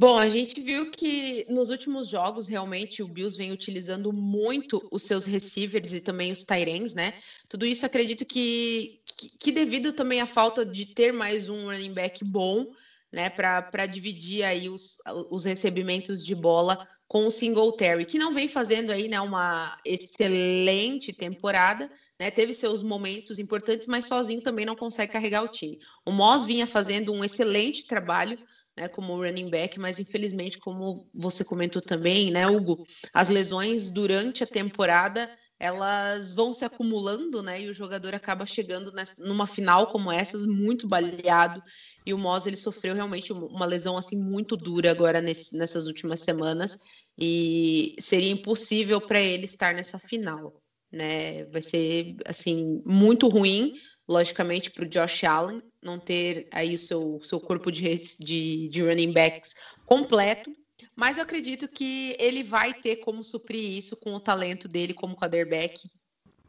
Bom, 0.00 0.16
a 0.16 0.28
gente 0.28 0.60
viu 0.60 0.92
que 0.92 1.44
nos 1.48 1.70
últimos 1.70 2.06
jogos, 2.06 2.46
realmente, 2.46 3.02
o 3.02 3.08
Bills 3.08 3.36
vem 3.36 3.50
utilizando 3.50 4.12
muito 4.12 4.86
os 4.92 5.02
seus 5.02 5.24
receivers 5.24 5.92
e 5.92 6.00
também 6.00 6.30
os 6.30 6.44
Tyrens, 6.44 6.94
né? 6.94 7.14
Tudo 7.48 7.66
isso 7.66 7.84
acredito 7.84 8.24
que, 8.24 9.00
que, 9.04 9.36
que, 9.36 9.50
devido 9.50 9.92
também 9.92 10.20
à 10.20 10.26
falta 10.26 10.64
de 10.64 10.86
ter 10.86 11.12
mais 11.12 11.48
um 11.48 11.64
running 11.64 11.92
back 11.92 12.24
bom, 12.24 12.68
né? 13.12 13.28
Para 13.28 13.86
dividir 13.86 14.44
aí 14.44 14.68
os, 14.68 14.98
os 15.32 15.44
recebimentos 15.44 16.24
de 16.24 16.32
bola 16.32 16.86
com 17.08 17.26
o 17.26 17.30
Singletary, 17.30 18.04
que 18.04 18.18
não 18.18 18.34
vem 18.34 18.46
fazendo 18.46 18.90
aí, 18.90 19.08
né, 19.08 19.18
uma 19.18 19.78
excelente 19.84 21.10
temporada, 21.12 21.90
né, 22.20 22.30
teve 22.30 22.52
seus 22.52 22.82
momentos 22.82 23.38
importantes, 23.38 23.86
mas 23.86 24.04
sozinho 24.04 24.42
também 24.42 24.66
não 24.66 24.76
consegue 24.76 25.12
carregar 25.12 25.42
o 25.42 25.48
time. 25.48 25.78
O 26.04 26.12
Moss 26.12 26.44
vinha 26.44 26.66
fazendo 26.66 27.10
um 27.12 27.24
excelente 27.24 27.86
trabalho, 27.86 28.38
né, 28.76 28.88
como 28.88 29.16
running 29.16 29.48
back, 29.48 29.80
mas 29.80 29.98
infelizmente, 29.98 30.58
como 30.58 31.08
você 31.14 31.42
comentou 31.42 31.80
também, 31.80 32.30
né, 32.30 32.46
Hugo, 32.46 32.86
as 33.14 33.30
lesões 33.30 33.90
durante 33.90 34.44
a 34.44 34.46
temporada 34.46 35.30
elas 35.60 36.32
vão 36.32 36.52
se 36.52 36.64
acumulando, 36.64 37.42
né? 37.42 37.60
E 37.62 37.68
o 37.68 37.74
jogador 37.74 38.14
acaba 38.14 38.46
chegando 38.46 38.92
nessa, 38.92 39.22
numa 39.22 39.46
final 39.46 39.88
como 39.88 40.12
essas 40.12 40.46
muito 40.46 40.86
baleado. 40.86 41.62
E 42.06 42.14
o 42.14 42.18
Moss 42.18 42.46
ele 42.46 42.56
sofreu 42.56 42.94
realmente 42.94 43.32
uma 43.32 43.66
lesão 43.66 43.96
assim 43.96 44.16
muito 44.16 44.56
dura 44.56 44.90
agora 44.90 45.20
nesse, 45.20 45.56
nessas 45.56 45.86
últimas 45.86 46.20
semanas 46.20 46.78
e 47.18 47.96
seria 47.98 48.30
impossível 48.30 49.00
para 49.00 49.20
ele 49.20 49.44
estar 49.44 49.74
nessa 49.74 49.98
final, 49.98 50.62
né? 50.92 51.44
Vai 51.46 51.62
ser 51.62 52.16
assim 52.24 52.80
muito 52.86 53.26
ruim, 53.28 53.74
logicamente, 54.08 54.70
para 54.70 54.84
o 54.84 54.88
Josh 54.88 55.24
Allen 55.24 55.60
não 55.82 55.98
ter 55.98 56.48
aí 56.52 56.74
o 56.74 56.78
seu, 56.78 57.20
seu 57.22 57.40
corpo 57.40 57.70
de, 57.72 57.82
de, 58.20 58.68
de 58.68 58.82
running 58.82 59.12
backs 59.12 59.54
completo 59.86 60.50
Mas 60.98 61.16
eu 61.16 61.22
acredito 61.22 61.68
que 61.68 62.16
ele 62.18 62.42
vai 62.42 62.74
ter 62.74 62.96
como 62.96 63.22
suprir 63.22 63.78
isso 63.78 63.96
com 63.96 64.12
o 64.14 64.18
talento 64.18 64.66
dele 64.66 64.92
como 64.92 65.14
quarterback 65.14 65.88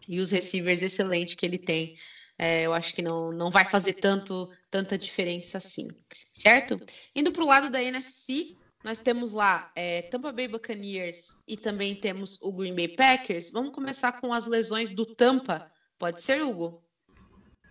e 0.08 0.20
os 0.20 0.32
receivers 0.32 0.82
excelentes 0.82 1.36
que 1.36 1.46
ele 1.46 1.60
tem. 1.60 1.96
É, 2.36 2.64
eu 2.64 2.74
acho 2.74 2.96
que 2.96 3.04
não, 3.04 3.32
não 3.32 3.52
vai 3.52 3.64
fazer 3.64 3.94
tanto, 3.94 4.50
tanta 4.72 4.98
diferença 4.98 5.60
assim, 5.60 5.88
certo? 6.32 6.82
Indo 7.16 7.32
para 7.32 7.44
o 7.44 7.46
lado 7.46 7.70
da 7.70 7.84
NFC, 7.84 8.56
nós 8.84 9.00
temos 9.00 9.34
lá 9.34 9.72
é, 9.76 10.02
Tampa 10.02 10.32
Bay 10.32 10.48
Buccaneers 10.48 11.38
e 11.48 11.56
também 11.56 11.94
temos 11.94 12.42
o 12.42 12.52
Green 12.52 12.74
Bay 12.74 12.88
Packers. 12.88 13.52
Vamos 13.52 13.70
começar 13.70 14.20
com 14.20 14.34
as 14.34 14.48
lesões 14.48 14.94
do 14.94 15.06
Tampa. 15.06 15.72
Pode 16.00 16.24
ser, 16.24 16.42
Hugo? 16.42 16.82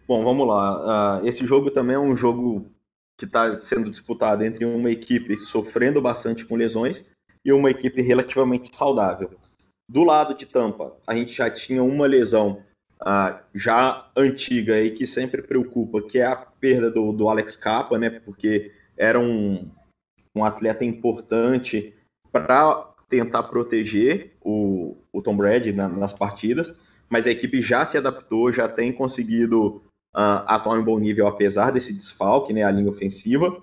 Bom, 0.06 0.22
vamos 0.22 0.46
lá. 0.46 1.18
Uh, 1.20 1.26
esse 1.26 1.44
jogo 1.44 1.72
também 1.72 1.96
é 1.96 1.98
um 1.98 2.14
jogo 2.14 2.72
que 3.18 3.24
está 3.24 3.58
sendo 3.58 3.90
disputado 3.90 4.44
entre 4.44 4.64
uma 4.64 4.90
equipe 4.90 5.36
sofrendo 5.40 6.00
bastante 6.00 6.46
com 6.46 6.54
lesões 6.54 7.04
e 7.44 7.52
uma 7.52 7.70
equipe 7.70 8.00
relativamente 8.00 8.74
saudável. 8.74 9.30
Do 9.90 10.04
lado 10.04 10.34
de 10.34 10.46
Tampa, 10.46 10.96
a 11.06 11.14
gente 11.14 11.32
já 11.32 11.50
tinha 11.50 11.82
uma 11.82 12.06
lesão 12.06 12.62
uh, 13.02 13.38
já 13.52 14.08
antiga 14.16 14.80
e 14.80 14.92
que 14.92 15.06
sempre 15.06 15.42
preocupa, 15.42 16.00
que 16.02 16.18
é 16.18 16.26
a 16.26 16.36
perda 16.36 16.90
do, 16.90 17.12
do 17.12 17.28
Alex 17.28 17.56
Capa, 17.56 17.98
né? 17.98 18.08
Porque 18.10 18.70
era 18.96 19.18
um, 19.18 19.68
um 20.36 20.44
atleta 20.44 20.84
importante 20.84 21.94
para 22.30 22.94
tentar 23.08 23.44
proteger 23.44 24.36
o, 24.40 24.96
o 25.12 25.22
Tom 25.22 25.36
Brady 25.36 25.72
na, 25.72 25.88
nas 25.88 26.12
partidas, 26.12 26.72
mas 27.08 27.26
a 27.26 27.30
equipe 27.30 27.62
já 27.62 27.84
se 27.84 27.96
adaptou, 27.96 28.52
já 28.52 28.68
tem 28.68 28.92
conseguido 28.92 29.82
uh, 30.14 30.76
em 30.76 30.82
bom 30.82 30.98
nível, 30.98 31.26
apesar 31.26 31.70
desse 31.70 31.92
desfalque, 31.92 32.52
né, 32.52 32.62
a 32.62 32.70
linha 32.70 32.90
ofensiva. 32.90 33.62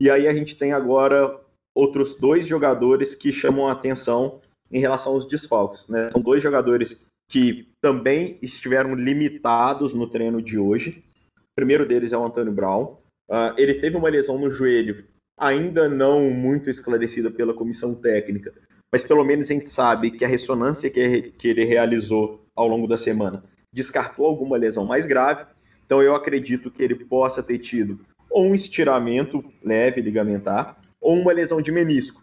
E 0.00 0.10
aí 0.10 0.26
a 0.26 0.34
gente 0.34 0.56
tem 0.56 0.72
agora 0.72 1.40
outros 1.74 2.14
dois 2.14 2.46
jogadores 2.46 3.14
que 3.14 3.32
chamam 3.32 3.68
a 3.68 3.72
atenção 3.72 4.40
em 4.70 4.80
relação 4.80 5.12
aos 5.12 5.26
desfalques. 5.26 5.88
Né? 5.88 6.10
São 6.10 6.20
dois 6.20 6.42
jogadores 6.42 7.04
que 7.28 7.68
também 7.80 8.38
estiveram 8.42 8.94
limitados 8.94 9.94
no 9.94 10.08
treino 10.08 10.42
de 10.42 10.58
hoje. 10.58 11.02
O 11.36 11.54
primeiro 11.56 11.86
deles 11.86 12.12
é 12.12 12.18
o 12.18 12.24
Antônio 12.24 12.52
Brown. 12.52 12.96
Uh, 13.28 13.54
ele 13.56 13.74
teve 13.74 13.96
uma 13.96 14.08
lesão 14.08 14.38
no 14.38 14.50
joelho, 14.50 15.04
ainda 15.38 15.88
não 15.88 16.30
muito 16.30 16.68
esclarecida 16.68 17.30
pela 17.30 17.54
comissão 17.54 17.94
técnica, 17.94 18.52
mas 18.92 19.02
pelo 19.02 19.24
menos 19.24 19.50
a 19.50 19.54
gente 19.54 19.68
sabe 19.68 20.10
que 20.10 20.24
a 20.24 20.28
ressonância 20.28 20.90
que, 20.90 21.32
que 21.38 21.48
ele 21.48 21.64
realizou 21.64 22.44
ao 22.54 22.68
longo 22.68 22.86
da 22.86 22.96
semana 22.96 23.42
descartou 23.72 24.26
alguma 24.26 24.56
lesão 24.56 24.84
mais 24.84 25.06
grave. 25.06 25.46
Então 25.84 26.02
eu 26.02 26.14
acredito 26.14 26.70
que 26.70 26.82
ele 26.82 26.94
possa 26.94 27.42
ter 27.42 27.58
tido 27.58 28.00
ou 28.30 28.46
um 28.46 28.54
estiramento 28.54 29.44
leve 29.62 30.00
ligamentar 30.00 30.80
ou 31.00 31.14
uma 31.14 31.32
lesão 31.32 31.60
de 31.60 31.70
menisco. 31.70 32.22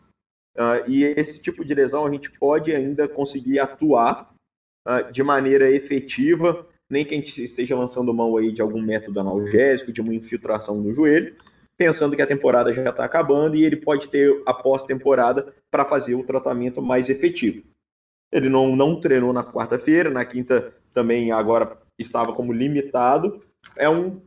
Uh, 0.57 0.89
e 0.89 1.03
esse 1.03 1.41
tipo 1.41 1.63
de 1.63 1.73
lesão 1.73 2.05
a 2.05 2.11
gente 2.11 2.29
pode 2.31 2.75
ainda 2.75 3.07
conseguir 3.07 3.59
atuar 3.59 4.33
uh, 4.85 5.09
de 5.11 5.23
maneira 5.23 5.71
efetiva, 5.71 6.67
nem 6.89 7.05
que 7.05 7.13
a 7.13 7.17
gente 7.17 7.41
esteja 7.41 7.77
lançando 7.77 8.13
mão 8.13 8.35
aí 8.35 8.51
de 8.51 8.61
algum 8.61 8.81
método 8.81 9.21
analgésico, 9.21 9.93
de 9.93 10.01
uma 10.01 10.13
infiltração 10.13 10.75
no 10.75 10.93
joelho, 10.93 11.33
pensando 11.77 12.15
que 12.15 12.21
a 12.21 12.27
temporada 12.27 12.73
já 12.73 12.89
está 12.89 13.05
acabando 13.05 13.55
e 13.55 13.63
ele 13.63 13.77
pode 13.77 14.09
ter 14.09 14.41
a 14.45 14.53
pós-temporada 14.53 15.53
para 15.71 15.85
fazer 15.85 16.15
o 16.15 16.25
tratamento 16.25 16.81
mais 16.81 17.09
efetivo. 17.09 17.63
Ele 18.31 18.49
não, 18.49 18.75
não 18.75 18.99
treinou 18.99 19.31
na 19.31 19.43
quarta-feira, 19.43 20.09
na 20.09 20.25
quinta 20.25 20.73
também 20.93 21.31
agora 21.31 21.77
estava 21.97 22.33
como 22.33 22.51
limitado, 22.51 23.41
é 23.75 23.89
um, 23.89 24.21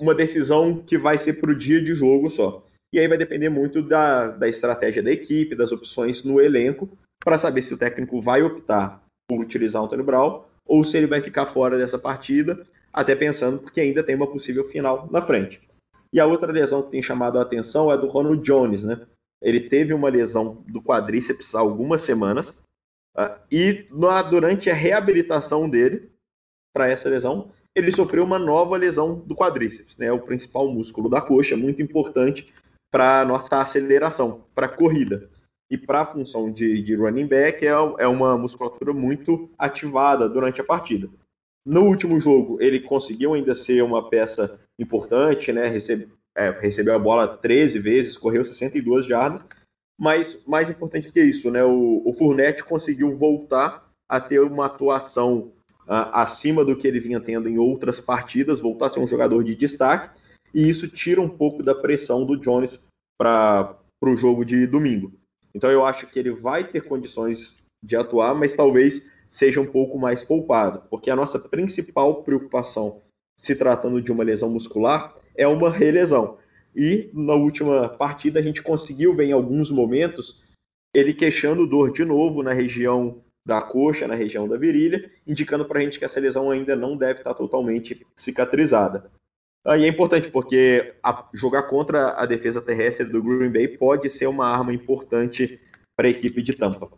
uma 0.00 0.14
decisão 0.14 0.82
que 0.82 0.98
vai 0.98 1.18
ser 1.18 1.34
para 1.34 1.50
o 1.50 1.58
dia 1.58 1.82
de 1.82 1.94
jogo 1.94 2.28
só. 2.30 2.64
E 2.92 2.98
aí 2.98 3.08
vai 3.08 3.18
depender 3.18 3.48
muito 3.48 3.82
da, 3.82 4.28
da 4.28 4.48
estratégia 4.48 5.02
da 5.02 5.10
equipe, 5.10 5.56
das 5.56 5.72
opções 5.72 6.22
no 6.22 6.40
elenco, 6.40 6.88
para 7.22 7.38
saber 7.38 7.62
se 7.62 7.74
o 7.74 7.78
técnico 7.78 8.20
vai 8.20 8.42
optar 8.42 9.02
por 9.28 9.40
utilizar 9.40 9.82
o 9.82 9.86
Antônio 9.86 10.04
Brown 10.04 10.44
ou 10.66 10.84
se 10.84 10.96
ele 10.96 11.06
vai 11.06 11.20
ficar 11.20 11.46
fora 11.46 11.78
dessa 11.78 11.98
partida, 11.98 12.66
até 12.92 13.14
pensando 13.14 13.58
porque 13.58 13.80
ainda 13.80 14.02
tem 14.02 14.14
uma 14.14 14.26
possível 14.26 14.68
final 14.68 15.08
na 15.10 15.22
frente. 15.22 15.60
E 16.12 16.20
a 16.20 16.26
outra 16.26 16.50
lesão 16.50 16.82
que 16.82 16.90
tem 16.90 17.02
chamado 17.02 17.38
a 17.38 17.42
atenção 17.42 17.92
é 17.92 17.98
do 17.98 18.06
Ronald 18.06 18.42
Jones, 18.42 18.84
né? 18.84 19.06
Ele 19.42 19.60
teve 19.60 19.92
uma 19.92 20.08
lesão 20.08 20.64
do 20.66 20.82
quadríceps 20.82 21.54
há 21.54 21.60
algumas 21.60 22.00
semanas 22.00 22.50
uh, 23.16 23.38
e 23.50 23.86
durante 24.30 24.70
a 24.70 24.74
reabilitação 24.74 25.68
dele 25.68 26.10
para 26.74 26.88
essa 26.88 27.08
lesão, 27.08 27.52
ele 27.76 27.92
sofreu 27.92 28.24
uma 28.24 28.38
nova 28.38 28.74
lesão 28.74 29.22
do 29.26 29.36
quadríceps, 29.36 29.98
né? 29.98 30.10
O 30.10 30.18
principal 30.18 30.66
músculo 30.66 31.10
da 31.10 31.20
coxa, 31.20 31.54
muito 31.56 31.82
importante 31.82 32.50
para 32.90 33.22
nossa 33.26 33.60
aceleração, 33.60 34.46
para 34.54 34.66
corrida. 34.66 35.28
E 35.70 35.76
para 35.76 36.02
a 36.02 36.06
função 36.06 36.50
de, 36.50 36.80
de, 36.82 36.94
running 36.94 37.26
back 37.26 37.66
é, 37.66 37.70
é 37.70 38.06
uma 38.06 38.38
musculatura 38.38 38.94
muito 38.94 39.50
ativada 39.58 40.28
durante 40.28 40.60
a 40.60 40.64
partida. 40.64 41.10
No 41.66 41.82
último 41.82 42.18
jogo, 42.18 42.56
ele 42.62 42.80
conseguiu 42.80 43.34
ainda 43.34 43.54
ser 43.54 43.82
uma 43.82 44.08
peça 44.08 44.58
importante, 44.78 45.52
né? 45.52 45.66
Recebe, 45.66 46.08
é, 46.34 46.50
recebeu 46.50 46.94
a 46.94 46.98
bola 46.98 47.28
13 47.28 47.78
vezes, 47.78 48.16
correu 48.16 48.42
62 48.42 49.04
jardas, 49.04 49.44
mas 50.00 50.42
mais 50.46 50.70
importante 50.70 51.12
que 51.12 51.20
isso, 51.20 51.50
né? 51.50 51.62
O, 51.62 52.02
o 52.06 52.14
conseguiu 52.64 53.14
voltar 53.16 53.86
a 54.08 54.18
ter 54.18 54.40
uma 54.40 54.66
atuação 54.66 55.52
acima 55.86 56.64
do 56.64 56.76
que 56.76 56.86
ele 56.86 57.00
vinha 57.00 57.20
tendo 57.20 57.48
em 57.48 57.58
outras 57.58 58.00
partidas, 58.00 58.60
voltar 58.60 58.86
a 58.86 58.88
ser 58.88 59.00
um 59.00 59.06
jogador 59.06 59.42
de 59.44 59.54
destaque, 59.54 60.10
e 60.52 60.68
isso 60.68 60.88
tira 60.88 61.20
um 61.20 61.28
pouco 61.28 61.62
da 61.62 61.74
pressão 61.74 62.24
do 62.24 62.36
Jones 62.36 62.86
para 63.18 63.78
o 64.02 64.16
jogo 64.16 64.44
de 64.44 64.66
domingo. 64.66 65.12
Então 65.54 65.70
eu 65.70 65.84
acho 65.84 66.06
que 66.06 66.18
ele 66.18 66.30
vai 66.30 66.64
ter 66.64 66.82
condições 66.82 67.64
de 67.82 67.96
atuar, 67.96 68.34
mas 68.34 68.54
talvez 68.54 69.02
seja 69.30 69.60
um 69.60 69.66
pouco 69.66 69.98
mais 69.98 70.24
poupado, 70.24 70.82
porque 70.90 71.10
a 71.10 71.16
nossa 71.16 71.38
principal 71.38 72.22
preocupação, 72.22 73.02
se 73.38 73.54
tratando 73.54 74.00
de 74.00 74.10
uma 74.10 74.24
lesão 74.24 74.50
muscular, 74.50 75.14
é 75.36 75.46
uma 75.46 75.70
relesão. 75.70 76.38
E 76.74 77.10
na 77.12 77.34
última 77.34 77.88
partida 77.88 78.38
a 78.38 78.42
gente 78.42 78.62
conseguiu 78.62 79.14
ver 79.14 79.26
em 79.26 79.32
alguns 79.32 79.70
momentos 79.70 80.42
ele 80.94 81.12
queixando 81.12 81.66
dor 81.66 81.92
de 81.92 82.04
novo 82.04 82.42
na 82.42 82.52
região 82.52 83.22
da 83.46 83.62
coxa, 83.62 84.08
na 84.08 84.16
região 84.16 84.48
da 84.48 84.56
virilha, 84.56 85.08
indicando 85.24 85.64
para 85.64 85.78
a 85.78 85.82
gente 85.82 86.00
que 86.00 86.04
essa 86.04 86.18
lesão 86.18 86.50
ainda 86.50 86.74
não 86.74 86.96
deve 86.96 87.20
estar 87.20 87.32
totalmente 87.32 88.04
cicatrizada. 88.16 89.08
E 89.64 89.84
é 89.84 89.88
importante 89.88 90.28
porque 90.28 90.96
a, 91.00 91.28
jogar 91.32 91.64
contra 91.64 92.20
a 92.20 92.26
defesa 92.26 92.60
terrestre 92.60 93.06
do 93.06 93.22
Green 93.22 93.50
Bay 93.50 93.68
pode 93.68 94.10
ser 94.10 94.26
uma 94.26 94.46
arma 94.48 94.74
importante 94.74 95.60
para 95.96 96.08
a 96.08 96.10
equipe 96.10 96.42
de 96.42 96.54
Tampa. 96.54 96.90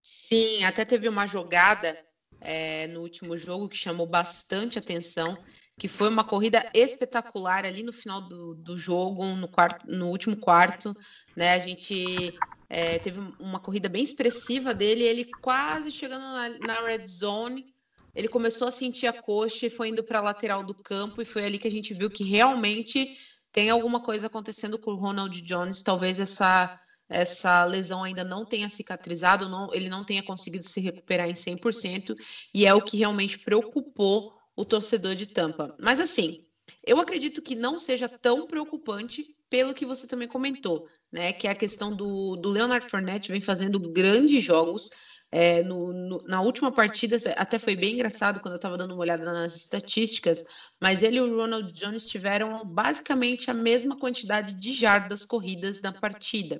Sim, 0.00 0.62
até 0.62 0.84
teve 0.84 1.08
uma 1.08 1.26
jogada 1.26 1.96
é, 2.40 2.86
no 2.86 3.00
último 3.00 3.36
jogo 3.36 3.68
que 3.68 3.76
chamou 3.76 4.06
bastante 4.06 4.78
atenção, 4.78 5.36
que 5.78 5.88
foi 5.88 6.08
uma 6.08 6.24
corrida 6.24 6.68
espetacular 6.72 7.64
ali 7.64 7.82
no 7.82 7.92
final 7.92 8.20
do, 8.20 8.54
do 8.54 8.78
jogo, 8.78 9.24
no, 9.24 9.48
quarto, 9.48 9.86
no 9.88 10.08
último 10.08 10.36
quarto, 10.36 10.92
né? 11.36 11.52
A 11.52 11.58
gente 11.58 12.36
é, 12.74 12.98
teve 12.98 13.20
uma 13.38 13.60
corrida 13.60 13.86
bem 13.86 14.02
expressiva 14.02 14.72
dele, 14.72 15.04
ele 15.04 15.26
quase 15.42 15.90
chegando 15.90 16.22
na, 16.22 16.48
na, 16.60 16.80
red 16.80 17.06
zone, 17.06 17.66
ele 18.14 18.28
começou 18.28 18.66
a 18.66 18.70
sentir 18.70 19.06
a 19.06 19.12
coxa 19.12 19.66
e 19.66 19.70
foi 19.70 19.90
indo 19.90 20.02
para 20.02 20.20
a 20.20 20.22
lateral 20.22 20.64
do 20.64 20.74
campo, 20.74 21.20
e 21.20 21.24
foi 21.26 21.44
ali 21.44 21.58
que 21.58 21.68
a 21.68 21.70
gente 21.70 21.92
viu 21.92 22.08
que 22.08 22.24
realmente 22.24 23.14
tem 23.52 23.68
alguma 23.68 24.00
coisa 24.00 24.26
acontecendo 24.26 24.78
com 24.78 24.92
o 24.92 24.96
Ronald 24.96 25.38
Jones, 25.42 25.82
talvez 25.82 26.18
essa 26.18 26.80
essa 27.10 27.62
lesão 27.66 28.02
ainda 28.02 28.24
não 28.24 28.42
tenha 28.42 28.70
cicatrizado, 28.70 29.46
não, 29.46 29.68
ele 29.74 29.90
não 29.90 30.02
tenha 30.02 30.22
conseguido 30.22 30.64
se 30.64 30.80
recuperar 30.80 31.28
em 31.28 31.34
100%, 31.34 32.16
e 32.54 32.64
é 32.64 32.72
o 32.72 32.80
que 32.80 32.96
realmente 32.96 33.38
preocupou 33.38 34.32
o 34.56 34.64
torcedor 34.64 35.14
de 35.14 35.26
Tampa. 35.26 35.76
Mas 35.78 36.00
assim, 36.00 36.46
eu 36.82 36.98
acredito 36.98 37.42
que 37.42 37.54
não 37.54 37.78
seja 37.78 38.08
tão 38.08 38.46
preocupante 38.46 39.36
pelo 39.52 39.74
que 39.74 39.84
você 39.84 40.06
também 40.06 40.26
comentou, 40.26 40.88
né? 41.12 41.30
Que 41.30 41.46
é 41.46 41.50
a 41.50 41.54
questão 41.54 41.94
do, 41.94 42.36
do 42.36 42.48
Leonard 42.48 42.86
Fournette 42.86 43.30
vem 43.30 43.42
fazendo 43.42 43.78
grandes 43.78 44.42
jogos. 44.42 44.88
É, 45.30 45.62
no, 45.62 45.92
no, 45.92 46.22
na 46.26 46.40
última 46.40 46.72
partida, 46.72 47.18
até 47.36 47.58
foi 47.58 47.76
bem 47.76 47.92
engraçado 47.92 48.40
quando 48.40 48.52
eu 48.52 48.56
estava 48.56 48.78
dando 48.78 48.94
uma 48.94 49.02
olhada 49.02 49.22
nas 49.30 49.54
estatísticas, 49.54 50.42
mas 50.80 51.02
ele 51.02 51.16
e 51.16 51.20
o 51.20 51.36
Ronald 51.36 51.70
Jones 51.72 52.06
tiveram 52.06 52.64
basicamente 52.64 53.50
a 53.50 53.54
mesma 53.54 53.98
quantidade 53.98 54.54
de 54.54 54.72
jardas 54.72 55.26
corridas 55.26 55.82
na 55.82 55.92
partida. 55.92 56.58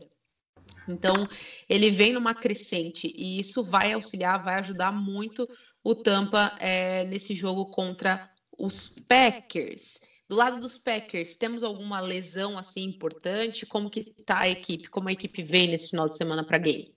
Então, 0.87 1.27
ele 1.69 1.91
vem 1.91 2.13
numa 2.13 2.35
crescente 2.35 3.11
e 3.17 3.41
isso 3.41 3.63
vai 3.63 3.95
auxiliar, 3.95 4.43
vai 4.43 4.57
ajudar 4.57 4.93
muito 4.93 5.49
o 5.83 5.95
Tampa 5.95 6.55
é, 6.59 7.05
nesse 7.05 7.35
jogo 7.35 7.67
contra 7.67 8.31
os 8.59 8.99
Packers. 9.09 10.12
Do 10.33 10.39
lado 10.39 10.59
dos 10.59 10.79
Packers, 10.79 11.37
temos 11.37 11.63
alguma 11.63 12.01
lesão 12.01 12.57
assim 12.57 12.85
importante? 12.85 13.67
Como 13.67 13.91
que 13.91 14.15
tá 14.25 14.39
a 14.39 14.49
equipe? 14.49 14.89
Como 14.89 15.11
a 15.11 15.13
equipe 15.13 15.43
vem 15.43 15.69
nesse 15.69 15.91
final 15.91 16.09
de 16.09 16.17
semana 16.17 16.43
para 16.43 16.57
game? 16.57 16.89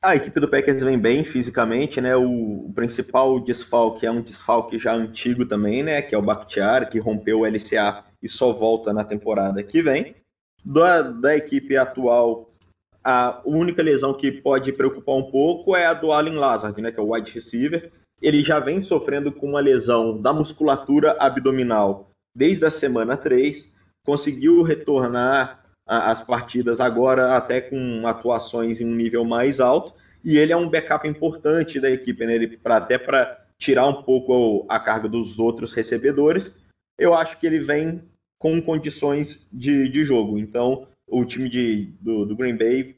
A 0.00 0.16
equipe 0.16 0.40
do 0.40 0.48
Packers 0.48 0.82
vem 0.82 0.98
bem 0.98 1.22
fisicamente, 1.22 2.00
né? 2.00 2.16
O, 2.16 2.72
principal 2.74 3.40
desfalque 3.40 4.06
é 4.06 4.10
um 4.10 4.22
desfalque 4.22 4.78
já 4.78 4.94
antigo 4.94 5.44
também, 5.44 5.82
né? 5.82 6.00
Que 6.00 6.14
é 6.14 6.18
o 6.18 6.22
Bakhtiar, 6.22 6.88
que 6.88 6.98
rompeu 6.98 7.40
o 7.40 7.46
LCA 7.46 8.04
e 8.22 8.26
só 8.26 8.54
volta 8.54 8.90
na 8.90 9.04
temporada 9.04 9.62
que 9.62 9.82
vem. 9.82 10.14
Da, 10.64 11.02
da 11.02 11.36
equipe 11.36 11.76
atual, 11.76 12.54
a 13.04 13.42
única 13.44 13.82
lesão 13.82 14.14
que 14.14 14.32
pode 14.32 14.72
preocupar 14.72 15.14
um 15.14 15.30
pouco 15.30 15.76
é 15.76 15.84
a 15.84 15.92
do 15.92 16.10
Allen 16.10 16.36
Lazard, 16.36 16.80
né, 16.80 16.90
que 16.90 16.98
é 16.98 17.02
o 17.02 17.12
wide 17.12 17.30
receiver. 17.32 17.92
Ele 18.22 18.40
já 18.40 18.58
vem 18.58 18.80
sofrendo 18.80 19.30
com 19.30 19.46
uma 19.46 19.60
lesão 19.60 20.18
da 20.18 20.32
musculatura 20.32 21.18
abdominal 21.20 22.07
desde 22.38 22.64
a 22.64 22.70
semana 22.70 23.16
3, 23.16 23.68
conseguiu 24.06 24.62
retornar 24.62 25.64
às 25.84 26.20
partidas 26.20 26.78
agora 26.78 27.36
até 27.36 27.60
com 27.60 28.06
atuações 28.06 28.80
em 28.80 28.86
um 28.86 28.94
nível 28.94 29.24
mais 29.24 29.58
alto, 29.58 29.92
e 30.24 30.38
ele 30.38 30.52
é 30.52 30.56
um 30.56 30.68
backup 30.68 31.08
importante 31.08 31.80
da 31.80 31.90
equipe, 31.90 32.24
né, 32.24 32.36
ele, 32.36 32.56
pra, 32.56 32.76
até 32.76 32.96
para 32.96 33.44
tirar 33.58 33.88
um 33.88 34.02
pouco 34.02 34.64
a 34.68 34.78
carga 34.78 35.08
dos 35.08 35.38
outros 35.40 35.72
recebedores. 35.72 36.54
Eu 36.96 37.12
acho 37.12 37.38
que 37.40 37.46
ele 37.46 37.58
vem 37.58 38.04
com 38.38 38.62
condições 38.62 39.48
de, 39.52 39.88
de 39.88 40.04
jogo. 40.04 40.38
Então, 40.38 40.86
o 41.08 41.24
time 41.24 41.48
de, 41.48 41.86
do, 42.00 42.24
do 42.24 42.36
Green 42.36 42.56
Bay 42.56 42.94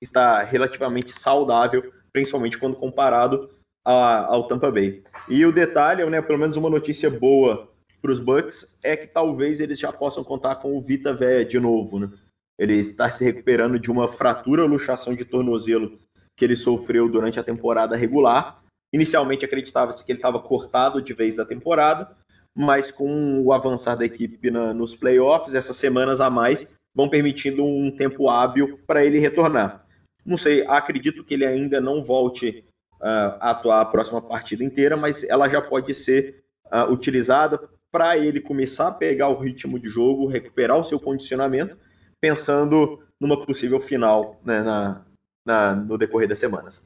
está 0.00 0.44
relativamente 0.44 1.10
saudável, 1.12 1.92
principalmente 2.12 2.58
quando 2.58 2.76
comparado 2.76 3.50
a, 3.84 4.26
ao 4.26 4.46
Tampa 4.46 4.70
Bay. 4.70 5.02
E 5.28 5.44
o 5.44 5.52
detalhe, 5.52 6.04
né, 6.08 6.22
pelo 6.22 6.38
menos 6.38 6.56
uma 6.56 6.70
notícia 6.70 7.10
boa 7.10 7.68
para 8.00 8.12
os 8.12 8.20
Bucks 8.20 8.78
é 8.82 8.96
que 8.96 9.06
talvez 9.06 9.60
eles 9.60 9.78
já 9.78 9.92
possam 9.92 10.22
contar 10.22 10.56
com 10.56 10.76
o 10.76 10.80
Vita 10.80 11.12
Véia 11.12 11.44
de 11.44 11.58
novo. 11.58 11.98
Né? 11.98 12.10
Ele 12.58 12.74
está 12.74 13.10
se 13.10 13.24
recuperando 13.24 13.78
de 13.78 13.90
uma 13.90 14.12
fratura 14.12 14.64
luxação 14.64 15.14
de 15.14 15.24
tornozelo 15.24 15.98
que 16.36 16.44
ele 16.44 16.56
sofreu 16.56 17.08
durante 17.08 17.38
a 17.38 17.44
temporada 17.44 17.96
regular. 17.96 18.62
Inicialmente 18.92 19.44
acreditava-se 19.44 20.04
que 20.04 20.12
ele 20.12 20.18
estava 20.18 20.40
cortado 20.40 21.02
de 21.02 21.12
vez 21.12 21.36
da 21.36 21.44
temporada, 21.44 22.16
mas 22.56 22.90
com 22.90 23.42
o 23.42 23.52
avançar 23.52 23.96
da 23.96 24.04
equipe 24.04 24.50
na, 24.50 24.72
nos 24.72 24.94
playoffs, 24.94 25.54
essas 25.54 25.76
semanas 25.76 26.20
a 26.20 26.30
mais 26.30 26.76
vão 26.94 27.08
permitindo 27.08 27.64
um 27.64 27.90
tempo 27.90 28.28
hábil 28.28 28.80
para 28.86 29.04
ele 29.04 29.18
retornar. 29.18 29.84
Não 30.24 30.36
sei, 30.36 30.66
acredito 30.66 31.24
que 31.24 31.34
ele 31.34 31.46
ainda 31.46 31.80
não 31.80 32.02
volte 32.02 32.64
uh, 33.00 33.38
a 33.40 33.50
atuar 33.50 33.80
a 33.80 33.84
próxima 33.84 34.20
partida 34.20 34.64
inteira, 34.64 34.96
mas 34.96 35.22
ela 35.24 35.48
já 35.48 35.60
pode 35.60 35.94
ser 35.94 36.42
uh, 36.72 36.90
utilizada 36.90 37.60
para 37.90 38.16
ele 38.18 38.40
começar 38.40 38.88
a 38.88 38.92
pegar 38.92 39.28
o 39.28 39.38
ritmo 39.38 39.78
de 39.78 39.88
jogo, 39.88 40.26
recuperar 40.26 40.78
o 40.78 40.84
seu 40.84 41.00
condicionamento, 41.00 41.78
pensando 42.20 43.02
numa 43.20 43.44
possível 43.44 43.80
final 43.80 44.40
né, 44.44 44.62
na, 44.62 45.06
na, 45.44 45.74
no 45.74 45.96
decorrer 45.96 46.28
das 46.28 46.38
semanas. 46.38 46.82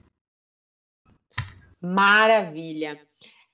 Maravilha. 1.81 3.01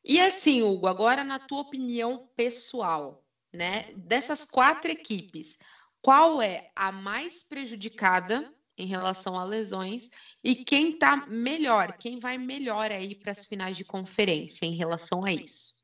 E 0.05 0.21
assim, 0.21 0.63
Hugo, 0.63 0.87
agora 0.87 1.25
na 1.25 1.39
tua 1.39 1.61
opinião 1.61 2.29
pessoal, 2.37 3.25
né, 3.53 3.87
dessas 3.97 4.45
quatro 4.45 4.91
equipes, 4.91 5.59
qual 6.03 6.41
é 6.41 6.71
a 6.77 6.93
mais 6.93 7.43
prejudicada 7.43 8.53
em 8.77 8.87
relação 8.87 9.39
a 9.39 9.45
lesões 9.45 10.09
e 10.45 10.55
quem 10.55 10.91
está 10.91 11.27
melhor, 11.27 11.97
quem 11.99 12.19
vai 12.19 12.39
melhor 12.39 12.93
aí 12.93 13.15
para 13.15 13.33
as 13.33 13.45
finais 13.45 13.77
de 13.77 13.85
conferência 13.85 14.65
em 14.65 14.77
relação 14.77 15.25
a 15.25 15.33
isso? 15.33 15.78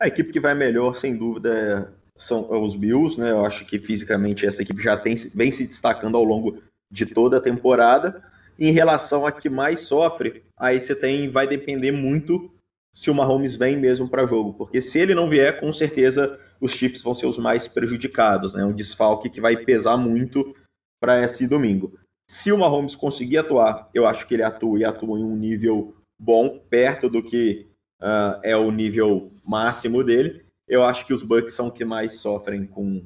A 0.00 0.06
equipe 0.08 0.32
que 0.32 0.40
vai 0.40 0.54
melhor, 0.54 0.94
sem 0.96 1.16
dúvida, 1.16 1.92
são 2.16 2.50
os 2.62 2.74
Bills, 2.74 3.18
né? 3.18 3.30
Eu 3.30 3.44
acho 3.44 3.64
que 3.64 3.78
fisicamente 3.78 4.46
essa 4.46 4.62
equipe 4.62 4.82
já 4.82 4.96
tem, 4.96 5.14
vem 5.34 5.50
se 5.50 5.66
destacando 5.66 6.16
ao 6.16 6.24
longo 6.24 6.62
de 6.90 7.06
toda 7.06 7.38
a 7.38 7.40
temporada. 7.40 8.22
Em 8.58 8.70
relação 8.70 9.26
a 9.26 9.32
que 9.32 9.48
mais 9.48 9.80
sofre, 9.80 10.42
aí 10.56 10.80
você 10.80 10.94
tem, 10.94 11.30
vai 11.30 11.46
depender 11.46 11.92
muito 11.92 12.50
se 12.94 13.10
o 13.10 13.14
Mahomes 13.14 13.54
vem 13.54 13.76
mesmo 13.76 14.08
para 14.08 14.26
jogo, 14.26 14.54
porque 14.54 14.80
se 14.80 14.98
ele 14.98 15.14
não 15.14 15.28
vier, 15.28 15.60
com 15.60 15.70
certeza 15.72 16.40
os 16.58 16.72
Chiefs 16.72 17.02
vão 17.02 17.14
ser 17.14 17.26
os 17.26 17.36
mais 17.36 17.68
prejudicados, 17.68 18.54
né? 18.54 18.64
Um 18.64 18.72
desfalque 18.72 19.28
que 19.28 19.40
vai 19.40 19.56
pesar 19.56 19.96
muito 19.98 20.54
para 21.00 21.22
esse 21.22 21.46
domingo. 21.46 21.98
Se 22.28 22.50
o 22.50 22.58
Mahomes 22.58 22.96
conseguir 22.96 23.38
atuar, 23.38 23.88
eu 23.92 24.06
acho 24.06 24.26
que 24.26 24.34
ele 24.34 24.42
atua 24.42 24.78
e 24.78 24.84
atua 24.84 25.18
em 25.18 25.24
um 25.24 25.36
nível 25.36 25.94
bom, 26.18 26.58
perto 26.70 27.08
do 27.08 27.22
que 27.22 27.66
uh, 28.00 28.40
é 28.42 28.56
o 28.56 28.70
nível 28.70 29.30
máximo 29.46 30.02
dele. 30.02 30.44
Eu 30.66 30.82
acho 30.82 31.06
que 31.06 31.12
os 31.12 31.22
Bucks 31.22 31.54
são 31.54 31.70
que 31.70 31.84
mais 31.84 32.18
sofrem 32.18 32.66
com, 32.66 33.02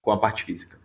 com 0.00 0.10
a 0.10 0.16
parte 0.16 0.44
física. 0.44 0.78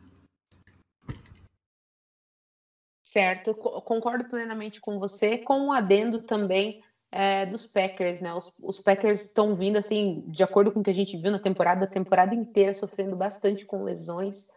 Certo, 3.04 3.56
concordo 3.56 4.26
plenamente 4.26 4.82
com 4.82 5.00
você, 5.00 5.38
com 5.38 5.68
um 5.68 5.72
adendo 5.72 6.20
também 6.20 6.78
é, 7.12 7.46
dos 7.46 7.66
Packers, 7.66 8.20
né? 8.20 8.34
Os, 8.34 8.52
os 8.62 8.80
Packers 8.80 9.22
estão 9.22 9.56
vindo, 9.56 9.78
assim, 9.78 10.24
de 10.28 10.44
acordo 10.44 10.72
com 10.72 10.82
o 10.82 10.84
que 10.84 10.90
a 10.90 10.94
gente 10.94 11.18
viu 11.18 11.32
na 11.32 11.40
temporada, 11.40 11.86
a 11.86 11.88
temporada 11.88 12.36
inteira 12.36 12.74
sofrendo 12.74 13.16
bastante 13.16 13.66
com 13.66 13.82
lesões. 13.82 14.48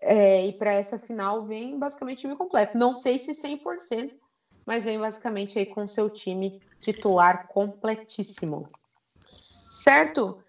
É, 0.00 0.46
e 0.46 0.52
para 0.52 0.72
essa 0.72 0.98
final 0.98 1.44
vem 1.44 1.78
basicamente 1.78 2.20
time 2.20 2.36
completo. 2.36 2.78
Não 2.78 2.94
sei 2.94 3.18
se 3.18 3.32
100%, 3.32 4.14
mas 4.64 4.84
vem 4.84 4.98
basicamente 4.98 5.58
aí 5.58 5.66
com 5.66 5.86
seu 5.86 6.08
time 6.08 6.54
titular 6.78 7.46
completíssimo. 7.48 8.68
Certo? 9.88 10.42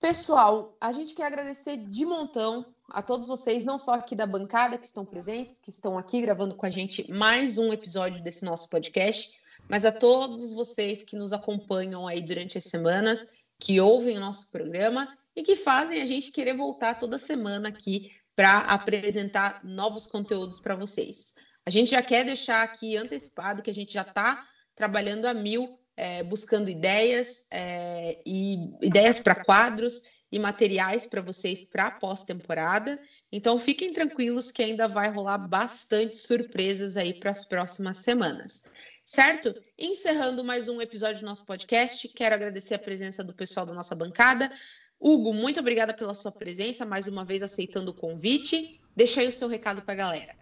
Pessoal, 0.00 0.76
a 0.80 0.92
gente 0.92 1.12
quer 1.12 1.24
agradecer 1.24 1.76
de 1.76 2.06
montão 2.06 2.72
a 2.88 3.02
todos 3.02 3.26
vocês, 3.26 3.64
não 3.64 3.76
só 3.76 3.94
aqui 3.94 4.14
da 4.14 4.28
bancada 4.28 4.78
que 4.78 4.86
estão 4.86 5.04
presentes, 5.04 5.58
que 5.58 5.70
estão 5.70 5.98
aqui 5.98 6.22
gravando 6.22 6.54
com 6.54 6.64
a 6.64 6.70
gente 6.70 7.10
mais 7.10 7.58
um 7.58 7.72
episódio 7.72 8.22
desse 8.22 8.44
nosso 8.44 8.68
podcast, 8.68 9.28
mas 9.68 9.84
a 9.84 9.90
todos 9.90 10.52
vocês 10.52 11.02
que 11.02 11.16
nos 11.16 11.32
acompanham 11.32 12.06
aí 12.06 12.20
durante 12.20 12.56
as 12.56 12.62
semanas, 12.62 13.34
que 13.58 13.80
ouvem 13.80 14.16
o 14.16 14.20
nosso 14.20 14.48
programa 14.52 15.12
e 15.34 15.42
que 15.42 15.56
fazem 15.56 16.00
a 16.00 16.06
gente 16.06 16.30
querer 16.30 16.56
voltar 16.56 17.00
toda 17.00 17.18
semana 17.18 17.70
aqui 17.70 18.12
para 18.36 18.58
apresentar 18.58 19.64
novos 19.64 20.06
conteúdos 20.06 20.60
para 20.60 20.76
vocês. 20.76 21.34
A 21.66 21.70
gente 21.70 21.90
já 21.90 22.02
quer 22.02 22.24
deixar 22.24 22.62
aqui 22.62 22.96
antecipado 22.96 23.64
que 23.64 23.70
a 23.70 23.74
gente 23.74 23.92
já 23.92 24.02
está 24.02 24.46
trabalhando 24.76 25.24
a 25.24 25.34
mil, 25.34 25.76
é, 25.96 26.22
buscando 26.22 26.68
ideias 26.70 27.44
é, 27.50 28.18
e 28.26 28.70
ideias 28.82 29.18
para 29.18 29.34
quadros 29.34 30.02
e 30.30 30.38
materiais 30.38 31.06
para 31.06 31.20
vocês 31.20 31.62
para 31.62 31.92
pós-temporada. 31.92 32.98
Então 33.30 33.58
fiquem 33.58 33.92
tranquilos 33.92 34.50
que 34.50 34.62
ainda 34.62 34.88
vai 34.88 35.08
rolar 35.08 35.38
bastante 35.38 36.16
surpresas 36.16 36.96
aí 36.96 37.14
para 37.14 37.30
as 37.30 37.44
próximas 37.44 37.98
semanas. 37.98 38.64
Certo? 39.04 39.54
Encerrando 39.78 40.42
mais 40.42 40.68
um 40.68 40.80
episódio 40.80 41.20
do 41.20 41.26
nosso 41.26 41.44
podcast, 41.44 42.08
quero 42.08 42.34
agradecer 42.34 42.74
a 42.74 42.78
presença 42.78 43.22
do 43.22 43.34
pessoal 43.34 43.64
da 43.64 43.74
nossa 43.74 43.94
bancada. 43.94 44.50
Hugo, 44.98 45.32
muito 45.32 45.60
obrigada 45.60 45.92
pela 45.92 46.14
sua 46.14 46.32
presença, 46.32 46.84
mais 46.84 47.06
uma 47.06 47.24
vez 47.24 47.42
aceitando 47.42 47.90
o 47.90 47.94
convite. 47.94 48.80
Deixa 48.96 49.20
aí 49.20 49.28
o 49.28 49.32
seu 49.32 49.46
recado 49.46 49.82
para 49.82 49.92
a 49.92 49.96
galera. 49.96 50.34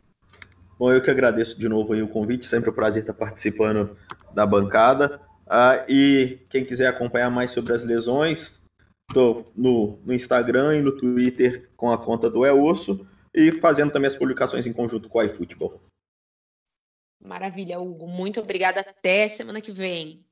Bom, 0.78 0.92
eu 0.92 1.02
que 1.02 1.10
agradeço 1.10 1.58
de 1.58 1.68
novo 1.68 1.94
o 1.94 2.08
convite, 2.08 2.46
sempre 2.46 2.70
um 2.70 2.72
prazer 2.72 3.02
estar 3.02 3.14
participando 3.14 3.96
da 4.32 4.46
bancada. 4.46 5.20
Ah, 5.54 5.84
e 5.86 6.38
quem 6.48 6.64
quiser 6.64 6.86
acompanhar 6.86 7.28
mais 7.28 7.52
sobre 7.52 7.74
as 7.74 7.84
lesões, 7.84 8.58
estou 9.06 9.52
no, 9.54 9.98
no, 9.98 10.14
Instagram 10.14 10.78
e 10.78 10.80
no 10.80 10.96
Twitter 10.96 11.68
com 11.76 11.92
a 11.92 12.02
conta 12.02 12.30
do 12.30 12.46
É 12.46 12.50
Osso 12.50 13.06
e 13.34 13.52
fazendo 13.60 13.92
também 13.92 14.08
as 14.08 14.16
publicações 14.16 14.66
em 14.66 14.72
conjunto 14.72 15.10
com 15.10 15.18
o 15.18 15.22
iFootball. 15.22 15.78
Maravilha, 17.20 17.78
Hugo. 17.78 18.06
Muito 18.06 18.40
obrigada. 18.40 18.80
Até 18.80 19.28
semana 19.28 19.60
que 19.60 19.70
vem. 19.70 20.24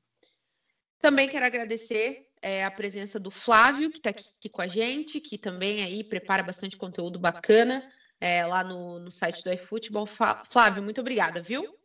Também 0.98 1.28
quero 1.28 1.44
agradecer 1.44 2.30
é, 2.40 2.64
a 2.64 2.70
presença 2.70 3.20
do 3.20 3.30
Flávio, 3.30 3.90
que 3.90 3.98
está 3.98 4.08
aqui, 4.08 4.24
aqui, 4.38 4.48
com 4.48 4.62
a 4.62 4.66
gente, 4.66 5.20
que 5.20 5.36
também 5.36 5.82
aí 5.82 6.02
prepara 6.02 6.42
bastante 6.42 6.78
conteúdo 6.78 7.18
bacana 7.18 7.82
é, 8.18 8.46
lá 8.46 8.64
no, 8.64 8.98
no 8.98 9.10
site 9.10 9.44
do 9.44 9.52
iFootball. 9.52 10.06
Flávio, 10.06 10.82
muito 10.82 11.02
obrigada, 11.02 11.42
viu? 11.42 11.78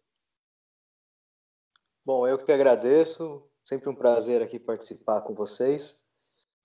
Bom, 2.06 2.28
eu 2.28 2.38
que 2.38 2.52
agradeço. 2.52 3.44
Sempre 3.64 3.90
um 3.90 3.96
prazer 3.96 4.42
aqui 4.44 4.60
participar 4.60 5.22
com 5.22 5.34
vocês. 5.34 6.06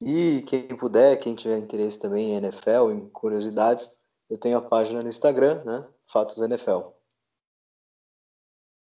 E 0.00 0.42
quem 0.46 0.68
puder, 0.76 1.16
quem 1.18 1.34
tiver 1.34 1.58
interesse 1.58 1.98
também 1.98 2.32
em 2.32 2.36
NFL, 2.36 2.90
em 2.90 3.08
curiosidades, 3.08 3.98
eu 4.28 4.38
tenho 4.38 4.58
a 4.58 4.62
página 4.62 5.00
no 5.00 5.08
Instagram, 5.08 5.64
né? 5.64 5.88
Fatos 6.06 6.38
NFL. 6.38 6.90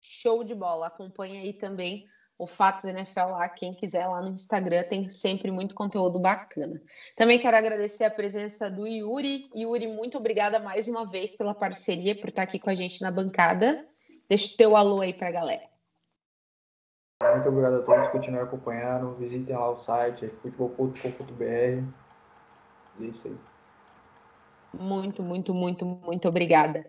Show 0.02 0.44
de 0.44 0.54
bola. 0.54 0.88
Acompanhe 0.88 1.38
aí 1.38 1.52
também 1.54 2.06
o 2.38 2.46
Fatos 2.46 2.84
NFL 2.84 3.30
lá, 3.30 3.48
quem 3.48 3.72
quiser 3.72 4.06
lá 4.06 4.20
no 4.20 4.30
Instagram, 4.30 4.82
tem 4.88 5.08
sempre 5.08 5.50
muito 5.50 5.74
conteúdo 5.74 6.18
bacana. 6.18 6.82
Também 7.16 7.38
quero 7.38 7.56
agradecer 7.56 8.04
a 8.04 8.10
presença 8.10 8.68
do 8.68 8.86
Yuri. 8.86 9.48
Yuri, 9.54 9.86
muito 9.86 10.18
obrigada 10.18 10.58
mais 10.58 10.88
uma 10.88 11.06
vez 11.06 11.36
pela 11.36 11.54
parceria, 11.54 12.18
por 12.18 12.30
estar 12.30 12.42
aqui 12.42 12.58
com 12.58 12.68
a 12.68 12.74
gente 12.74 13.00
na 13.00 13.10
bancada. 13.10 13.86
Deixa 14.28 14.52
o 14.54 14.56
teu 14.56 14.76
alô 14.76 15.00
aí 15.00 15.14
para 15.14 15.28
a 15.28 15.32
galera. 15.32 15.71
Muito 17.30 17.48
obrigado 17.48 17.76
a 17.76 17.82
todos 17.82 18.06
que 18.06 18.12
continuaram 18.12 18.46
acompanhando. 18.46 19.14
Visitem 19.14 19.56
lá 19.56 19.70
o 19.70 19.76
site, 19.76 20.26
é 20.26 20.28
futebol.com.br. 20.28 21.84
E 22.98 23.04
é 23.04 23.08
isso 23.08 23.28
aí. 23.28 23.36
Muito, 24.80 25.22
muito, 25.22 25.54
muito, 25.54 25.84
muito 25.84 26.28
obrigada. 26.28 26.86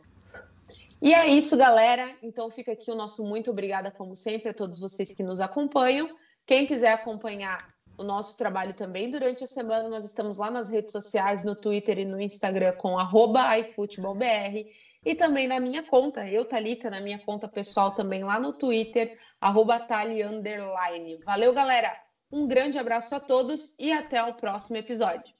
E 1.01 1.13
é 1.13 1.27
isso, 1.27 1.55
galera. 1.57 2.15
Então 2.21 2.49
fica 2.49 2.71
aqui 2.71 2.89
o 2.89 2.95
nosso 2.95 3.23
muito 3.23 3.51
obrigada, 3.51 3.91
como 3.91 4.15
sempre, 4.15 4.49
a 4.49 4.53
todos 4.53 4.79
vocês 4.79 5.11
que 5.13 5.21
nos 5.21 5.39
acompanham. 5.39 6.09
Quem 6.45 6.65
quiser 6.65 6.93
acompanhar 6.93 7.73
o 7.97 8.03
nosso 8.03 8.37
trabalho 8.37 8.73
também 8.73 9.11
durante 9.11 9.43
a 9.43 9.47
semana, 9.47 9.87
nós 9.87 10.03
estamos 10.03 10.37
lá 10.37 10.49
nas 10.49 10.69
redes 10.69 10.91
sociais, 10.91 11.43
no 11.43 11.55
Twitter 11.55 11.99
e 11.99 12.05
no 12.05 12.19
Instagram 12.19 12.73
com 12.73 12.97
iFutebolBR 12.99 14.65
e 15.05 15.15
também 15.15 15.47
na 15.47 15.59
minha 15.59 15.83
conta, 15.83 16.27
eu, 16.27 16.45
Thalita, 16.45 16.89
na 16.89 17.01
minha 17.01 17.19
conta 17.19 17.47
pessoal 17.47 17.91
também 17.91 18.23
lá 18.23 18.39
no 18.39 18.53
Twitter, 18.53 19.17
arroba 19.43 19.77
Tali 19.77 20.23
Underline. 20.23 21.17
Valeu, 21.25 21.53
galera! 21.53 21.93
Um 22.31 22.47
grande 22.47 22.79
abraço 22.79 23.13
a 23.13 23.19
todos 23.19 23.75
e 23.77 23.91
até 23.91 24.23
o 24.23 24.33
próximo 24.33 24.77
episódio. 24.77 25.33